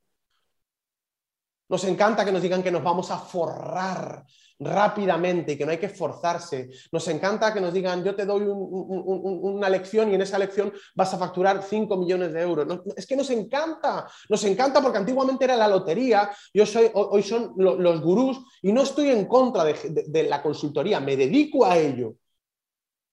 Nos 1.68 1.84
encanta 1.84 2.24
que 2.24 2.32
nos 2.32 2.42
digan 2.42 2.62
que 2.62 2.70
nos 2.70 2.84
vamos 2.84 3.10
a 3.10 3.18
forrar 3.18 4.24
rápidamente 4.64 5.52
y 5.52 5.56
que 5.56 5.64
no 5.64 5.72
hay 5.72 5.78
que 5.78 5.86
esforzarse. 5.86 6.70
Nos 6.90 7.06
encanta 7.08 7.52
que 7.52 7.60
nos 7.60 7.72
digan, 7.72 8.04
yo 8.04 8.14
te 8.14 8.24
doy 8.24 8.42
una 8.44 9.68
lección 9.68 10.10
y 10.10 10.14
en 10.14 10.22
esa 10.22 10.38
lección 10.38 10.72
vas 10.94 11.12
a 11.14 11.18
facturar 11.18 11.62
5 11.62 11.96
millones 11.96 12.32
de 12.32 12.42
euros. 12.42 12.80
es 12.96 13.06
que 13.06 13.16
nos 13.16 13.30
encanta, 13.30 14.08
nos 14.28 14.44
encanta 14.44 14.80
porque 14.80 14.98
antiguamente 14.98 15.44
era 15.44 15.56
la 15.56 15.68
lotería, 15.68 16.30
yo 16.52 16.66
soy, 16.66 16.90
hoy 16.94 17.22
son 17.22 17.54
los 17.56 18.00
gurús 18.00 18.38
y 18.62 18.72
no 18.72 18.82
estoy 18.82 19.08
en 19.08 19.26
contra 19.26 19.64
de 19.64 20.22
la 20.24 20.42
consultoría, 20.42 21.00
me 21.00 21.16
dedico 21.16 21.64
a 21.64 21.76
ello. 21.76 22.14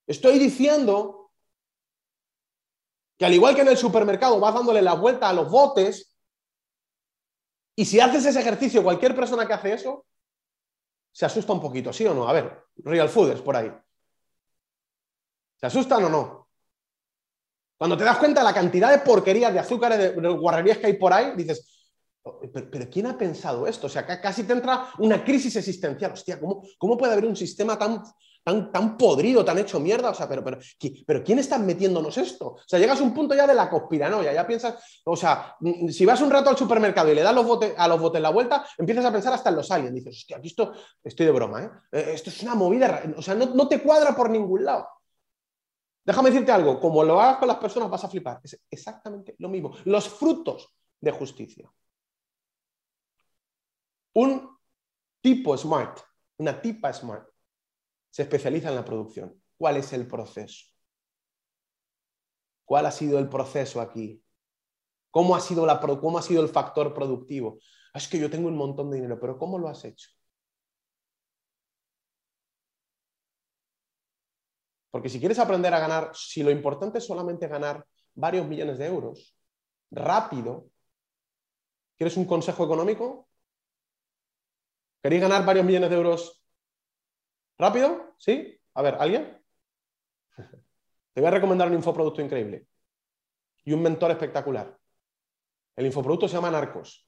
Estoy 0.08 0.40
diciendo 0.40 1.32
que 3.18 3.26
al 3.26 3.34
igual 3.34 3.54
que 3.54 3.62
en 3.62 3.68
el 3.68 3.78
supermercado 3.78 4.40
vas 4.40 4.54
dándole 4.54 4.82
la 4.82 4.94
vuelta 4.94 5.30
a 5.30 5.34
los 5.34 5.52
botes, 5.52 6.16
y 7.80 7.86
si 7.86 8.00
haces 8.02 8.26
ese 8.26 8.42
ejercicio, 8.42 8.84
cualquier 8.84 9.16
persona 9.16 9.48
que 9.48 9.54
hace 9.54 9.72
eso, 9.72 10.06
se 11.12 11.26
asusta 11.26 11.54
un 11.54 11.62
poquito, 11.62 11.92
¿sí 11.92 12.06
o 12.06 12.14
no? 12.14 12.28
A 12.28 12.34
ver, 12.34 12.66
Real 12.78 13.10
Fooders 13.10 13.42
por 13.42 13.56
ahí. 13.56 13.72
¿Se 15.56 15.66
asustan 15.66 16.04
o 16.06 16.10
no? 16.10 16.50
Cuando 17.78 17.98
te 17.98 18.04
das 18.04 18.18
cuenta 18.18 18.42
de 18.42 18.46
la 18.46 18.54
cantidad 18.54 18.92
de 18.92 19.00
porquerías, 19.00 19.54
de 19.54 19.60
azúcares, 19.60 19.98
de, 19.98 20.30
guarrerías 20.30 20.78
que 20.78 20.88
hay 20.88 20.94
por 20.94 21.14
ahí, 21.14 21.34
dices, 21.36 21.94
oh, 22.24 22.42
pero, 22.52 22.90
¿quién 22.90 23.08
ha 23.08 23.18
pensado 23.18 23.68
esto? 23.68 23.88
O 23.88 23.90
sea, 23.90 24.06
casi 24.06 24.44
te 24.44 24.54
entra 24.54 24.90
una 25.00 25.24
crisis 25.24 25.56
existencial. 25.56 26.12
Hostia, 26.12 26.40
¿cómo, 26.40 26.64
¿cómo 26.78 26.98
puede 26.98 27.14
haber 27.14 27.26
un 27.26 27.36
sistema 27.36 27.78
tan, 27.78 28.04
tan, 28.44 28.72
tan 28.72 28.98
podrido, 28.98 29.44
tan 29.44 29.58
hecho 29.58 29.80
mierda? 29.80 30.10
O 30.10 30.14
sea, 30.14 30.28
pero, 30.28 30.44
pero, 30.44 30.60
pero 31.06 31.24
¿quién 31.24 31.40
está 31.40 31.58
metiéndonos 31.58 32.18
esto? 32.18 32.48
O 32.48 32.62
sea, 32.66 32.80
llegas 32.80 33.00
a 33.00 33.04
un 33.04 33.14
punto 33.14 33.36
ya 33.36 33.46
de 33.46 33.54
la 33.54 33.70
conspiranoia, 33.70 34.34
ya 34.34 34.48
piensas, 34.48 35.02
o 35.06 35.16
sea, 35.16 35.56
mm, 35.60 35.90
si 35.90 36.06
vas 36.06 36.22
un 36.22 36.32
rato 36.32 36.50
al 36.50 36.58
supermercado 36.58 37.12
y 37.12 37.16
le 37.16 37.22
das 37.22 37.34
los 37.34 37.46
a 37.78 37.88
los 37.88 38.00
botes 38.00 38.22
la 38.22 38.30
vuelta, 38.30 38.66
empiezas 38.78 39.06
a 39.06 39.12
pensar 39.12 39.34
hasta 39.34 39.50
en 39.50 39.56
los 39.56 39.72
aliens. 39.72 39.96
Dices, 39.96 40.18
hostia, 40.18 40.38
aquí 40.38 40.48
esto, 40.48 40.74
estoy 41.04 41.26
de 41.26 41.32
broma, 41.32 41.64
¿eh? 41.64 41.70
¿eh? 41.92 42.12
Esto 42.14 42.30
es 42.30 42.42
una 42.44 42.56
movida, 42.56 43.04
o 43.16 43.22
sea, 43.22 43.36
no, 43.36 43.48
no 43.48 43.68
te 43.68 43.82
cuadra 43.82 44.16
por 44.16 44.30
ningún 44.30 44.66
lado. 44.66 44.88
Déjame 46.10 46.32
decirte 46.32 46.52
algo, 46.52 46.80
como 46.80 47.04
lo 47.04 47.22
hagas 47.22 47.38
con 47.38 47.48
las 47.48 47.58
personas 47.58 47.88
vas 47.88 48.04
a 48.04 48.10
flipar. 48.10 48.40
Es 48.44 48.60
exactamente 48.72 49.36
lo 49.38 49.48
mismo. 49.48 49.76
Los 49.86 50.10
frutos 50.10 50.74
de 51.00 51.12
justicia. 51.12 51.72
Un 54.14 54.58
tipo 55.22 55.56
smart, 55.56 56.00
una 56.38 56.60
tipa 56.60 56.92
smart, 56.94 57.29
se 58.10 58.24
especializa 58.24 58.70
en 58.70 58.76
la 58.76 58.86
producción. 58.86 59.42
¿Cuál 59.58 59.78
es 59.78 59.94
el 59.94 60.08
proceso? 60.08 60.66
¿Cuál 62.66 62.86
ha 62.86 62.92
sido 62.92 63.20
el 63.20 63.30
proceso 63.30 63.82
aquí? 63.82 64.24
¿Cómo 65.12 65.36
ha 65.36 65.42
sido, 65.42 65.66
la, 65.66 65.80
cómo 65.80 66.18
ha 66.18 66.22
sido 66.22 66.42
el 66.42 66.50
factor 66.50 66.94
productivo? 66.94 67.60
Es 67.94 68.08
que 68.08 68.20
yo 68.20 68.30
tengo 68.30 68.48
un 68.48 68.56
montón 68.56 68.92
de 68.92 68.98
dinero, 68.98 69.20
pero 69.20 69.38
¿cómo 69.38 69.58
lo 69.58 69.68
has 69.68 69.84
hecho? 69.86 70.10
Porque 74.92 75.10
si 75.10 75.20
quieres 75.20 75.40
aprender 75.40 75.74
a 75.74 75.80
ganar, 75.80 76.12
si 76.16 76.44
lo 76.44 76.52
importante 76.52 76.98
es 76.98 77.06
solamente 77.06 77.48
ganar 77.48 77.86
varios 78.16 78.48
millones 78.48 78.78
de 78.78 78.86
euros, 78.86 79.36
rápido, 79.92 80.70
¿quieres 81.98 82.18
un 82.18 82.26
consejo 82.26 82.66
económico? 82.66 83.30
¿Queréis 85.02 85.22
ganar 85.22 85.46
varios 85.46 85.66
millones 85.66 85.90
de 85.90 85.96
euros 85.96 86.39
rápido? 87.60 88.16
¿Sí? 88.18 88.60
A 88.74 88.82
ver, 88.82 88.96
¿alguien? 89.00 89.40
Te 91.14 91.22
voy 91.22 91.28
a 91.28 91.32
recomendar 91.32 91.68
un 91.68 91.76
infoproducto 91.76 92.22
increíble 92.22 92.66
y 93.66 93.74
un 93.74 93.84
mentor 93.84 94.12
espectacular. 94.12 94.80
El 95.76 95.86
infoproducto 95.86 96.28
se 96.28 96.36
llama 96.36 96.50
Narcos 96.50 97.08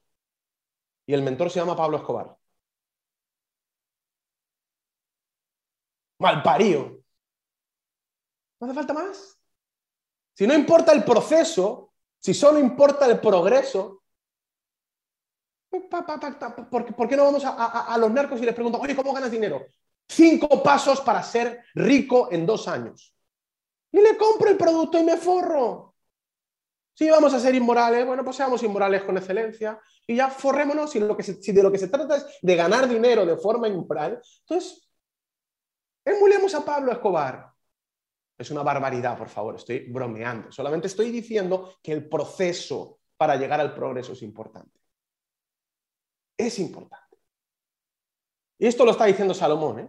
y 1.06 1.14
el 1.14 1.22
mentor 1.22 1.50
se 1.50 1.58
llama 1.58 1.76
Pablo 1.76 1.96
Escobar. 1.96 2.36
Malparío. 6.18 7.02
¿No 8.60 8.66
hace 8.66 8.74
falta 8.74 8.92
más? 8.92 9.38
Si 10.34 10.46
no 10.46 10.54
importa 10.54 10.92
el 10.92 11.04
proceso, 11.04 11.92
si 12.18 12.32
solo 12.32 12.60
importa 12.60 13.06
el 13.06 13.18
progreso, 13.20 14.02
¿por 15.68 17.08
qué 17.08 17.16
no 17.16 17.24
vamos 17.24 17.42
a, 17.44 17.96
los 17.98 18.10
narcos 18.12 18.40
y 18.40 18.44
les 18.44 18.54
preguntamos, 18.54 18.84
oye, 18.84 18.94
¿cómo 18.94 19.12
ganas 19.12 19.30
dinero? 19.30 19.66
Cinco 20.14 20.62
pasos 20.62 21.00
para 21.00 21.22
ser 21.22 21.64
rico 21.74 22.28
en 22.30 22.44
dos 22.44 22.68
años. 22.68 23.14
Y 23.90 23.98
le 23.98 24.14
compro 24.18 24.50
el 24.50 24.58
producto 24.58 24.98
y 24.98 25.04
me 25.04 25.16
forro. 25.16 25.94
Si 26.92 27.08
vamos 27.08 27.32
a 27.32 27.40
ser 27.40 27.54
inmorales, 27.54 28.06
bueno, 28.06 28.22
pues 28.22 28.36
seamos 28.36 28.62
inmorales 28.62 29.04
con 29.04 29.16
excelencia 29.16 29.80
y 30.06 30.16
ya 30.16 30.28
forrémonos. 30.28 30.90
Si, 30.90 30.98
de 31.00 31.62
lo 31.62 31.72
que 31.72 31.78
se 31.78 31.88
trata 31.88 32.16
es 32.16 32.26
de 32.42 32.56
ganar 32.56 32.86
dinero 32.86 33.24
de 33.24 33.38
forma 33.38 33.68
inmoral, 33.68 34.20
entonces 34.40 34.86
emulemos 36.04 36.54
a 36.54 36.62
Pablo 36.62 36.92
Escobar. 36.92 37.50
Es 38.36 38.50
una 38.50 38.62
barbaridad, 38.62 39.16
por 39.16 39.30
favor, 39.30 39.56
estoy 39.56 39.90
bromeando. 39.90 40.52
Solamente 40.52 40.88
estoy 40.88 41.10
diciendo 41.10 41.76
que 41.82 41.92
el 41.92 42.06
proceso 42.06 42.98
para 43.16 43.36
llegar 43.36 43.60
al 43.60 43.74
progreso 43.74 44.12
es 44.12 44.20
importante. 44.20 44.78
Es 46.36 46.58
importante. 46.58 47.16
Y 48.58 48.66
esto 48.66 48.84
lo 48.84 48.90
está 48.90 49.06
diciendo 49.06 49.32
Salomón. 49.32 49.78
¿eh? 49.80 49.88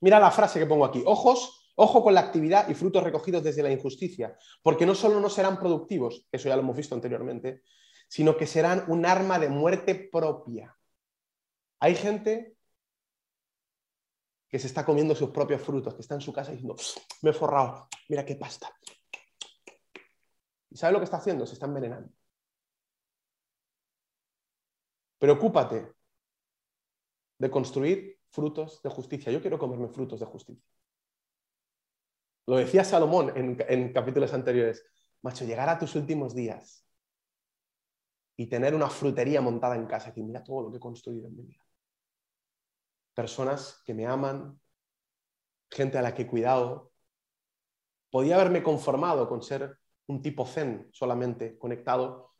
Mira 0.00 0.18
la 0.18 0.30
frase 0.30 0.58
que 0.58 0.66
pongo 0.66 0.84
aquí. 0.84 1.02
Ojos, 1.06 1.72
ojo 1.76 2.02
con 2.02 2.14
la 2.14 2.20
actividad 2.20 2.68
y 2.68 2.74
frutos 2.74 3.02
recogidos 3.02 3.42
desde 3.42 3.62
la 3.62 3.70
injusticia, 3.70 4.36
porque 4.62 4.86
no 4.86 4.94
solo 4.94 5.20
no 5.20 5.28
serán 5.28 5.58
productivos, 5.58 6.26
eso 6.32 6.48
ya 6.48 6.56
lo 6.56 6.62
hemos 6.62 6.76
visto 6.76 6.94
anteriormente, 6.94 7.62
sino 8.08 8.36
que 8.36 8.46
serán 8.46 8.84
un 8.88 9.06
arma 9.06 9.38
de 9.38 9.48
muerte 9.48 9.94
propia. 9.94 10.76
Hay 11.80 11.94
gente 11.94 12.56
que 14.48 14.58
se 14.58 14.66
está 14.66 14.84
comiendo 14.84 15.14
sus 15.14 15.30
propios 15.30 15.62
frutos, 15.62 15.94
que 15.94 16.00
está 16.00 16.14
en 16.14 16.20
su 16.20 16.32
casa 16.32 16.50
diciendo, 16.50 16.76
me 17.22 17.30
he 17.30 17.32
forrado, 17.32 17.88
mira 18.08 18.24
qué 18.24 18.34
pasta. 18.34 18.74
¿Y 20.70 20.76
sabe 20.76 20.92
lo 20.92 20.98
que 20.98 21.04
está 21.04 21.18
haciendo? 21.18 21.46
Se 21.46 21.54
está 21.54 21.66
envenenando. 21.66 22.12
Preocúpate 25.18 25.99
de 27.40 27.50
construir 27.50 28.20
frutos 28.28 28.82
de 28.82 28.90
justicia. 28.90 29.32
Yo 29.32 29.40
quiero 29.40 29.58
comerme 29.58 29.88
frutos 29.88 30.20
de 30.20 30.26
justicia. 30.26 30.70
Lo 32.46 32.56
decía 32.56 32.84
Salomón 32.84 33.32
en, 33.34 33.92
capítulos 33.92 34.34
anteriores. 34.34 34.84
Macho, 35.22 35.46
llegar 35.46 35.68
a 35.68 35.78
tus 35.78 35.94
últimos 35.94 36.34
días 36.34 36.86
y 38.36 38.46
tener 38.46 38.74
una 38.74 38.90
frutería 38.90 39.40
montada 39.40 39.74
en 39.74 39.86
casa 39.86 40.08
decir, 40.08 40.24
mira 40.24 40.44
todo 40.44 40.62
lo 40.62 40.70
que 40.70 40.76
he 40.76 40.80
construido 40.80 41.28
en 41.28 41.36
mi 41.36 41.42
vida. 41.44 41.64
personas 43.14 43.82
que 43.84 43.94
me 43.94 44.06
aman, 44.06 44.60
gente 45.70 45.98
a 45.98 46.02
la 46.02 46.14
que 46.14 46.22
he 46.22 46.26
cuidado. 46.26 46.92
Podía 48.10 48.34
haberme 48.34 48.62
conformado 48.62 49.28
con 49.28 49.42
ser 49.42 49.78
un 50.06 50.20
tipo 50.20 50.44
zen 50.44 50.90
solamente 50.92 51.58
conectado, 51.58 52.34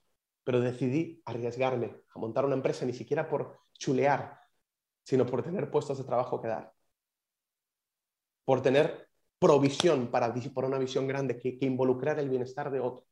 pero 0.44 0.60
decidí 0.60 1.22
arriesgarme 1.24 2.02
a 2.14 2.18
montar 2.18 2.44
una 2.44 2.56
empresa 2.56 2.84
ni 2.84 2.92
siquiera 2.92 3.28
por 3.28 3.60
chulear, 3.74 4.39
sino 5.04 5.26
por 5.26 5.42
tener 5.42 5.70
puestos 5.70 5.98
de 5.98 6.04
trabajo 6.04 6.40
que 6.40 6.48
dar, 6.48 6.72
por 8.44 8.62
tener 8.62 9.08
provisión 9.38 10.10
para, 10.10 10.32
para 10.54 10.68
una 10.68 10.78
visión 10.78 11.06
grande 11.06 11.38
que, 11.38 11.58
involucrara 11.62 12.20
el 12.20 12.28
bienestar 12.28 12.70
de 12.70 12.80
otro. 12.80 13.06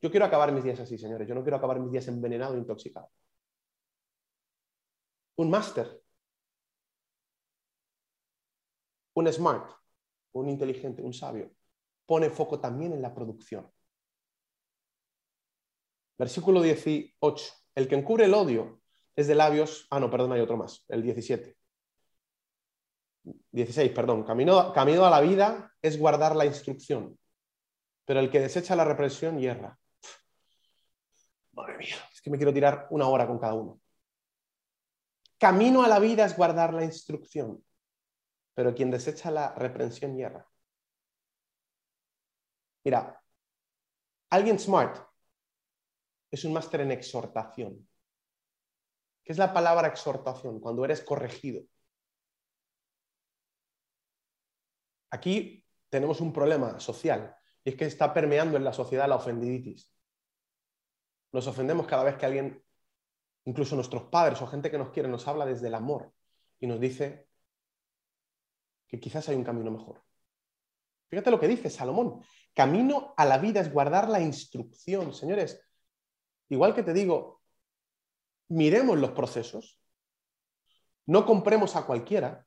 Yo 0.00 0.10
quiero 0.10 0.26
acabar 0.26 0.52
mis 0.52 0.64
días 0.64 0.78
así, 0.80 0.98
señores. 0.98 1.26
Yo 1.26 1.34
no 1.34 1.42
quiero 1.42 1.56
acabar 1.56 1.80
mis 1.80 1.90
días 1.90 2.06
envenenado 2.08 2.54
e 2.54 2.58
intoxicado. 2.58 3.10
Un 5.36 5.50
máster, 5.50 6.00
un 9.14 9.32
smart, 9.32 9.70
un 10.32 10.48
inteligente, 10.48 11.02
un 11.02 11.12
sabio, 11.12 11.50
pone 12.06 12.30
foco 12.30 12.60
también 12.60 12.92
en 12.92 13.02
la 13.02 13.12
producción. 13.12 13.68
Versículo 16.16 16.62
18. 16.62 17.52
El 17.74 17.88
que 17.88 17.96
encubre 17.96 18.26
el 18.26 18.34
odio 18.34 18.83
es 19.16 19.26
de 19.26 19.34
labios. 19.34 19.86
Ah, 19.90 20.00
no, 20.00 20.10
perdón, 20.10 20.32
hay 20.32 20.40
otro 20.40 20.56
más. 20.56 20.84
El 20.88 21.02
17. 21.02 21.56
16, 23.52 23.92
perdón. 23.92 24.24
Camino, 24.24 24.72
camino 24.72 25.04
a 25.04 25.10
la 25.10 25.20
vida 25.20 25.72
es 25.80 25.98
guardar 25.98 26.36
la 26.36 26.46
instrucción, 26.46 27.18
pero 28.04 28.20
el 28.20 28.30
que 28.30 28.40
desecha 28.40 28.76
la 28.76 28.84
represión 28.84 29.38
hierra. 29.38 29.78
Madre 31.52 31.78
mía, 31.78 31.96
es 32.12 32.20
que 32.20 32.30
me 32.30 32.36
quiero 32.36 32.52
tirar 32.52 32.88
una 32.90 33.08
hora 33.08 33.26
con 33.26 33.38
cada 33.38 33.54
uno. 33.54 33.80
Camino 35.38 35.82
a 35.82 35.88
la 35.88 35.98
vida 35.98 36.24
es 36.24 36.36
guardar 36.36 36.74
la 36.74 36.84
instrucción, 36.84 37.64
pero 38.54 38.74
quien 38.74 38.90
desecha 38.90 39.30
la 39.30 39.54
reprensión 39.54 40.16
hierra. 40.16 40.46
Mira, 42.84 43.22
alguien 44.30 44.58
smart 44.58 45.06
es 46.30 46.44
un 46.44 46.52
máster 46.52 46.80
en 46.82 46.90
exhortación. 46.90 47.88
¿Qué 49.24 49.32
es 49.32 49.38
la 49.38 49.54
palabra 49.54 49.88
exhortación? 49.88 50.60
Cuando 50.60 50.84
eres 50.84 51.00
corregido. 51.02 51.62
Aquí 55.10 55.64
tenemos 55.88 56.20
un 56.20 56.32
problema 56.32 56.78
social 56.78 57.34
y 57.64 57.70
es 57.70 57.76
que 57.76 57.86
está 57.86 58.12
permeando 58.12 58.56
en 58.56 58.64
la 58.64 58.72
sociedad 58.72 59.08
la 59.08 59.16
ofendiditis. 59.16 59.90
Nos 61.32 61.46
ofendemos 61.46 61.86
cada 61.86 62.04
vez 62.04 62.16
que 62.16 62.26
alguien, 62.26 62.62
incluso 63.44 63.74
nuestros 63.76 64.04
padres 64.04 64.42
o 64.42 64.46
gente 64.46 64.70
que 64.70 64.78
nos 64.78 64.90
quiere, 64.90 65.08
nos 65.08 65.26
habla 65.26 65.46
desde 65.46 65.68
el 65.68 65.74
amor 65.74 66.12
y 66.60 66.66
nos 66.66 66.78
dice 66.78 67.28
que 68.86 69.00
quizás 69.00 69.28
hay 69.28 69.36
un 69.36 69.44
camino 69.44 69.70
mejor. 69.70 70.02
Fíjate 71.08 71.30
lo 71.30 71.40
que 71.40 71.48
dice 71.48 71.70
Salomón. 71.70 72.22
Camino 72.52 73.14
a 73.16 73.24
la 73.24 73.38
vida 73.38 73.60
es 73.60 73.72
guardar 73.72 74.08
la 74.08 74.20
instrucción. 74.20 75.14
Señores, 75.14 75.64
igual 76.48 76.74
que 76.74 76.82
te 76.82 76.92
digo, 76.92 77.43
miremos 78.48 78.98
los 78.98 79.12
procesos, 79.12 79.80
no 81.06 81.26
compremos 81.26 81.76
a 81.76 81.86
cualquiera. 81.86 82.46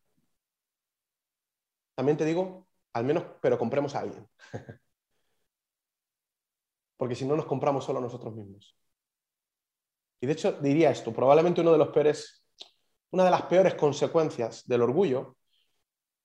También 1.95 2.17
te 2.17 2.25
digo, 2.25 2.67
al 2.93 3.05
menos, 3.05 3.23
pero 3.41 3.57
compremos 3.57 3.95
a 3.95 3.99
alguien. 3.99 4.27
Porque 6.97 7.15
si 7.15 7.25
no 7.25 7.35
nos 7.35 7.45
compramos 7.45 7.85
solo 7.85 7.99
a 7.99 8.01
nosotros 8.01 8.35
mismos. 8.35 8.75
Y 10.19 10.25
de 10.25 10.33
hecho 10.33 10.53
diría 10.53 10.89
esto, 10.89 11.13
probablemente 11.13 11.61
uno 11.61 11.71
de 11.71 11.77
los 11.77 11.89
peores, 11.89 12.43
una 13.11 13.23
de 13.23 13.31
las 13.31 13.43
peores 13.43 13.75
consecuencias 13.75 14.67
del 14.67 14.81
orgullo 14.81 15.37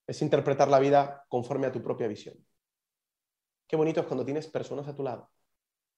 es 0.06 0.22
interpretar 0.22 0.68
la 0.68 0.78
vida 0.78 1.24
conforme 1.28 1.66
a 1.66 1.72
tu 1.72 1.82
propia 1.82 2.08
visión. 2.08 2.36
Qué 3.66 3.76
bonito 3.76 4.00
es 4.00 4.06
cuando 4.06 4.24
tienes 4.24 4.46
personas 4.48 4.88
a 4.88 4.94
tu 4.94 5.02
lado 5.02 5.30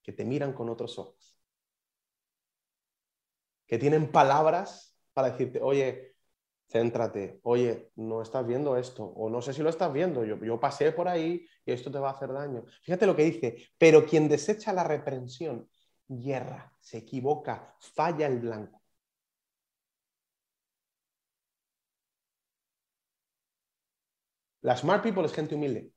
que 0.03 0.13
te 0.13 0.25
miran 0.25 0.53
con 0.53 0.69
otros 0.69 0.99
ojos, 0.99 1.34
que 3.67 3.79
tienen 3.79 4.11
palabras 4.11 4.97
para 5.13 5.31
decirte, 5.31 5.61
oye, 5.63 6.15
céntrate, 6.69 7.41
oye, 7.45 7.93
no 7.97 8.23
estás 8.23 8.47
viendo 8.47 8.77
esto, 8.77 9.05
o 9.05 9.31
no 9.31 9.41
sé 9.43 9.53
si 9.53 9.63
lo 9.63 9.71
estás 9.71 9.93
viendo, 9.93 10.25
yo, 10.25 10.43
yo 10.43 10.59
pasé 10.59 10.93
por 10.93 11.09
ahí 11.09 11.47
y 11.65 11.73
esto 11.73 11.91
te 11.91 11.99
va 11.99 12.11
a 12.11 12.13
hacer 12.13 12.33
daño. 12.33 12.65
Fíjate 12.83 13.07
lo 13.07 13.15
que 13.15 13.25
dice, 13.25 13.57
pero 13.79 14.05
quien 14.05 14.29
desecha 14.29 14.73
la 14.73 14.85
reprensión, 14.85 15.69
hierra, 16.09 16.73
se 16.81 16.99
equivoca, 16.99 17.77
falla 17.79 18.27
el 18.27 18.41
blanco. 18.41 18.83
La 24.63 24.77
smart 24.77 25.03
people 25.03 25.25
es 25.27 25.33
gente 25.33 25.55
humilde. 25.55 25.93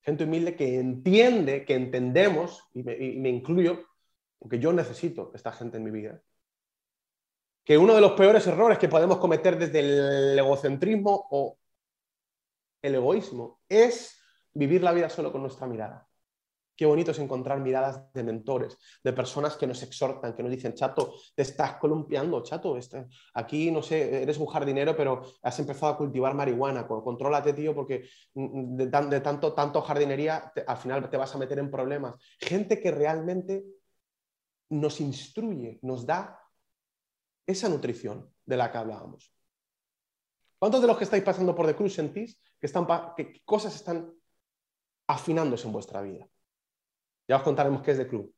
Gente 0.00 0.24
humilde 0.24 0.56
que 0.56 0.80
entiende, 0.80 1.64
que 1.64 1.74
entendemos, 1.74 2.64
y 2.74 2.82
me, 2.82 2.96
y 2.96 3.18
me 3.20 3.28
incluyo, 3.28 3.84
porque 4.42 4.58
yo 4.58 4.72
necesito 4.72 5.30
esta 5.34 5.52
gente 5.52 5.76
en 5.76 5.84
mi 5.84 5.92
vida, 5.92 6.20
que 7.64 7.78
uno 7.78 7.94
de 7.94 8.00
los 8.00 8.12
peores 8.12 8.44
errores 8.48 8.76
que 8.76 8.88
podemos 8.88 9.18
cometer 9.18 9.56
desde 9.56 9.78
el 9.78 10.36
egocentrismo 10.36 11.28
o 11.30 11.58
el 12.82 12.96
egoísmo 12.96 13.60
es 13.68 14.20
vivir 14.52 14.82
la 14.82 14.90
vida 14.90 15.08
solo 15.08 15.30
con 15.30 15.42
nuestra 15.42 15.68
mirada. 15.68 16.08
Qué 16.74 16.86
bonito 16.86 17.12
es 17.12 17.20
encontrar 17.20 17.60
miradas 17.60 18.12
de 18.12 18.24
mentores, 18.24 18.76
de 19.04 19.12
personas 19.12 19.56
que 19.56 19.68
nos 19.68 19.80
exhortan, 19.84 20.34
que 20.34 20.42
nos 20.42 20.50
dicen, 20.50 20.74
chato, 20.74 21.14
te 21.36 21.42
estás 21.42 21.74
columpiando, 21.74 22.42
chato, 22.42 22.76
este, 22.76 23.06
aquí 23.34 23.70
no 23.70 23.80
sé, 23.80 24.24
eres 24.24 24.38
un 24.38 24.46
jardinero, 24.46 24.96
pero 24.96 25.22
has 25.42 25.56
empezado 25.60 25.92
a 25.92 25.96
cultivar 25.96 26.34
marihuana, 26.34 26.88
contrólate, 26.88 27.52
tío, 27.52 27.76
porque 27.76 28.08
de, 28.34 28.86
de 28.86 29.20
tanto, 29.20 29.52
tanto 29.52 29.82
jardinería 29.82 30.52
al 30.66 30.76
final 30.78 31.08
te 31.08 31.16
vas 31.16 31.32
a 31.32 31.38
meter 31.38 31.60
en 31.60 31.70
problemas. 31.70 32.16
Gente 32.40 32.80
que 32.80 32.90
realmente 32.90 33.81
nos 34.72 35.00
instruye, 35.00 35.78
nos 35.82 36.06
da 36.06 36.40
esa 37.46 37.68
nutrición 37.68 38.34
de 38.46 38.56
la 38.56 38.72
que 38.72 38.78
hablábamos. 38.78 39.34
¿Cuántos 40.58 40.80
de 40.80 40.86
los 40.86 40.96
que 40.96 41.04
estáis 41.04 41.22
pasando 41.22 41.54
por 41.54 41.66
The 41.66 41.76
Cruz 41.76 41.94
sentís 41.94 42.40
que, 42.58 42.66
están, 42.66 42.86
cosas 43.44 43.74
están 43.74 44.14
afinándose 45.06 45.66
en 45.66 45.72
vuestra 45.72 46.00
vida? 46.00 46.26
Ya 47.28 47.36
os 47.36 47.42
contaremos 47.42 47.82
qué 47.82 47.90
es 47.90 47.98
The 47.98 48.08
Club. 48.08 48.34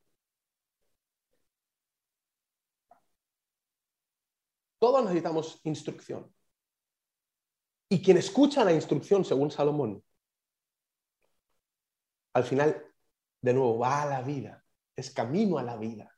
Todos 4.79 5.03
necesitamos 5.03 5.61
instrucción. 5.63 6.33
Y 7.87 8.01
quien 8.01 8.17
escucha 8.17 8.65
la 8.65 8.73
instrucción, 8.73 9.23
según 9.23 9.51
Salomón, 9.51 10.03
al 12.33 12.43
final, 12.43 12.93
de 13.41 13.53
nuevo, 13.53 13.77
va 13.77 14.01
a 14.01 14.05
la 14.05 14.21
vida, 14.21 14.65
es 14.95 15.11
camino 15.11 15.57
a 15.57 15.63
la 15.63 15.77
vida 15.77 16.14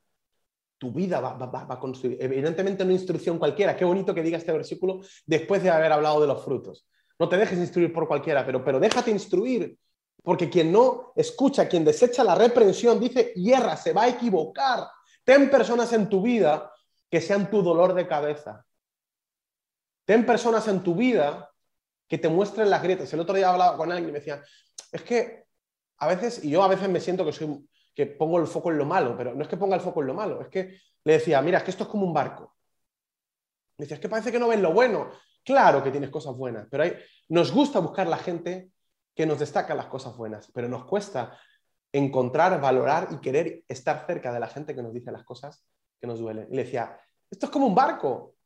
tu 0.78 0.92
vida 0.92 1.20
va, 1.20 1.66
a 1.68 1.78
construir. 1.78 2.18
Evidentemente 2.20 2.84
no 2.84 2.92
instrucción 2.92 3.38
cualquiera. 3.38 3.76
Qué 3.76 3.84
bonito 3.84 4.14
que 4.14 4.22
diga 4.22 4.38
este 4.38 4.52
versículo 4.52 5.00
después 5.26 5.62
de 5.62 5.70
haber 5.70 5.92
hablado 5.92 6.20
de 6.20 6.28
los 6.28 6.42
frutos. 6.44 6.86
No 7.18 7.28
te 7.28 7.36
dejes 7.36 7.58
instruir 7.58 7.92
por 7.92 8.06
cualquiera, 8.06 8.46
pero, 8.46 8.64
pero 8.64 8.78
déjate 8.78 9.10
instruir. 9.10 9.76
Porque 10.22 10.48
quien 10.48 10.70
no 10.70 11.12
escucha, 11.16 11.68
quien 11.68 11.84
desecha 11.84 12.22
la 12.22 12.34
reprensión, 12.34 13.00
dice, 13.00 13.32
hierra, 13.34 13.76
se 13.76 13.92
va 13.92 14.04
a 14.04 14.08
equivocar. 14.08 14.88
Ten 15.24 15.50
personas 15.50 15.92
en 15.92 16.08
tu 16.08 16.22
vida 16.22 16.72
que 17.10 17.20
sean 17.20 17.50
tu 17.50 17.62
dolor 17.62 17.94
de 17.94 18.06
cabeza. 18.06 18.64
Ten 20.04 20.24
personas 20.24 20.66
en 20.68 20.82
tu 20.82 20.94
vida 20.94 21.50
que 22.06 22.18
te 22.18 22.28
muestren 22.28 22.70
las 22.70 22.82
grietas. 22.82 23.12
El 23.12 23.20
otro 23.20 23.34
día 23.34 23.50
hablaba 23.50 23.76
con 23.76 23.90
alguien 23.90 24.08
y 24.08 24.12
me 24.12 24.18
decía, 24.20 24.42
es 24.92 25.02
que 25.02 25.44
a 25.98 26.06
veces, 26.06 26.44
y 26.44 26.50
yo 26.50 26.62
a 26.62 26.68
veces 26.68 26.88
me 26.88 27.00
siento 27.00 27.24
que 27.24 27.32
soy 27.32 27.68
que 27.98 28.06
pongo 28.06 28.38
el 28.38 28.46
foco 28.46 28.70
en 28.70 28.78
lo 28.78 28.84
malo, 28.84 29.16
pero 29.16 29.34
no 29.34 29.42
es 29.42 29.48
que 29.48 29.56
ponga 29.56 29.74
el 29.74 29.82
foco 29.82 30.02
en 30.02 30.06
lo 30.06 30.14
malo, 30.14 30.40
es 30.40 30.46
que 30.46 30.78
le 31.02 31.14
decía, 31.14 31.42
mira, 31.42 31.58
es 31.58 31.64
que 31.64 31.72
esto 31.72 31.82
es 31.82 31.90
como 31.90 32.06
un 32.06 32.14
barco. 32.14 32.54
Me 33.76 33.82
decía, 33.82 33.96
es 33.96 34.00
que 34.00 34.08
parece 34.08 34.30
que 34.30 34.38
no 34.38 34.46
ven 34.46 34.62
lo 34.62 34.72
bueno. 34.72 35.10
Claro 35.44 35.82
que 35.82 35.90
tienes 35.90 36.08
cosas 36.08 36.36
buenas, 36.36 36.68
pero 36.70 36.84
hay, 36.84 36.94
nos 37.30 37.50
gusta 37.50 37.80
buscar 37.80 38.06
la 38.06 38.18
gente 38.18 38.70
que 39.16 39.26
nos 39.26 39.40
destaca 39.40 39.74
las 39.74 39.86
cosas 39.86 40.16
buenas, 40.16 40.48
pero 40.54 40.68
nos 40.68 40.84
cuesta 40.84 41.36
encontrar, 41.90 42.60
valorar 42.60 43.08
y 43.10 43.18
querer 43.18 43.64
estar 43.66 44.06
cerca 44.06 44.32
de 44.32 44.38
la 44.38 44.46
gente 44.46 44.76
que 44.76 44.82
nos 44.84 44.94
dice 44.94 45.10
las 45.10 45.24
cosas 45.24 45.66
que 46.00 46.06
nos 46.06 46.20
duelen. 46.20 46.46
Le 46.52 46.62
decía, 46.62 46.96
esto 47.28 47.46
es 47.46 47.50
como 47.50 47.66
un 47.66 47.74
barco 47.74 48.36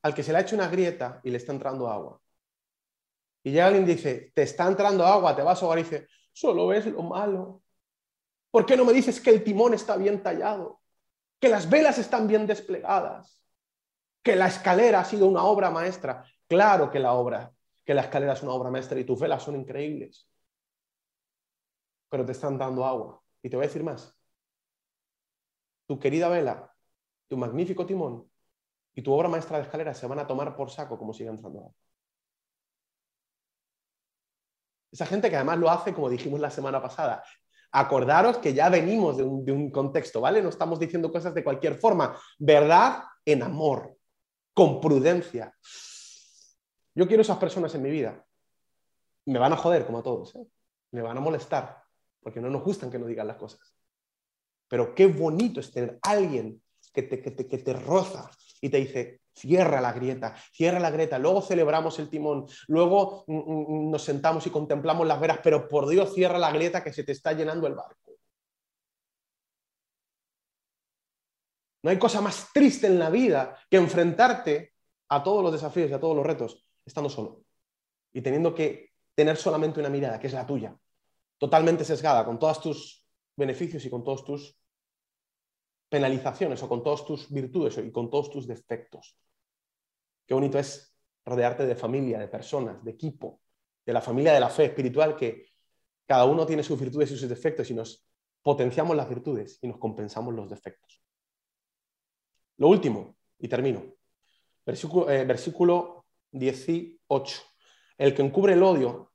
al 0.00 0.14
que 0.14 0.22
se 0.22 0.32
le 0.32 0.38
ha 0.38 0.40
hecho 0.40 0.56
una 0.56 0.68
grieta 0.68 1.20
y 1.22 1.28
le 1.28 1.36
está 1.36 1.52
entrando 1.52 1.86
agua. 1.86 2.18
Y 3.42 3.50
llega 3.50 3.66
alguien 3.66 3.84
y 3.84 3.88
dice, 3.88 4.32
te 4.34 4.40
está 4.40 4.66
entrando 4.68 5.04
agua, 5.04 5.36
te 5.36 5.42
vas 5.42 5.58
a 5.58 5.66
ahogar 5.66 5.80
y 5.80 5.82
dice, 5.82 6.06
solo 6.32 6.68
ves 6.68 6.86
lo 6.86 7.02
malo. 7.02 7.61
¿Por 8.52 8.66
qué 8.66 8.76
no 8.76 8.84
me 8.84 8.92
dices 8.92 9.18
que 9.18 9.30
el 9.30 9.42
timón 9.42 9.72
está 9.72 9.96
bien 9.96 10.22
tallado? 10.22 10.82
Que 11.40 11.48
las 11.48 11.68
velas 11.68 11.96
están 11.96 12.28
bien 12.28 12.46
desplegadas. 12.46 13.40
Que 14.22 14.36
la 14.36 14.46
escalera 14.46 15.00
ha 15.00 15.04
sido 15.04 15.26
una 15.26 15.42
obra 15.42 15.70
maestra. 15.70 16.24
Claro 16.46 16.90
que 16.90 17.00
la 17.00 17.14
obra, 17.14 17.50
que 17.82 17.94
la 17.94 18.02
escalera 18.02 18.34
es 18.34 18.42
una 18.42 18.52
obra 18.52 18.70
maestra 18.70 19.00
y 19.00 19.04
tus 19.04 19.18
velas 19.18 19.42
son 19.42 19.56
increíbles. 19.56 20.28
Pero 22.10 22.26
te 22.26 22.32
están 22.32 22.58
dando 22.58 22.84
agua. 22.84 23.22
Y 23.42 23.48
te 23.48 23.56
voy 23.56 23.64
a 23.64 23.68
decir 23.68 23.82
más. 23.82 24.14
Tu 25.86 25.98
querida 25.98 26.28
vela, 26.28 26.72
tu 27.28 27.38
magnífico 27.38 27.86
timón, 27.86 28.30
y 28.94 29.02
tu 29.02 29.14
obra 29.14 29.28
maestra 29.28 29.56
de 29.56 29.64
escalera 29.64 29.94
se 29.94 30.06
van 30.06 30.18
a 30.18 30.26
tomar 30.26 30.54
por 30.54 30.70
saco 30.70 30.98
como 30.98 31.14
siga 31.14 31.30
entrando 31.30 31.74
Esa 34.90 35.06
gente 35.06 35.30
que 35.30 35.36
además 35.36 35.58
lo 35.58 35.70
hace, 35.70 35.94
como 35.94 36.10
dijimos 36.10 36.38
la 36.38 36.50
semana 36.50 36.82
pasada, 36.82 37.24
acordaros 37.72 38.38
que 38.38 38.54
ya 38.54 38.68
venimos 38.68 39.16
de 39.16 39.22
un, 39.22 39.44
de 39.44 39.52
un, 39.52 39.70
contexto, 39.70 40.20
¿vale? 40.20 40.42
No 40.42 40.50
estamos 40.50 40.78
diciendo 40.78 41.10
cosas 41.10 41.34
de 41.34 41.42
cualquier 41.42 41.78
forma. 41.78 42.16
Verdad 42.38 43.02
en 43.24 43.42
amor, 43.42 43.96
con 44.52 44.80
prudencia. 44.80 45.56
Yo 46.94 47.06
quiero 47.06 47.22
esas 47.22 47.38
personas 47.38 47.74
en 47.74 47.82
mi 47.82 47.90
vida. 47.90 48.24
Me 49.24 49.38
van 49.38 49.52
a 49.52 49.56
joder, 49.56 49.86
como 49.86 49.98
a 49.98 50.02
todos. 50.02 50.34
¿eh? 50.34 50.46
Me 50.90 51.00
van 51.00 51.16
a 51.16 51.20
molestar, 51.20 51.82
porque 52.20 52.40
no 52.40 52.50
nos 52.50 52.62
gustan 52.62 52.90
que 52.90 52.98
nos 52.98 53.08
digan 53.08 53.26
las 53.26 53.36
cosas. 53.36 53.74
Pero 54.68 54.94
qué 54.94 55.06
bonito 55.06 55.60
es 55.60 55.72
tener 55.72 55.98
alguien 56.02 56.62
que 56.92 57.02
te, 57.02 57.22
que 57.22 57.30
te, 57.30 57.46
que 57.46 57.58
te 57.58 57.72
roza 57.72 58.30
y 58.60 58.68
te 58.68 58.76
dice, 58.78 59.21
cierra 59.34 59.80
la 59.80 59.92
grieta, 59.92 60.34
cierra 60.52 60.78
la 60.78 60.90
grieta, 60.90 61.18
luego 61.18 61.42
celebramos 61.42 61.98
el 61.98 62.08
timón, 62.08 62.46
luego 62.68 63.24
mm, 63.26 63.36
mm, 63.36 63.86
mm, 63.86 63.90
nos 63.90 64.02
sentamos 64.02 64.46
y 64.46 64.50
contemplamos 64.50 65.06
las 65.06 65.20
veras, 65.20 65.40
pero 65.42 65.68
por 65.68 65.88
Dios 65.88 66.14
cierra 66.14 66.38
la 66.38 66.52
grieta 66.52 66.82
que 66.82 66.92
se 66.92 67.04
te 67.04 67.12
está 67.12 67.32
llenando 67.32 67.66
el 67.66 67.74
barco. 67.74 68.12
No 71.82 71.90
hay 71.90 71.98
cosa 71.98 72.20
más 72.20 72.52
triste 72.52 72.86
en 72.86 72.98
la 72.98 73.10
vida 73.10 73.56
que 73.68 73.76
enfrentarte 73.76 74.74
a 75.08 75.22
todos 75.22 75.42
los 75.42 75.52
desafíos 75.52 75.90
y 75.90 75.94
a 75.94 76.00
todos 76.00 76.16
los 76.16 76.24
retos 76.24 76.64
estando 76.84 77.10
solo 77.10 77.44
y 78.12 78.20
teniendo 78.20 78.54
que 78.54 78.90
tener 79.14 79.36
solamente 79.36 79.80
una 79.80 79.88
mirada, 79.88 80.18
que 80.18 80.28
es 80.28 80.32
la 80.32 80.46
tuya, 80.46 80.76
totalmente 81.38 81.84
sesgada, 81.84 82.24
con 82.24 82.38
todos 82.38 82.60
tus 82.60 83.04
beneficios 83.36 83.84
y 83.84 83.90
con 83.90 84.04
todos 84.04 84.24
tus 84.24 84.56
penalizaciones 85.92 86.62
o 86.62 86.68
con 86.70 86.82
todas 86.82 87.04
tus 87.04 87.30
virtudes 87.30 87.76
y 87.76 87.92
con 87.92 88.08
todos 88.08 88.30
tus 88.30 88.46
defectos. 88.46 89.14
Qué 90.26 90.32
bonito 90.32 90.58
es 90.58 90.96
rodearte 91.22 91.66
de 91.66 91.76
familia, 91.76 92.18
de 92.18 92.28
personas, 92.28 92.82
de 92.82 92.92
equipo, 92.92 93.42
de 93.84 93.92
la 93.92 94.00
familia 94.00 94.32
de 94.32 94.40
la 94.40 94.48
fe 94.48 94.64
espiritual, 94.64 95.14
que 95.14 95.50
cada 96.06 96.24
uno 96.24 96.46
tiene 96.46 96.62
sus 96.62 96.80
virtudes 96.80 97.10
y 97.10 97.18
sus 97.18 97.28
defectos 97.28 97.70
y 97.70 97.74
nos 97.74 98.08
potenciamos 98.40 98.96
las 98.96 99.06
virtudes 99.06 99.58
y 99.60 99.68
nos 99.68 99.76
compensamos 99.76 100.32
los 100.32 100.48
defectos. 100.48 101.02
Lo 102.56 102.68
último, 102.68 103.18
y 103.38 103.46
termino, 103.46 103.84
eh, 104.64 105.24
versículo 105.26 106.06
18. 106.30 107.42
El 107.98 108.14
que 108.14 108.22
encubre 108.22 108.54
el 108.54 108.62
odio 108.62 109.12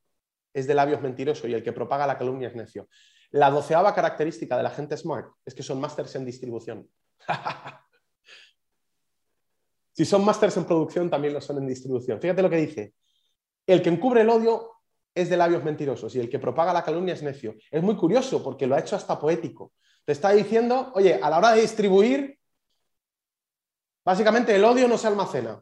es 0.54 0.68
de 0.68 0.76
labios 0.76 1.02
mentirosos 1.02 1.50
y 1.50 1.56
el 1.56 1.64
que 1.64 1.74
propaga 1.74 2.06
la 2.06 2.20
calumnia 2.20 2.50
es 2.50 2.56
necio. 2.56 2.88
La 3.32 3.50
doceava 3.50 3.94
característica 3.94 4.56
de 4.56 4.64
la 4.64 4.70
gente 4.70 4.96
smart 4.96 5.32
es 5.46 5.54
que 5.54 5.64
son 5.64 5.80
másters 5.80 6.16
en 6.16 6.26
distribución. 6.26 6.90
si 9.92 10.06
son 10.06 10.24
másters 10.24 10.56
en 10.58 10.66
producción, 10.66 11.10
también 11.10 11.34
lo 11.34 11.42
son 11.42 11.58
en 11.58 11.68
distribución. 11.68 12.22
Fíjate 12.22 12.42
lo 12.42 12.50
que 12.50 12.58
dice. 12.58 12.94
El 13.66 13.82
que 13.82 13.90
encubre 13.90 14.22
el 14.22 14.30
odio 14.30 14.78
es 15.14 15.30
de 15.30 15.38
labios 15.38 15.64
mentirosos 15.64 16.16
y 16.16 16.20
el 16.20 16.30
que 16.30 16.40
propaga 16.40 16.72
la 16.72 16.84
calumnia 16.84 17.16
es 17.16 17.24
necio. 17.24 17.56
Es 17.72 17.84
muy 17.84 17.96
curioso 17.98 18.44
porque 18.44 18.68
lo 18.68 18.76
ha 18.76 18.80
hecho 18.80 18.96
hasta 18.96 19.20
poético. 19.20 19.74
Te 20.06 20.14
está 20.14 20.32
diciendo, 20.32 20.92
oye, 20.96 21.20
a 21.22 21.30
la 21.30 21.40
hora 21.40 21.52
de 21.54 21.62
distribuir, 21.62 22.40
básicamente 24.06 24.56
el 24.56 24.64
odio 24.64 24.88
no 24.88 24.98
se 24.98 25.08
almacena 25.08 25.62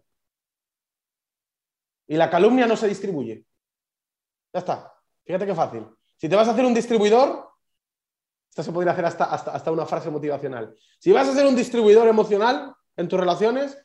y 2.07 2.15
la 2.15 2.29
calumnia 2.29 2.67
no 2.67 2.77
se 2.77 2.87
distribuye. 2.87 3.45
Ya 4.53 4.59
está. 4.59 4.93
Fíjate 5.25 5.45
qué 5.45 5.55
fácil. 5.55 5.87
Si 6.17 6.29
te 6.29 6.35
vas 6.35 6.47
a 6.47 6.51
hacer 6.51 6.65
un 6.65 6.73
distribuidor, 6.73 7.54
esto 8.55 8.63
se 8.63 8.71
podría 8.71 8.93
hacer 8.93 9.03
hasta, 9.03 9.25
hasta, 9.25 9.69
una 9.69 9.85
frase 9.85 10.09
motivacional. 10.09 10.73
Si 10.97 11.11
vas 11.11 11.27
a 11.27 11.33
ser 11.33 11.45
un 11.45 11.57
distribuidor 11.57 12.07
emocional 12.07 12.73
en 12.95 13.09
tus 13.09 13.19
relaciones, 13.19 13.77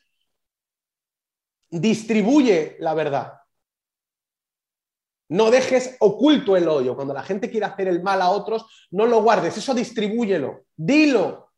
distribuye 1.68 2.76
la 2.78 2.94
verdad. 2.94 3.40
No 5.30 5.50
dejes 5.50 5.96
oculto 5.98 6.56
el 6.56 6.68
odio. 6.68 6.94
Cuando 6.94 7.12
la 7.12 7.24
gente 7.24 7.50
quiere 7.50 7.66
hacer 7.66 7.88
el 7.88 8.00
mal 8.00 8.22
a 8.22 8.30
otros, 8.30 8.86
no 8.92 9.06
lo 9.06 9.24
guardes. 9.24 9.56
Eso 9.56 9.74
distribúyelo. 9.74 10.66
Dilo. 10.76 11.50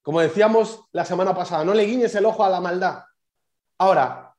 Como 0.00 0.20
decíamos 0.20 0.84
la 0.92 1.04
semana 1.04 1.34
pasada, 1.34 1.64
no 1.64 1.74
le 1.74 1.86
guiñes 1.86 2.14
el 2.14 2.24
ojo 2.24 2.44
a 2.44 2.50
la 2.50 2.60
maldad. 2.60 3.02
Ahora, 3.78 4.32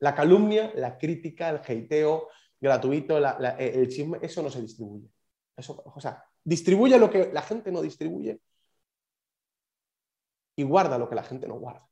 la 0.00 0.16
calumnia, 0.16 0.72
la 0.74 0.98
crítica, 0.98 1.48
el 1.48 1.60
heiteo 1.64 2.28
gratuito, 2.60 3.18
el 3.18 3.88
chisme, 3.88 4.18
eso 4.20 4.42
no 4.42 4.50
se 4.50 4.60
distribuye. 4.60 5.08
Eso, 5.56 5.80
o 5.86 6.00
sea, 6.00 6.24
Distribuye 6.44 6.98
lo 6.98 7.10
que 7.10 7.32
la 7.32 7.42
gente 7.42 7.70
no 7.70 7.82
distribuye 7.82 8.40
y 10.56 10.62
guarda 10.62 10.98
lo 10.98 11.08
que 11.08 11.14
la 11.14 11.22
gente 11.22 11.46
no 11.46 11.54
guarda. 11.54 11.88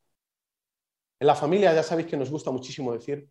En 1.20 1.26
la 1.26 1.34
familia 1.34 1.74
ya 1.74 1.82
sabéis 1.82 2.08
que 2.08 2.16
nos 2.16 2.30
gusta 2.30 2.50
muchísimo 2.50 2.92
decir 2.92 3.30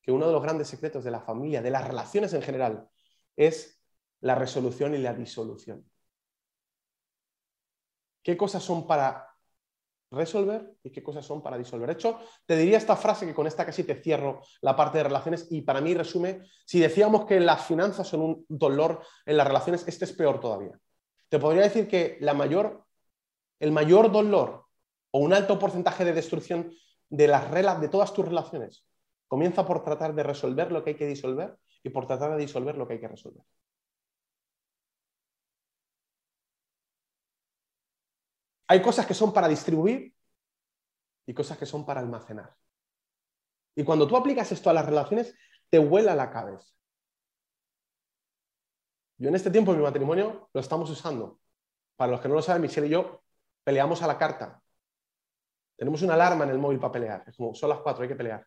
que 0.00 0.12
uno 0.12 0.26
de 0.26 0.32
los 0.32 0.42
grandes 0.42 0.68
secretos 0.68 1.04
de 1.04 1.10
la 1.10 1.20
familia, 1.20 1.62
de 1.62 1.70
las 1.70 1.86
relaciones 1.86 2.32
en 2.34 2.42
general, 2.42 2.88
es 3.36 3.80
la 4.20 4.34
resolución 4.34 4.94
y 4.94 4.98
la 4.98 5.14
disolución. 5.14 5.90
¿Qué 8.22 8.36
cosas 8.36 8.62
son 8.62 8.86
para 8.86 9.33
resolver 10.14 10.74
y 10.82 10.90
qué 10.90 11.02
cosas 11.02 11.24
son 11.24 11.42
para 11.42 11.58
disolver. 11.58 11.88
De 11.88 11.94
hecho, 11.94 12.18
te 12.46 12.56
diría 12.56 12.78
esta 12.78 12.96
frase 12.96 13.26
que 13.26 13.34
con 13.34 13.46
esta 13.46 13.66
casi 13.66 13.84
te 13.84 13.96
cierro 13.96 14.40
la 14.60 14.76
parte 14.76 14.98
de 14.98 15.04
relaciones 15.04 15.48
y 15.50 15.62
para 15.62 15.80
mí 15.80 15.94
resume, 15.94 16.42
si 16.64 16.80
decíamos 16.80 17.24
que 17.26 17.40
las 17.40 17.66
finanzas 17.66 18.08
son 18.08 18.20
un 18.20 18.46
dolor 18.48 19.02
en 19.26 19.36
las 19.36 19.46
relaciones, 19.46 19.86
este 19.86 20.04
es 20.04 20.12
peor 20.12 20.40
todavía. 20.40 20.78
Te 21.28 21.38
podría 21.38 21.62
decir 21.62 21.88
que 21.88 22.16
la 22.20 22.34
mayor, 22.34 22.84
el 23.58 23.72
mayor 23.72 24.12
dolor 24.12 24.64
o 25.10 25.18
un 25.18 25.32
alto 25.32 25.58
porcentaje 25.58 26.04
de 26.04 26.12
destrucción 26.12 26.72
de 27.08 27.28
las 27.28 27.80
de 27.80 27.88
todas 27.88 28.12
tus 28.12 28.26
relaciones 28.26 28.84
comienza 29.28 29.66
por 29.66 29.82
tratar 29.82 30.14
de 30.14 30.22
resolver 30.22 30.72
lo 30.72 30.82
que 30.82 30.90
hay 30.90 30.96
que 30.96 31.06
disolver 31.06 31.56
y 31.82 31.90
por 31.90 32.06
tratar 32.06 32.32
de 32.32 32.38
disolver 32.38 32.76
lo 32.76 32.86
que 32.86 32.94
hay 32.94 33.00
que 33.00 33.08
resolver. 33.08 33.44
Hay 38.68 38.82
cosas 38.82 39.06
que 39.06 39.14
son 39.14 39.32
para 39.32 39.48
distribuir 39.48 40.14
y 41.26 41.34
cosas 41.34 41.58
que 41.58 41.66
son 41.66 41.84
para 41.84 42.00
almacenar. 42.00 42.56
Y 43.74 43.84
cuando 43.84 44.06
tú 44.06 44.16
aplicas 44.16 44.50
esto 44.52 44.70
a 44.70 44.72
las 44.72 44.86
relaciones, 44.86 45.34
te 45.68 45.78
vuela 45.78 46.14
la 46.14 46.30
cabeza. 46.30 46.72
Yo 49.16 49.28
en 49.28 49.34
este 49.34 49.50
tiempo 49.50 49.72
de 49.72 49.78
mi 49.78 49.84
matrimonio 49.84 50.48
lo 50.52 50.60
estamos 50.60 50.90
usando. 50.90 51.40
Para 51.96 52.12
los 52.12 52.20
que 52.20 52.28
no 52.28 52.34
lo 52.34 52.42
saben, 52.42 52.62
Michelle 52.62 52.86
y 52.86 52.90
yo 52.90 53.22
peleamos 53.62 54.02
a 54.02 54.06
la 54.06 54.18
carta. 54.18 54.62
Tenemos 55.76 56.02
una 56.02 56.14
alarma 56.14 56.44
en 56.44 56.50
el 56.50 56.58
móvil 56.58 56.78
para 56.78 56.92
pelear. 56.92 57.24
Es 57.26 57.36
como, 57.36 57.54
son 57.54 57.70
las 57.70 57.80
cuatro, 57.80 58.02
hay 58.02 58.08
que 58.08 58.16
pelear. 58.16 58.46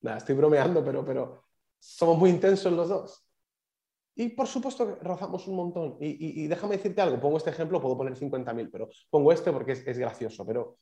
Nada, 0.00 0.18
estoy 0.18 0.34
bromeando, 0.34 0.84
pero, 0.84 1.04
pero 1.04 1.44
somos 1.78 2.18
muy 2.18 2.30
intensos 2.30 2.72
los 2.72 2.88
dos. 2.88 3.23
Y 4.16 4.28
por 4.30 4.46
supuesto 4.46 4.86
que 4.86 5.04
rozamos 5.04 5.46
un 5.48 5.56
montón. 5.56 5.96
Y, 6.00 6.46
déjame 6.46 6.76
decirte 6.76 7.00
algo, 7.00 7.20
pongo 7.20 7.36
este 7.36 7.50
ejemplo, 7.50 7.80
puedo 7.80 7.96
poner 7.96 8.16
50.000, 8.16 8.70
pero 8.70 8.88
pongo 9.10 9.32
este 9.32 9.52
porque 9.52 9.72
es, 9.72 9.86
es 9.86 9.98
gracioso. 9.98 10.46
Pero 10.46 10.78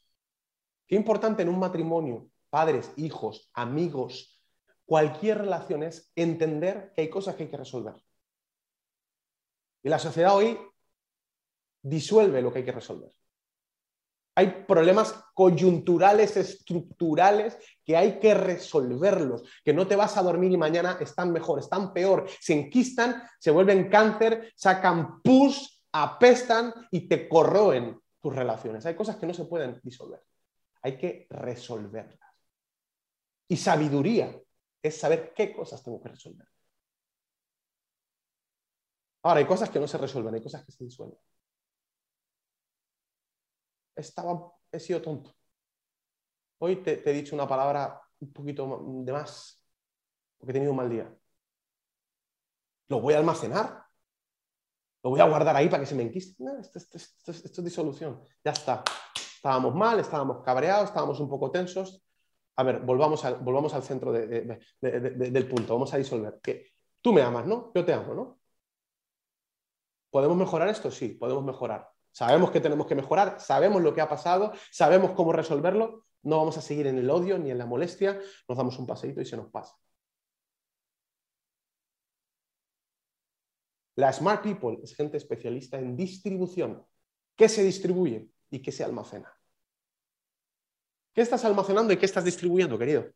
qué 0.87 0.97
importante 0.97 1.43
en 1.43 1.49
un 1.49 1.59
matrimonio, 1.59 2.29
padres, 2.51 2.93
hijos, 2.97 3.51
amigos, 3.55 4.43
cualquier 4.85 5.39
relación 5.39 5.83
es 5.83 6.13
entender 6.15 6.93
que 6.95 7.03
hay 7.03 7.11
cosas 7.11 7.35
que 7.35 7.45
hay 7.45 7.49
que 7.49 7.57
resolver. 7.57 7.95
Y 9.83 9.89
la 9.89 9.99
sociedad 9.99 10.37
hoy 10.37 10.59
disuelve 11.83 12.43
lo 12.43 12.53
que 12.53 12.61
hay 12.61 12.65
que 12.65 12.73
resolver. 12.73 13.13
Hay 14.35 14.65
problemas 14.67 15.13
coyunturales, 15.35 16.37
estructurales, 16.37 17.59
que 17.85 17.97
hay 17.97 18.19
que 18.19 18.35
resolverlos, 18.35 19.43
que 19.65 19.73
no 19.73 19.87
te 19.87 19.97
vas 19.97 20.17
a 20.17 20.23
dormir 20.23 20.53
y 20.53 20.57
mañana 20.57 20.99
están 21.01 21.33
mejor, 21.33 21.59
están 21.59 21.93
peor, 21.93 22.29
se 22.41 22.55
enquistan, 22.55 23.23
se 23.39 23.51
vuelven 23.51 23.89
cáncer, 23.89 24.53
sacan 24.57 25.21
pus, 25.23 25.85
apestan 25.93 26.73
y 26.91 27.09
te 27.09 27.29
corroen 27.29 28.01
tus 28.21 28.35
relaciones. 28.35 28.87
Hay 28.87 28.95
cosas 28.95 29.17
que 29.17 29.27
no 29.27 29.35
se 29.35 29.45
pueden 29.45 29.81
disolver, 29.83 30.23
hay 30.83 30.97
que 30.97 31.27
resolverlas. 31.31 32.19
Y 33.49 33.57
sabiduría 33.57 34.35
es 34.83 34.99
saber 34.99 35.33
qué 35.35 35.53
cosas 35.53 35.83
tengo 35.83 36.01
que 36.01 36.09
resolver. 36.09 36.47
Ahora, 39.25 39.39
hay 39.39 39.47
cosas 39.47 39.71
que 39.71 39.79
no 39.79 39.87
se 39.87 39.99
resuelven, 39.99 40.35
hay 40.35 40.43
cosas 40.43 40.65
que 40.65 40.73
se 40.73 40.85
disuelven 40.85 41.19
estaba, 43.97 44.53
he 44.71 44.81
sido 44.81 45.03
tonto. 45.03 45.35
Hoy 46.65 46.77
te, 46.77 47.03
he 47.11 47.13
dicho 47.13 47.35
una 47.35 47.49
palabra 47.49 48.01
un 48.21 48.33
poquito 48.33 48.85
de 49.05 49.13
más, 49.13 49.61
porque 50.39 50.53
he 50.53 50.55
tenido 50.55 50.71
un 50.71 50.77
mal 50.77 50.89
día. 50.89 51.13
Lo 52.87 53.01
voy 53.01 53.15
a 53.15 53.19
almacenar. 53.19 53.85
Lo 55.03 55.11
voy 55.11 55.19
a 55.19 55.29
guardar 55.29 55.57
ahí 55.57 55.69
para 55.69 55.81
que 55.81 55.89
se 55.89 55.97
me 55.97 56.05
enquiste. 56.05 56.41
No, 56.41 56.57
esto, 56.61 56.79
es 56.79 57.65
disolución. 57.65 58.23
Ya 58.45 58.53
está. 58.53 58.85
Estábamos 59.17 59.75
mal, 59.75 59.99
estábamos 59.99 60.45
cabreados, 60.45 60.91
estábamos 60.91 61.19
un 61.19 61.29
poco 61.29 61.51
tensos. 61.51 62.01
A 62.55 62.63
ver, 62.63 62.79
volvamos, 62.79 63.25
volvamos 63.43 63.75
al 63.75 63.83
centro 63.83 64.13
del 64.13 65.49
punto. 65.51 65.75
Vamos 65.75 65.93
a 65.93 65.97
disolver. 65.97 66.39
Que 66.41 66.75
tú 67.01 67.13
me 67.13 67.23
amas, 67.23 67.45
¿no? 67.45 67.73
Yo 67.75 67.85
te 67.85 67.93
amo, 67.93 68.15
¿no? 68.15 68.41
¿Podemos 70.11 70.37
mejorar 70.37 70.69
esto? 70.69 70.93
Sí, 70.93 71.09
podemos 71.09 71.43
mejorar. 71.43 71.91
sabemos 72.13 72.53
que 72.53 72.61
tenemos 72.61 72.87
que 72.87 72.95
mejorar, 72.95 73.41
sabemos 73.41 73.83
lo 73.83 73.93
que 73.93 74.01
ha 74.01 74.09
pasado, 74.09 74.53
sabemos 74.71 75.11
cómo 75.11 75.33
resolverlo, 75.33 76.05
no 76.23 76.39
vamos 76.39 76.57
a 76.57 76.63
seguir 76.63 76.87
en 76.87 76.99
el 76.99 77.11
odio 77.11 77.39
ni 77.39 77.51
en 77.51 77.59
la 77.59 77.67
molestia, 77.67 78.21
nos 78.49 78.59
damos 78.59 78.79
un 78.79 78.87
paseíto 78.87 79.21
y 79.21 79.27
se 79.27 79.37
nos 79.37 79.51
pasa. 79.51 79.77
La 83.97 84.13
Smart 84.13 84.43
People 84.43 84.79
es 84.83 84.95
gente 84.95 85.17
especialista 85.19 85.79
en 85.79 85.97
distribución. 85.97 86.85
¿Qué 87.37 87.49
se 87.49 87.63
distribuye 87.63 88.31
y 88.51 88.63
qué 88.63 88.73
se 88.73 88.85
almacena? 88.85 89.33
¿Qué 91.13 91.21
estás 91.21 91.45
almacenando 91.45 91.93
y 91.93 91.99
qué 91.99 92.07
estás 92.07 92.25
distribuyendo, 92.25 92.79
querido? 92.79 93.07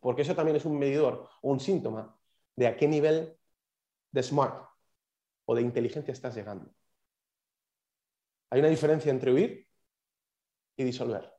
Porque 0.00 0.22
eso 0.22 0.34
también 0.34 0.56
es 0.56 0.64
un 0.64 0.78
medidor 0.78 1.28
o 1.42 1.50
un 1.50 1.58
síntoma 1.58 2.16
de 2.54 2.68
a 2.68 2.76
qué 2.76 2.86
nivel 2.86 3.36
de 4.12 4.22
smart 4.22 4.68
o 5.46 5.54
de 5.54 5.62
inteligencia 5.62 6.12
estás 6.12 6.36
llegando. 6.36 6.72
Hay 8.50 8.60
una 8.60 8.68
diferencia 8.68 9.10
entre 9.10 9.32
huir 9.32 9.68
y 10.76 10.84
disolver. 10.84 11.33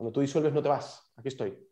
Cuando 0.00 0.14
tú 0.14 0.20
disuelves 0.22 0.54
no 0.54 0.62
te 0.62 0.70
vas, 0.70 1.12
aquí 1.14 1.28
estoy. 1.28 1.62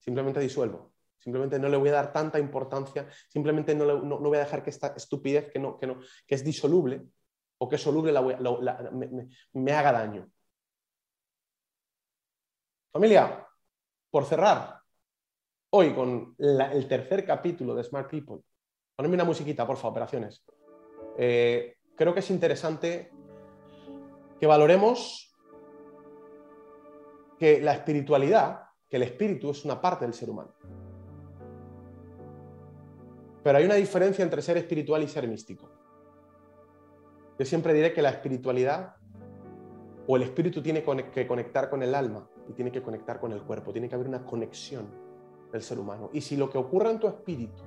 Simplemente 0.00 0.40
disuelvo. 0.40 0.92
Simplemente 1.20 1.56
no 1.56 1.68
le 1.68 1.76
voy 1.76 1.90
a 1.90 1.92
dar 1.92 2.12
tanta 2.12 2.36
importancia, 2.40 3.08
simplemente 3.28 3.76
no, 3.76 4.18
voy 4.18 4.38
a 4.38 4.40
dejar 4.40 4.64
que 4.64 4.70
esta 4.70 4.88
estupidez 4.88 5.52
que, 5.52 5.60
no, 5.60 5.78
que, 5.78 5.86
no, 5.86 6.00
que 6.26 6.34
es 6.34 6.42
disoluble 6.42 7.06
o 7.58 7.68
que 7.68 7.76
es 7.76 7.80
soluble 7.80 8.12
me 9.52 9.72
haga 9.72 9.92
daño. 9.92 10.28
Familia, 12.92 13.46
por 14.10 14.24
cerrar, 14.24 14.80
hoy 15.70 15.94
con 15.94 16.34
el 16.38 16.88
tercer 16.88 17.24
capítulo 17.24 17.76
de 17.76 17.84
Smart 17.84 18.10
People, 18.10 18.40
ponedme 18.96 19.14
una 19.14 19.22
musiquita, 19.22 19.64
por 19.64 19.76
favor, 19.76 19.92
operaciones. 19.92 20.44
Eh, 21.16 21.76
creo 21.94 22.12
que 22.12 22.18
es 22.18 22.30
interesante 22.30 23.12
que 24.40 24.46
valoremos 24.48 25.29
que 27.40 27.58
la 27.58 27.72
espiritualidad, 27.72 28.64
que 28.86 28.98
el 28.98 29.02
espíritu 29.02 29.50
es 29.50 29.64
una 29.64 29.80
parte 29.80 30.04
del 30.04 30.12
ser 30.12 30.28
humano. 30.28 30.52
Pero 33.42 33.56
hay 33.56 33.64
una 33.64 33.76
diferencia 33.76 34.22
entre 34.22 34.42
ser 34.42 34.58
espiritual 34.58 35.02
y 35.02 35.08
ser 35.08 35.26
místico. 35.26 35.70
Yo 37.38 37.46
siempre 37.46 37.72
diré 37.72 37.94
que 37.94 38.02
la 38.02 38.10
espiritualidad 38.10 38.96
o 40.06 40.16
el 40.16 40.22
espíritu 40.22 40.60
tiene 40.62 40.84
que 40.84 41.26
conectar 41.26 41.70
con 41.70 41.82
el 41.82 41.94
alma 41.94 42.28
y 42.46 42.52
tiene 42.52 42.70
que 42.70 42.82
conectar 42.82 43.18
con 43.18 43.32
el 43.32 43.42
cuerpo, 43.42 43.72
tiene 43.72 43.88
que 43.88 43.94
haber 43.94 44.08
una 44.08 44.26
conexión 44.26 44.86
del 45.50 45.62
ser 45.62 45.78
humano. 45.78 46.10
Y 46.12 46.20
si 46.20 46.36
lo 46.36 46.50
que 46.50 46.58
ocurre 46.58 46.90
en 46.90 47.00
tu 47.00 47.08
espíritu 47.08 47.62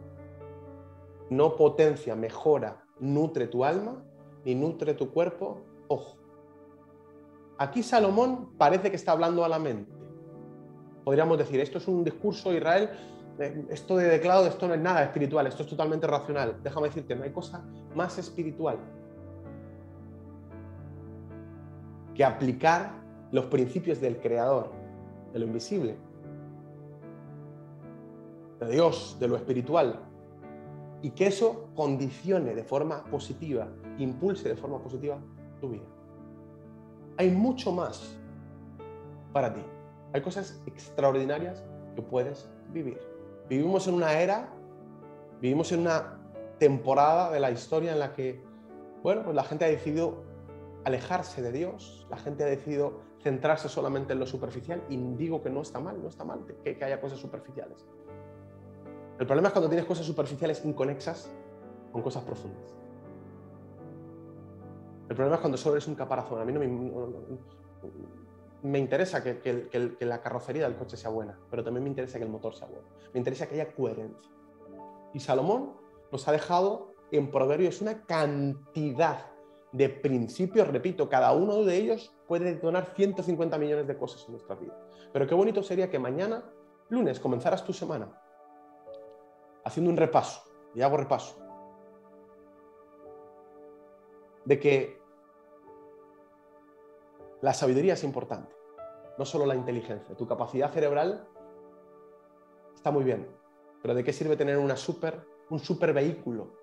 no 1.31 1.55
potencia, 1.55 2.15
mejora, 2.15 2.85
nutre 2.99 3.47
tu 3.47 3.65
alma, 3.65 4.05
ni 4.45 4.53
nutre 4.53 4.93
tu 4.93 5.09
cuerpo, 5.09 5.63
ojo. 5.87 6.22
Aquí 7.57 7.83
Salomón 7.83 8.49
parece 8.57 8.89
que 8.89 8.95
está 8.95 9.11
hablando 9.11 9.45
a 9.45 9.49
la 9.49 9.59
mente. 9.59 9.91
Podríamos 11.03 11.37
decir, 11.37 11.59
esto 11.59 11.77
es 11.77 11.87
un 11.87 12.03
discurso 12.03 12.49
de 12.49 12.57
Israel, 12.57 12.89
eh, 13.39 13.65
esto 13.69 13.97
de 13.97 14.05
declaro, 14.05 14.45
esto 14.45 14.67
no 14.67 14.73
es 14.73 14.79
nada 14.79 15.03
espiritual, 15.03 15.47
esto 15.47 15.63
es 15.63 15.69
totalmente 15.69 16.07
racional. 16.07 16.57
Déjame 16.63 16.87
decirte, 16.87 17.15
no 17.15 17.23
hay 17.23 17.31
cosa 17.31 17.63
más 17.95 18.17
espiritual 18.17 18.77
que 22.13 22.23
aplicar 22.23 22.91
los 23.31 23.45
principios 23.45 23.99
del 23.99 24.17
Creador, 24.19 24.71
de 25.33 25.39
lo 25.39 25.45
invisible, 25.45 25.97
de 28.59 28.71
Dios, 28.71 29.17
de 29.19 29.27
lo 29.27 29.35
espiritual, 29.35 29.99
y 31.01 31.09
que 31.09 31.27
eso 31.27 31.69
condicione 31.75 32.53
de 32.55 32.63
forma 32.63 33.03
positiva, 33.05 33.67
impulse 33.97 34.49
de 34.49 34.55
forma 34.55 34.79
positiva 34.79 35.17
tu 35.59 35.69
vida. 35.69 35.92
Hay 37.17 37.29
mucho 37.29 37.71
más 37.71 38.17
para 39.31 39.53
ti. 39.53 39.61
Hay 40.13 40.21
cosas 40.21 40.61
extraordinarias 40.65 41.63
que 41.95 42.01
puedes 42.01 42.49
vivir. 42.69 42.99
Vivimos 43.49 43.87
en 43.87 43.95
una 43.95 44.19
era, 44.19 44.49
vivimos 45.41 45.71
en 45.71 45.81
una 45.81 46.19
temporada 46.59 47.31
de 47.31 47.39
la 47.39 47.51
historia 47.51 47.91
en 47.91 47.99
la 47.99 48.13
que, 48.13 48.41
bueno, 49.01 49.23
pues 49.23 49.35
la 49.35 49.43
gente 49.43 49.65
ha 49.65 49.67
decidido 49.67 50.23
alejarse 50.85 51.41
de 51.41 51.51
Dios, 51.51 52.07
la 52.09 52.17
gente 52.17 52.43
ha 52.43 52.47
decidido 52.47 53.01
centrarse 53.21 53.69
solamente 53.69 54.13
en 54.13 54.19
lo 54.19 54.25
superficial 54.25 54.83
y 54.89 54.97
digo 55.15 55.41
que 55.41 55.49
no 55.49 55.61
está 55.61 55.79
mal, 55.79 56.01
no 56.01 56.09
está 56.09 56.25
mal 56.25 56.45
que, 56.63 56.83
haya 56.83 56.99
cosas 56.99 57.19
superficiales. 57.19 57.85
El 59.19 59.25
problema 59.25 59.47
es 59.47 59.53
cuando 59.53 59.69
tienes 59.69 59.85
cosas 59.85 60.05
superficiales 60.05 60.63
inconexas 60.65 61.33
con 61.91 62.01
cosas 62.01 62.23
profundas. 62.23 62.75
El 65.09 65.15
problema 65.15 65.35
es 65.35 65.41
cuando 65.41 65.57
solo 65.57 65.75
eres 65.75 65.87
un 65.87 65.95
caparazón. 65.95 66.41
A 66.41 66.45
mí 66.45 66.53
no 66.53 66.59
me, 68.61 68.79
interesa 68.79 69.23
que, 69.23 69.39
que, 69.39 70.05
la 70.05 70.21
carrocería 70.21 70.63
del 70.63 70.77
coche 70.77 70.95
sea 70.95 71.09
buena, 71.09 71.37
pero 71.49 71.63
también 71.63 71.83
me 71.83 71.89
interesa 71.89 72.17
que 72.17 72.23
el 72.23 72.29
motor 72.31 72.55
sea 72.55 72.67
bueno. 72.67 72.87
Me 73.13 73.19
interesa 73.19 73.47
que 73.47 73.55
haya 73.55 73.73
coherencia. 73.73 74.31
Y 75.13 75.19
Salomón 75.19 75.73
nos 76.11 76.27
ha 76.27 76.31
dejado 76.31 76.93
en 77.11 77.29
Proverbios 77.29 77.81
una 77.81 78.05
cantidad 78.05 79.33
de 79.73 79.89
principios, 79.89 80.67
repito, 80.67 81.09
cada 81.09 81.33
uno 81.33 81.63
de 81.63 81.75
ellos 81.75 82.15
puede 82.27 82.45
detonar 82.45 82.93
150 82.95 83.57
millones 83.57 83.87
de 83.87 83.97
cosas 83.97 84.23
en 84.27 84.33
nuestra 84.33 84.55
vida. 84.55 84.77
Pero 85.11 85.27
qué 85.27 85.33
bonito 85.35 85.63
sería 85.63 85.89
que 85.89 85.99
mañana, 85.99 86.43
lunes, 86.89 87.19
comenzaras 87.19 87.65
tu 87.65 87.73
semana 87.73 88.19
haciendo 89.65 89.89
un 89.89 89.97
repaso, 89.97 90.43
y 90.75 90.81
hago 90.81 90.97
repaso, 90.97 91.37
de 94.45 94.59
que 94.59 95.01
la 97.41 97.53
sabiduría 97.53 97.93
es 97.93 98.03
importante, 98.03 98.55
no 99.17 99.25
solo 99.25 99.45
la 99.45 99.55
inteligencia. 99.55 100.15
Tu 100.15 100.27
capacidad 100.27 100.71
cerebral 100.71 101.27
está 102.73 102.91
muy 102.91 103.03
bien, 103.03 103.27
pero 103.81 103.93
¿de 103.93 104.03
qué 104.03 104.13
sirve 104.13 104.37
tener 104.37 104.57
un 104.57 104.75
super 104.77 105.93
vehículo 105.93 106.53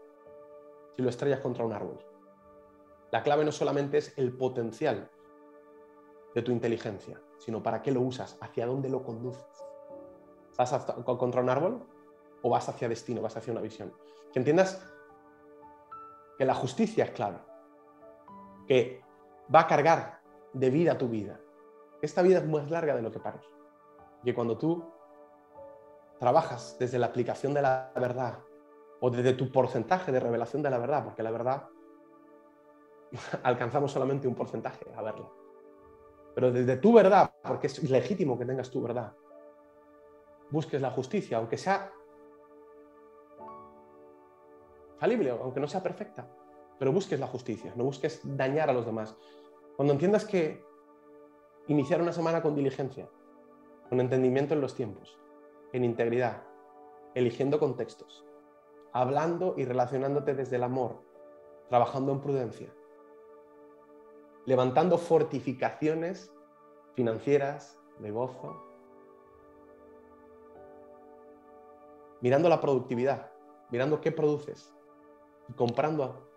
si 0.96 1.02
lo 1.02 1.10
estrellas 1.10 1.40
contra 1.40 1.64
un 1.64 1.72
árbol? 1.72 1.98
La 3.12 3.22
clave 3.22 3.44
no 3.44 3.52
solamente 3.52 3.98
es 3.98 4.16
el 4.16 4.36
potencial 4.36 5.10
de 6.34 6.42
tu 6.42 6.52
inteligencia, 6.52 7.20
sino 7.38 7.62
para 7.62 7.82
qué 7.82 7.90
lo 7.90 8.00
usas, 8.02 8.38
hacia 8.40 8.66
dónde 8.66 8.88
lo 8.88 9.02
conduces. 9.02 9.44
¿Vas 10.56 10.72
contra 11.04 11.40
un 11.40 11.48
árbol 11.48 11.82
o 12.42 12.50
vas 12.50 12.68
hacia 12.68 12.88
destino, 12.88 13.20
vas 13.20 13.36
hacia 13.36 13.52
una 13.52 13.62
visión? 13.62 13.92
Que 14.32 14.38
entiendas 14.38 14.86
que 16.38 16.44
la 16.44 16.54
justicia 16.54 17.04
es 17.04 17.10
clave, 17.10 17.38
que 18.70 19.02
va 19.52 19.62
a 19.62 19.66
cargar 19.66 20.20
de 20.52 20.70
vida 20.70 20.96
tu 20.96 21.08
vida. 21.08 21.40
Esta 22.00 22.22
vida 22.22 22.38
es 22.38 22.46
más 22.46 22.70
larga 22.70 22.94
de 22.94 23.02
lo 23.02 23.10
que 23.10 23.18
parece. 23.18 23.48
Que 24.24 24.32
cuando 24.32 24.56
tú 24.56 24.84
trabajas 26.20 26.76
desde 26.78 26.96
la 26.96 27.06
aplicación 27.06 27.52
de 27.52 27.62
la 27.62 27.90
verdad 27.96 28.38
o 29.00 29.10
desde 29.10 29.32
tu 29.32 29.50
porcentaje 29.50 30.12
de 30.12 30.20
revelación 30.20 30.62
de 30.62 30.70
la 30.70 30.78
verdad, 30.78 31.02
porque 31.02 31.24
la 31.24 31.32
verdad 31.32 31.68
alcanzamos 33.42 33.90
solamente 33.90 34.28
un 34.28 34.36
porcentaje 34.36 34.86
a 34.94 35.02
verla. 35.02 35.28
Pero 36.36 36.52
desde 36.52 36.76
tu 36.76 36.92
verdad, 36.92 37.28
porque 37.42 37.66
es 37.66 37.90
legítimo 37.90 38.38
que 38.38 38.46
tengas 38.46 38.70
tu 38.70 38.80
verdad, 38.80 39.12
busques 40.48 40.80
la 40.80 40.92
justicia, 40.92 41.38
aunque 41.38 41.58
sea 41.58 41.90
falible, 44.96 45.30
aunque 45.30 45.58
no 45.58 45.66
sea 45.66 45.82
perfecta, 45.82 46.28
pero 46.80 46.92
busques 46.92 47.20
la 47.20 47.26
justicia, 47.26 47.74
no 47.76 47.84
busques 47.84 48.22
dañar 48.24 48.70
a 48.70 48.72
los 48.72 48.86
demás. 48.86 49.14
Cuando 49.76 49.92
entiendas 49.92 50.24
que 50.24 50.64
iniciar 51.68 52.00
una 52.00 52.14
semana 52.14 52.40
con 52.40 52.54
diligencia, 52.54 53.06
con 53.90 54.00
entendimiento 54.00 54.54
en 54.54 54.62
los 54.62 54.74
tiempos, 54.74 55.20
en 55.74 55.84
integridad, 55.84 56.42
eligiendo 57.14 57.58
contextos, 57.58 58.24
hablando 58.94 59.56
y 59.58 59.66
relacionándote 59.66 60.32
desde 60.32 60.56
el 60.56 60.62
amor, 60.62 61.02
trabajando 61.68 62.12
en 62.12 62.22
prudencia, 62.22 62.74
levantando 64.46 64.96
fortificaciones 64.96 66.32
financieras, 66.94 67.78
de 67.98 68.10
gozo, 68.10 68.64
mirando 72.22 72.48
la 72.48 72.62
productividad, 72.62 73.30
mirando 73.70 74.00
qué 74.00 74.12
produces 74.12 74.74
y 75.46 75.52
comprando 75.52 76.29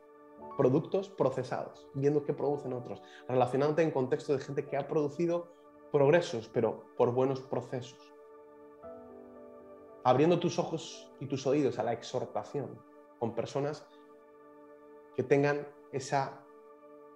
productos 0.58 1.10
procesados, 1.10 1.88
viendo 1.94 2.24
qué 2.24 2.34
producen 2.34 2.74
otros, 2.74 3.02
relacionándote 3.28 3.82
en 3.82 3.92
contexto 3.92 4.34
de 4.34 4.40
gente 4.40 4.66
que 4.66 4.78
ha 4.78 4.88
producido 4.88 5.52
progresos, 5.92 6.50
pero 6.50 6.86
por 6.98 7.12
buenos 7.12 7.42
procesos. 7.42 8.14
Abriendo 10.04 10.40
tus 10.40 10.60
ojos 10.60 11.12
y 11.20 11.28
tus 11.28 11.48
oídos 11.48 11.80
a 11.80 11.84
la 11.84 11.94
exhortación 11.94 12.80
con 13.20 13.36
personas 13.36 13.88
que 15.16 15.24
tengan 15.24 15.68
esa 15.92 16.44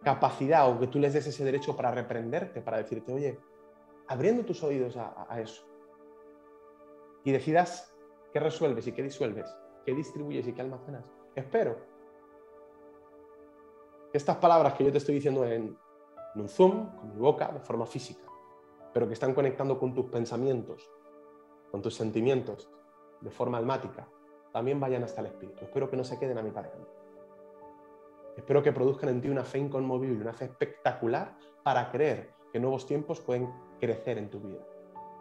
capacidad 0.03 0.69
o 0.69 0.80
que 0.80 0.88
tú 0.88 0.99
les 0.99 1.13
des 1.13 1.28
ese 1.28 1.43
derecho 1.43 1.75
para 1.75 1.91
reprenderte, 1.91 2.61
para 2.61 2.78
decirte, 2.78 3.13
oye, 3.13 3.39
abriendo 4.07 4.45
tus 4.45 4.63
oídos 4.63 4.95
a, 4.95 5.41
eso 5.41 5.65
y 7.23 7.32
decidas 7.32 7.93
qué 8.32 8.39
resuelves 8.39 8.88
y 8.88 8.91
qué 8.93 9.03
disuelves, 9.03 9.53
qué 9.86 9.93
distribuyes 9.93 10.47
y 10.47 10.53
qué 10.53 10.61
almacenas. 10.61 11.03
Espero 11.36 11.97
estas 14.14 14.38
palabras 14.38 14.74
que 14.74 14.86
yo 14.86 14.91
te 14.91 14.97
estoy 14.97 15.16
diciendo 15.16 15.45
en, 15.45 15.78
un 16.36 16.49
Zoom, 16.49 16.95
con 16.95 17.10
mi 17.14 17.20
boca, 17.20 17.47
de 17.51 17.60
forma 17.60 17.86
física, 17.86 18.24
pero 18.93 19.08
que 19.08 19.14
están 19.14 19.34
conectando 19.34 19.80
con 19.80 19.93
tus 19.93 20.05
pensamientos, 20.05 20.89
con 21.72 21.82
tus 21.82 21.95
sentimientos, 21.95 22.70
de 23.22 23.32
forma 23.32 23.58
almática, 23.58 24.08
también 24.53 24.80
vayan 24.80 25.03
hasta 25.03 25.22
el 25.22 25.28
espíritu. 25.28 25.66
Espero 25.66 25.89
que 25.89 25.97
no 25.97 26.03
se 26.03 26.20
queden 26.20 26.38
a 26.38 26.43
mitad 26.43 26.64
de 26.64 26.70
camino. 26.70 26.89
Espero 28.36 28.62
que 28.62 28.72
produzcan 28.72 29.10
en 29.10 29.22
ti 29.22 29.30
una 29.30 29.43
fe 29.43 29.58
inconmovible, 29.58 30.22
una 30.22 30.34
fe 30.34 30.45
espectacular 30.45 31.36
para 31.64 31.89
creer 31.89 32.36
que 32.51 32.60
nuevos 32.60 32.86
tiempos 32.86 33.20
pueden 33.20 33.51
crecer 33.80 34.20
en 34.20 34.30
tu 34.30 34.39
vida, 34.39 34.64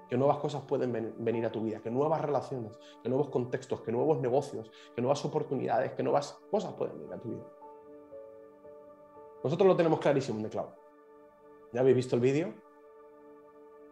que 0.09 0.19
nuevas 0.19 0.37
cosas 0.37 0.63
pueden 0.63 1.15
venir 1.19 1.47
a 1.47 1.51
tu 1.51 1.63
vida, 1.63 1.81
que 1.81 1.91
nuevas 1.91 2.21
relaciones, 2.21 2.79
que 3.03 3.09
nuevos 3.09 3.31
contextos, 3.31 3.81
que 3.81 3.91
nuevos 3.91 4.21
negocios, 4.21 4.71
que 4.95 5.01
nuevas 5.01 5.25
oportunidades, 5.25 5.93
que 5.93 6.03
nuevas 6.03 6.39
cosas 6.51 6.75
pueden 6.75 6.99
venir 6.99 7.15
a 7.15 7.19
tu 7.19 7.29
vida. 7.31 7.56
Nosotros 9.47 9.69
lo 9.69 9.77
tenemos 9.77 10.01
clarísimo 10.01 10.39
en 10.39 10.43
The 10.43 10.51
Cloud. 10.51 10.71
¿Ya 11.73 11.79
habéis 11.79 11.95
visto 11.95 12.17
el 12.17 12.21
vídeo? 12.21 12.53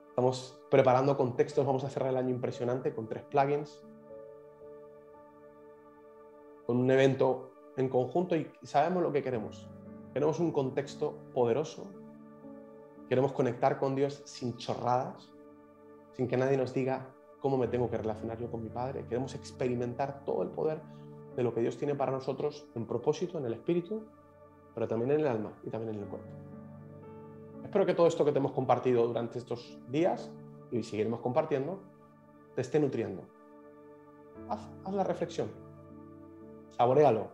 Estamos 0.09 0.61
preparando 0.69 1.17
contextos, 1.17 1.65
vamos 1.65 1.85
a 1.85 1.91
cerrar 1.91 2.11
el 2.11 2.17
año 2.17 2.31
impresionante 2.31 2.93
con 2.93 3.07
tres 3.07 3.23
plugins, 3.23 3.81
con 6.67 6.79
un 6.79 6.91
evento 6.91 7.53
en 7.77 7.89
conjunto 7.89 8.35
y 8.35 8.51
sabemos 8.65 9.01
lo 9.01 9.13
que 9.13 9.23
queremos. 9.23 9.71
Queremos 10.13 10.41
un 10.41 10.51
contexto 10.51 11.19
poderoso, 11.33 11.87
queremos 13.09 13.31
conectar 13.31 13.79
con 13.79 13.95
Dios 13.95 14.23
sin 14.25 14.57
chorradas, 14.57 15.33
sin 16.15 16.27
que 16.27 16.37
nadie 16.37 16.57
nos 16.57 16.75
diga 16.75 17.15
cómo 17.39 17.57
me 17.57 17.69
tengo 17.69 17.89
que 17.89 17.99
relacionar 17.99 18.41
yo 18.41 18.51
con 18.51 18.61
mi 18.61 18.71
Padre. 18.71 19.07
Queremos 19.07 19.37
experimentar 19.37 20.25
todo 20.25 20.43
el 20.43 20.49
poder 20.49 20.81
de 21.37 21.45
lo 21.45 21.55
que 21.55 21.61
Dios 21.61 21.79
tiene 21.79 21.95
para 21.95 22.11
nosotros 22.11 22.67
en 22.75 22.89
propósito, 22.89 23.39
en 23.39 23.47
el 23.47 23.53
espíritu, 23.53 24.05
pero 24.75 24.89
también 24.89 25.13
en 25.13 25.21
el 25.21 25.27
alma 25.27 25.53
y 25.63 25.71
también 25.71 25.95
en 25.95 26.03
el 26.03 26.09
cuerpo. 26.09 26.29
Espero 27.63 27.87
que 27.87 27.95
todo 27.95 28.07
esto 28.07 28.25
que 28.25 28.33
te 28.33 28.39
hemos 28.39 28.53
compartido 28.53 29.07
durante 29.07 29.39
estos 29.39 29.79
días 29.89 30.31
y 30.71 30.83
seguiremos 30.83 31.21
compartiendo 31.21 31.81
te 32.55 32.61
esté 32.61 32.79
nutriendo. 32.79 33.23
Haz, 34.49 34.61
la 34.93 35.05
reflexión, 35.05 35.51
saborealo, 36.71 37.29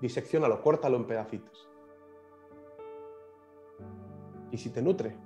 diseccionalo, 0.00 0.60
córtalo 0.62 0.96
en 0.96 1.06
pedacitos. 1.06 1.68
Y 4.50 4.58
si 4.58 4.70
te 4.70 4.82
nutre, 4.82 5.16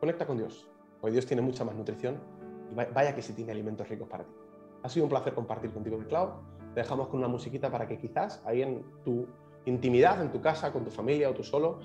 conecta 0.00 0.26
con 0.26 0.38
Dios. 0.38 0.68
Hoy 1.00 1.12
Dios 1.12 1.26
tiene 1.26 1.42
mucha 1.42 1.64
más 1.64 1.74
nutrición 1.74 2.18
y 2.70 2.74
vaya 2.74 3.14
que 3.14 3.22
si 3.22 3.34
tiene 3.34 3.52
alimentos 3.52 3.88
ricos 3.88 4.08
para 4.08 4.24
ti. 4.24 4.32
Ha 4.82 4.88
sido 4.88 5.04
un 5.04 5.10
placer 5.10 5.34
compartir 5.34 5.72
contigo 5.72 5.98
cloud. 6.06 6.30
Te 6.74 6.80
dejamos 6.80 7.08
con 7.08 7.20
una 7.20 7.28
musiquita 7.28 7.70
para 7.70 7.86
que 7.86 7.98
quizás 7.98 8.42
ahí 8.44 8.62
en 8.62 8.84
tu 9.04 9.26
intimidad, 9.64 10.20
en 10.20 10.30
tu 10.30 10.40
casa, 10.40 10.72
con 10.72 10.84
tu 10.84 10.90
familia 10.90 11.30
o 11.30 11.34
tú 11.34 11.42
solo, 11.42 11.78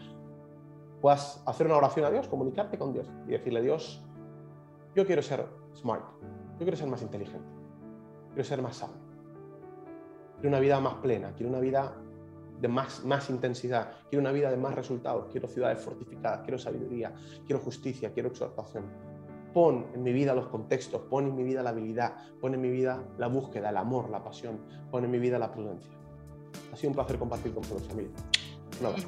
puedas 1.01 1.41
hacer 1.45 1.67
una 1.67 1.77
oración 1.77 2.05
a 2.05 2.11
Dios, 2.11 2.27
comunicarte 2.27 2.77
con 2.77 2.93
Dios 2.93 3.07
y 3.27 3.31
decirle, 3.31 3.61
Dios, 3.61 4.03
yo 4.95 5.05
quiero 5.05 5.21
ser 5.21 5.45
smart, 5.75 6.03
yo 6.53 6.59
quiero 6.59 6.75
ser 6.75 6.87
más 6.87 7.01
inteligente, 7.01 7.47
quiero 8.29 8.43
ser 8.43 8.61
más 8.61 8.77
sabio, 8.77 8.97
quiero 10.35 10.49
una 10.49 10.59
vida 10.59 10.79
más 10.79 10.95
plena, 10.95 11.33
quiero 11.35 11.49
una 11.51 11.59
vida 11.59 11.95
de 12.59 12.67
más, 12.67 13.05
más 13.05 13.29
intensidad, 13.29 13.93
quiero 14.09 14.21
una 14.21 14.31
vida 14.31 14.49
de 14.49 14.57
más 14.57 14.75
resultados, 14.75 15.27
quiero 15.31 15.47
ciudades 15.47 15.79
fortificadas, 15.79 16.41
quiero 16.41 16.57
sabiduría, 16.57 17.13
quiero 17.45 17.61
justicia, 17.61 18.11
quiero 18.11 18.29
exhortación. 18.29 19.08
Pon 19.53 19.87
en 19.93 20.03
mi 20.03 20.13
vida 20.13 20.33
los 20.33 20.47
contextos, 20.47 21.01
pon 21.09 21.27
en 21.27 21.35
mi 21.35 21.43
vida 21.43 21.63
la 21.63 21.71
habilidad, 21.71 22.15
pon 22.39 22.53
en 22.53 22.61
mi 22.61 22.69
vida 22.69 23.03
la 23.17 23.27
búsqueda, 23.27 23.69
el 23.69 23.77
amor, 23.77 24.09
la 24.09 24.23
pasión, 24.23 24.59
pon 24.91 25.03
en 25.03 25.11
mi 25.11 25.19
vida 25.19 25.39
la 25.39 25.51
prudencia. 25.51 25.91
Ha 26.71 26.75
sido 26.75 26.89
un 26.89 26.95
placer 26.95 27.17
compartir 27.17 27.53
con 27.53 27.63
todos, 27.63 27.83
familia. 27.83 28.11
Un 28.79 28.85
abrazo. 28.85 29.07